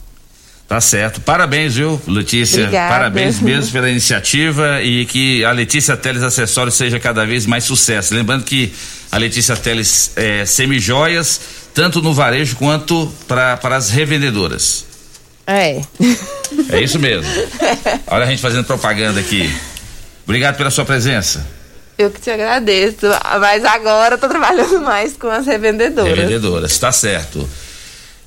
[0.68, 1.22] Tá certo.
[1.22, 2.64] Parabéns, viu, Letícia?
[2.64, 2.94] Obrigada.
[2.94, 8.16] Parabéns mesmo pela iniciativa e que a Letícia Teles Acessórios seja cada vez mais sucesso.
[8.16, 8.74] Lembrando que
[9.12, 11.40] a Letícia Teles é semijoias,
[11.74, 14.86] tanto no varejo quanto para as revendedoras.
[15.46, 15.82] É.
[16.70, 17.32] É isso mesmo.
[18.08, 19.54] Olha a gente fazendo propaganda aqui.
[20.24, 21.46] Obrigado pela sua presença.
[21.98, 23.08] Eu que te agradeço.
[23.40, 26.18] Mas agora eu tô trabalhando mais com as revendedoras.
[26.18, 27.48] Revendedoras, tá certo.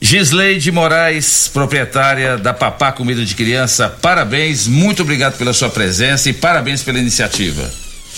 [0.00, 6.32] Gisleide Moraes, proprietária da Papá Comida de Criança, parabéns, muito obrigado pela sua presença e
[6.32, 7.68] parabéns pela iniciativa.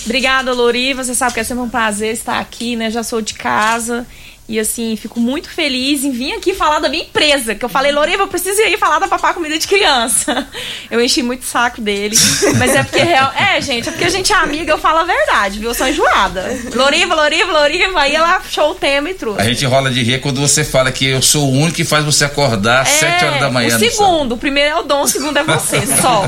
[0.04, 0.92] Obrigada, Lori.
[0.94, 2.90] Você sabe que é sempre um prazer estar aqui, né?
[2.90, 4.06] Já sou de casa
[4.50, 7.54] E assim, fico muito feliz em vir aqui falar da minha empresa.
[7.54, 10.44] Que eu falei, Loriva, eu preciso ir falar da Papá Comida de Criança.
[10.90, 12.16] Eu enchi muito o saco dele.
[12.58, 13.32] Mas é porque real.
[13.32, 15.70] É, gente, é porque a gente é amiga, eu falo a verdade, viu?
[15.70, 16.44] Eu sou enjoada.
[16.74, 18.00] Loriva, Loriva, Loriva.
[18.00, 19.40] Aí ela achou o tema e trouxe.
[19.40, 22.04] A gente rola de rir quando você fala que eu sou o único que faz
[22.04, 23.76] você acordar às É, 7 horas da manhã.
[23.76, 26.24] O segundo, o primeiro é o dom, o segundo é você, só.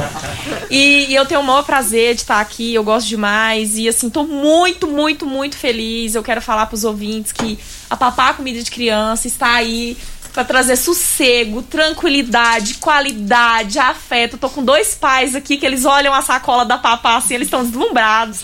[0.74, 3.76] E, eu tenho o maior prazer de estar aqui, eu gosto demais.
[3.76, 6.14] E assim, tô muito, muito, muito feliz.
[6.14, 7.58] Eu quero falar pros ouvintes que
[7.90, 9.98] a Papá Comida de Criança está aí
[10.32, 14.36] para trazer sossego, tranquilidade, qualidade, afeto.
[14.36, 17.48] Eu tô com dois pais aqui que eles olham a sacola da Papá assim, eles
[17.48, 18.40] estão deslumbrados.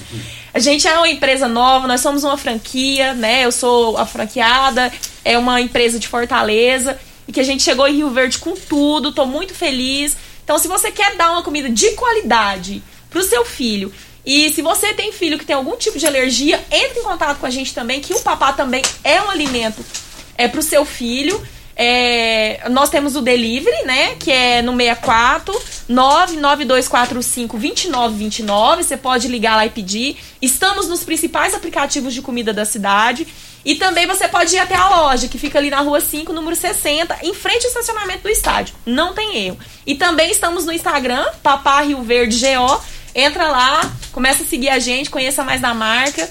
[0.52, 3.46] A gente é uma empresa nova, nós somos uma franquia, né?
[3.46, 4.92] Eu sou a franqueada,
[5.24, 9.12] é uma empresa de Fortaleza e que a gente chegou em Rio Verde com tudo,
[9.12, 10.14] tô muito feliz.
[10.48, 13.92] Então, se você quer dar uma comida de qualidade pro seu filho
[14.24, 17.44] e se você tem filho que tem algum tipo de alergia, entre em contato com
[17.44, 19.84] a gente também, que o papá também é um alimento
[20.38, 21.38] é pro seu filho.
[21.76, 24.14] É, nós temos o delivery, né?
[24.14, 25.52] Que é no 64
[25.86, 28.84] 99245 2929.
[28.84, 30.16] Você pode ligar lá e pedir.
[30.40, 33.28] Estamos nos principais aplicativos de comida da cidade.
[33.64, 36.56] E também você pode ir até a loja, que fica ali na rua 5, número
[36.56, 38.74] 60, em frente ao estacionamento do estádio.
[38.86, 39.58] Não tem erro.
[39.86, 42.80] E também estamos no Instagram, Papá Rio Verde GO.
[43.14, 43.80] Entra lá,
[44.12, 46.28] começa a seguir a gente, conheça mais da marca.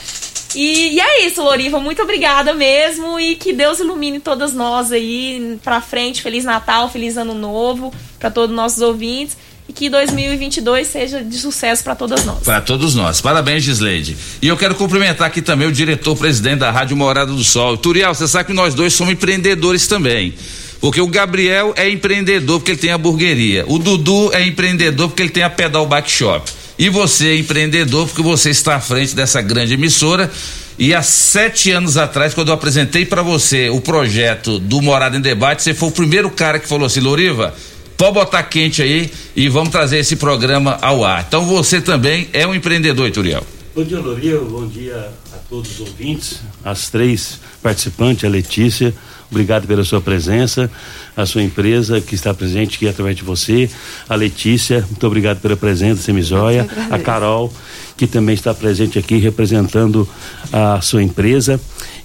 [0.56, 1.80] E, e é isso, Loriva.
[1.80, 3.20] Muito obrigada mesmo.
[3.20, 6.22] E que Deus ilumine todas nós aí pra frente.
[6.22, 9.38] Feliz Natal, feliz Ano Novo para todos os nossos ouvintes.
[9.70, 12.44] E que 2022 seja de sucesso para todas nós.
[12.44, 13.20] Para todos nós.
[13.20, 14.16] Parabéns, Gisleide.
[14.42, 17.76] E eu quero cumprimentar aqui também o diretor-presidente da Rádio Morada do Sol.
[17.78, 20.34] Turiel, você sabe que nós dois somos empreendedores também.
[20.80, 23.66] Porque o Gabriel é empreendedor porque ele tem a burgueria.
[23.68, 26.50] O Dudu é empreendedor porque ele tem a Pedal Bike Shop.
[26.80, 30.32] E você é empreendedor porque você está à frente dessa grande emissora.
[30.80, 35.22] E há sete anos atrás, quando eu apresentei para você o projeto do Morada em
[35.22, 37.56] Debate, você foi o primeiro cara que falou assim: Loriva,
[37.98, 41.26] pode botar quente aí e vamos trazer esse programa ao ar.
[41.28, 43.44] Então você também é um empreendedor, Turiel.
[43.76, 44.46] Bom dia, Loriva.
[44.46, 48.94] Bom dia a todos os ouvintes, as três participantes, a Letícia.
[49.30, 50.72] Obrigado pela sua presença,
[51.16, 53.70] a sua empresa que está presente aqui através de você,
[54.08, 57.54] a Letícia, muito obrigado pela presença, Semizóia, a Carol,
[57.98, 60.08] que também está presente aqui representando
[60.52, 61.60] a sua empresa.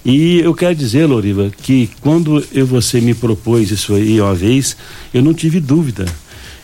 [0.05, 4.75] E eu quero dizer, Loriva, que quando eu, você me propôs isso aí uma vez,
[5.13, 6.05] eu não tive dúvida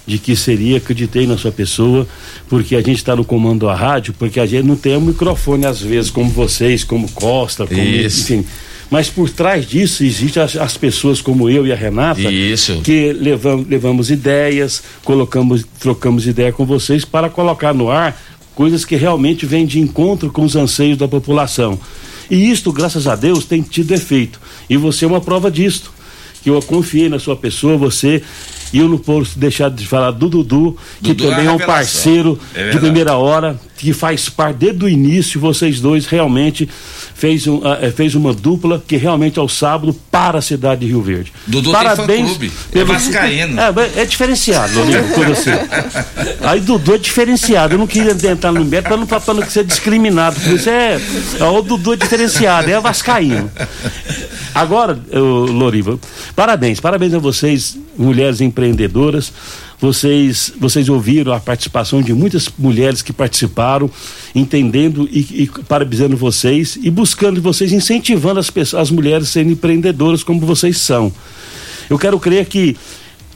[0.06, 2.08] de que seria, acreditei na sua pessoa,
[2.50, 5.66] porque a gente está no comando da rádio, porque a gente não tem um microfone
[5.66, 8.34] às vezes, como vocês, como Costa, como, Isso.
[8.34, 8.46] enfim.
[8.90, 12.82] Mas por trás disso existem as, as pessoas como eu e a Renata, Isso.
[12.82, 18.20] que levam, levamos ideias, colocamos, trocamos ideia com vocês para colocar no ar
[18.56, 21.80] coisas que realmente vêm de encontro com os anseios da população.
[22.30, 24.40] E isto, graças a Deus, tem tido efeito.
[24.70, 25.92] E você é uma prova disto.
[26.42, 28.24] Que eu confiei na sua pessoa, você.
[28.72, 31.54] E eu não posso deixar de falar do Dudu, que Dudu é também a é
[31.54, 36.68] um parceiro É de primeira hora, que faz parte desde o início, vocês dois realmente
[37.16, 41.02] fez, um, eh, fez uma dupla que realmente ao sábado para a cidade de Rio
[41.02, 41.32] Verde.
[41.48, 41.72] Dudu
[42.06, 43.60] tem fã-clube, é vascaíno.
[43.60, 45.52] É, é diferenciado, Loriva, com você.
[46.42, 49.64] Aí Dudu é diferenciado, eu não queria entrar no mérito para não, pra não ser
[49.64, 51.00] discriminado, por isso é,
[51.40, 53.50] é, o Dudu é diferenciado, é vascaíno.
[54.54, 55.98] Agora, Loriva,
[56.36, 59.32] parabéns, parabéns a vocês, mulheres empreendedoras.
[59.80, 63.90] Vocês, vocês ouviram a participação de muitas mulheres que participaram,
[64.34, 69.52] entendendo e, e parabenizando vocês e buscando vocês, incentivando as, pessoas, as mulheres a serem
[69.52, 71.14] empreendedoras como vocês são.
[71.90, 72.78] Eu quero crer que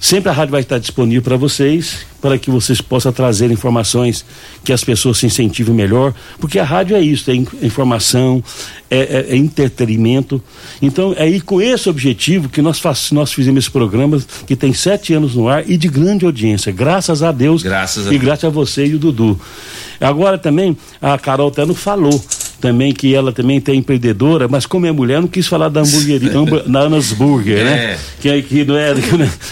[0.05, 4.25] sempre a rádio vai estar disponível para vocês, para que vocês possam trazer informações
[4.61, 8.43] que as pessoas se incentivem melhor, porque a rádio é isso, é in- informação,
[8.91, 10.43] é, é- é entretenimento.
[10.81, 14.73] Então é aí com esse objetivo que nós, faz, nós fizemos esse programa que tem
[14.73, 18.21] sete anos no ar e de grande audiência, graças a Deus Graças a e Deus.
[18.23, 19.39] graças a você e o Dudu.
[20.01, 22.21] Agora também a Carol até não falou
[22.63, 26.29] também que ela também tem empreendedora, mas como é mulher, não quis falar da hamburgueria,
[26.37, 27.63] hambur- da Anas Burger, É.
[27.65, 27.97] né?
[28.21, 28.93] Que, não é,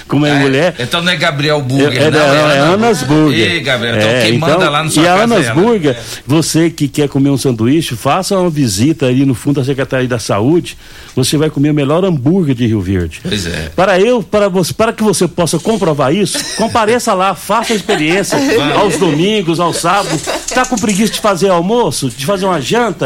[0.07, 0.75] como é mulher.
[0.79, 3.51] Então não é Gabriel Burger, É, não, não, é Ana Anas Burger.
[3.51, 5.53] Ei, Gabriel, então É, quem manda lá no sua E a Anas é.
[5.53, 10.07] Burger, você que quer comer um sanduíche, faça uma visita ali no fundo da Secretaria
[10.07, 10.77] da Saúde.
[11.13, 13.19] Você vai comer o melhor hambúrguer de Rio Verde.
[13.21, 13.73] Pois é.
[13.75, 18.37] Para eu, para você, para que você possa comprovar isso, compareça lá, faça a experiência
[18.79, 20.21] aos domingos, aos sábados.
[20.53, 23.00] Tá com preguiça de fazer almoço, de fazer uma janta?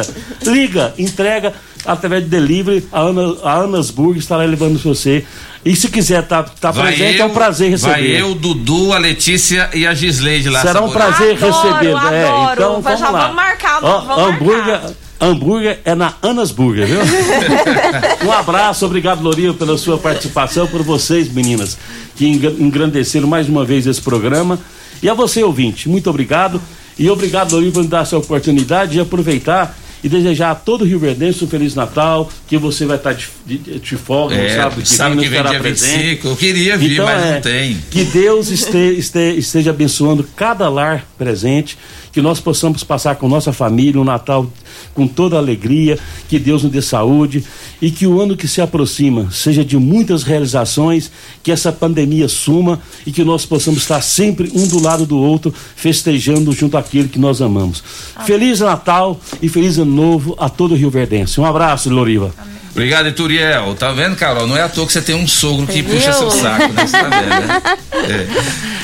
[0.45, 1.53] Liga, entrega
[1.85, 2.87] através de delivery.
[2.91, 5.25] A Ana, a Anas Burger estará levando você.
[5.63, 7.91] E se quiser estar tá, Vai presente, é eu- um prazer receber.
[7.93, 10.61] Vai eu, Dudu, a Letícia e a Gisleide lá.
[10.61, 11.89] Será um prazer Adoro, receber.
[12.13, 12.53] É, adoro.
[12.53, 13.19] então, Vai- vamos já lá.
[13.21, 14.91] vamos marcar, Ó, vamos hambúrguer, marcar.
[15.19, 16.99] Hambúrguer é na Anas Burger, viu?
[18.27, 21.77] um abraço, obrigado, Lourinho, pela sua participação, por vocês, meninas,
[22.15, 24.59] que engrandeceram mais uma vez esse programa.
[25.01, 26.61] E a você, ouvinte, muito obrigado.
[26.99, 30.99] E obrigado, Lourinho, por me dar essa oportunidade de aproveitar e desejar a todo Rio
[30.99, 34.87] Verdense um Feliz Natal, que você vai estar de, de, de folga, é, sábado que
[34.87, 35.97] sábado vem, que vem dia presente.
[35.97, 37.77] 25, eu queria vir, então, mas é, não tem.
[37.89, 41.75] Que Deus este, este, esteja abençoando cada lar presente,
[42.11, 44.47] que nós possamos passar com nossa família um Natal
[44.95, 47.43] com toda alegria, que Deus nos dê saúde
[47.81, 51.11] e que o ano que se aproxima seja de muitas realizações,
[51.43, 55.53] que essa pandemia suma e que nós possamos estar sempre um do lado do outro,
[55.75, 57.83] festejando junto àquele que nós amamos.
[58.15, 58.25] Amém.
[58.25, 61.39] Feliz Natal e feliz ano novo a todo o Rio Verdense.
[61.39, 62.33] Um abraço, Loriva.
[62.37, 62.64] Amém.
[62.75, 63.73] Obrigado, Ituriel.
[63.75, 64.45] Tá vendo, Carol?
[64.45, 66.85] Não é à toa que você tem um sogro que puxa seu saco, né?
[66.85, 67.61] Você tá vendo, né?
[67.93, 68.27] É.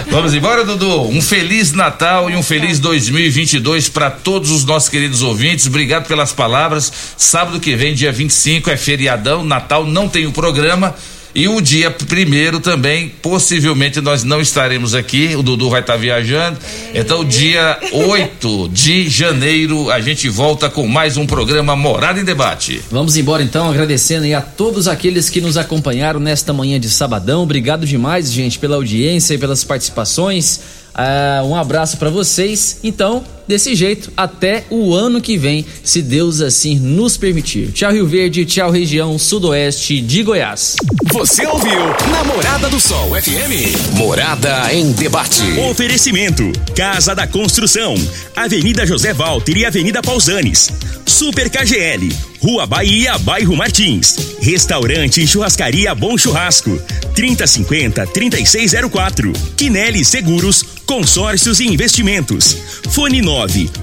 [0.09, 1.09] Vamos embora, Dudu.
[1.09, 5.67] Um feliz Natal e um feliz 2020 2022 para todos os nossos queridos ouvintes.
[5.67, 6.93] Obrigado pelas palavras.
[7.17, 10.95] Sábado que vem, dia 25, é feriadão, Natal, não tem o programa.
[11.35, 15.99] E o dia primeiro também, possivelmente nós não estaremos aqui, o Dudu vai estar tá
[15.99, 16.59] viajando.
[16.95, 22.83] Então, dia 8 de janeiro, a gente volta com mais um programa Morada em Debate.
[22.91, 27.45] Vamos embora então, agradecendo a todos aqueles que nos acompanharam nesta manhã de sabadão.
[27.45, 30.82] Obrigado demais, gente, pela audiência e pelas participações.
[30.95, 32.81] Uh, um abraço para vocês.
[32.85, 37.73] Então, desse jeito, até o ano que vem, se Deus assim nos permitir.
[37.73, 40.77] Tchau, Rio Verde, tchau, região sudoeste de Goiás.
[41.13, 43.97] Você ouviu Namorada do Sol FM.
[43.97, 45.43] Morada em debate.
[45.71, 47.95] Oferecimento: Casa da Construção,
[48.37, 50.71] Avenida José Walter e Avenida Pausanes.
[51.05, 52.09] Super KGL,
[52.41, 54.17] Rua Bahia, Bairro Martins.
[54.41, 56.81] Restaurante e Churrascaria Bom Churrasco.
[57.15, 59.33] 3050-3604.
[59.57, 62.57] Quinelli Seguros, Consórcios e Investimentos.
[62.91, 63.32] Fone 9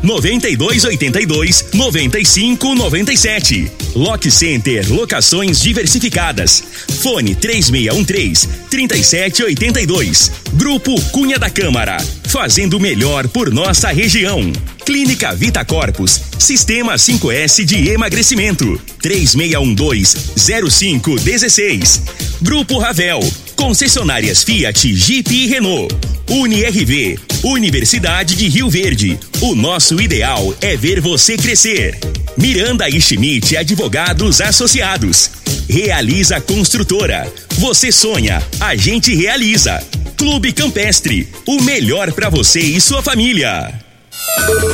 [0.03, 3.71] 9282 9597.
[3.95, 6.63] Lock Center Locações Diversificadas.
[7.01, 10.31] Fone 3613 3782.
[10.53, 11.97] Grupo Cunha da Câmara.
[12.27, 14.53] Fazendo melhor por nossa região.
[14.85, 16.21] Clínica Vita Corpus.
[16.37, 18.79] Sistema 5S de emagrecimento.
[19.01, 22.01] 3612-0516.
[22.41, 23.19] Grupo Ravel.
[23.59, 25.93] Concessionárias Fiat, Jeep e Renault.
[26.29, 27.19] UniRV.
[27.43, 29.19] Universidade de Rio Verde.
[29.41, 31.99] O nosso ideal é ver você crescer.
[32.37, 35.29] Miranda e Schmidt Advogados Associados.
[35.69, 37.29] Realiza Construtora.
[37.57, 39.85] Você sonha, a gente realiza.
[40.15, 41.27] Clube Campestre.
[41.45, 43.77] O melhor para você e sua família.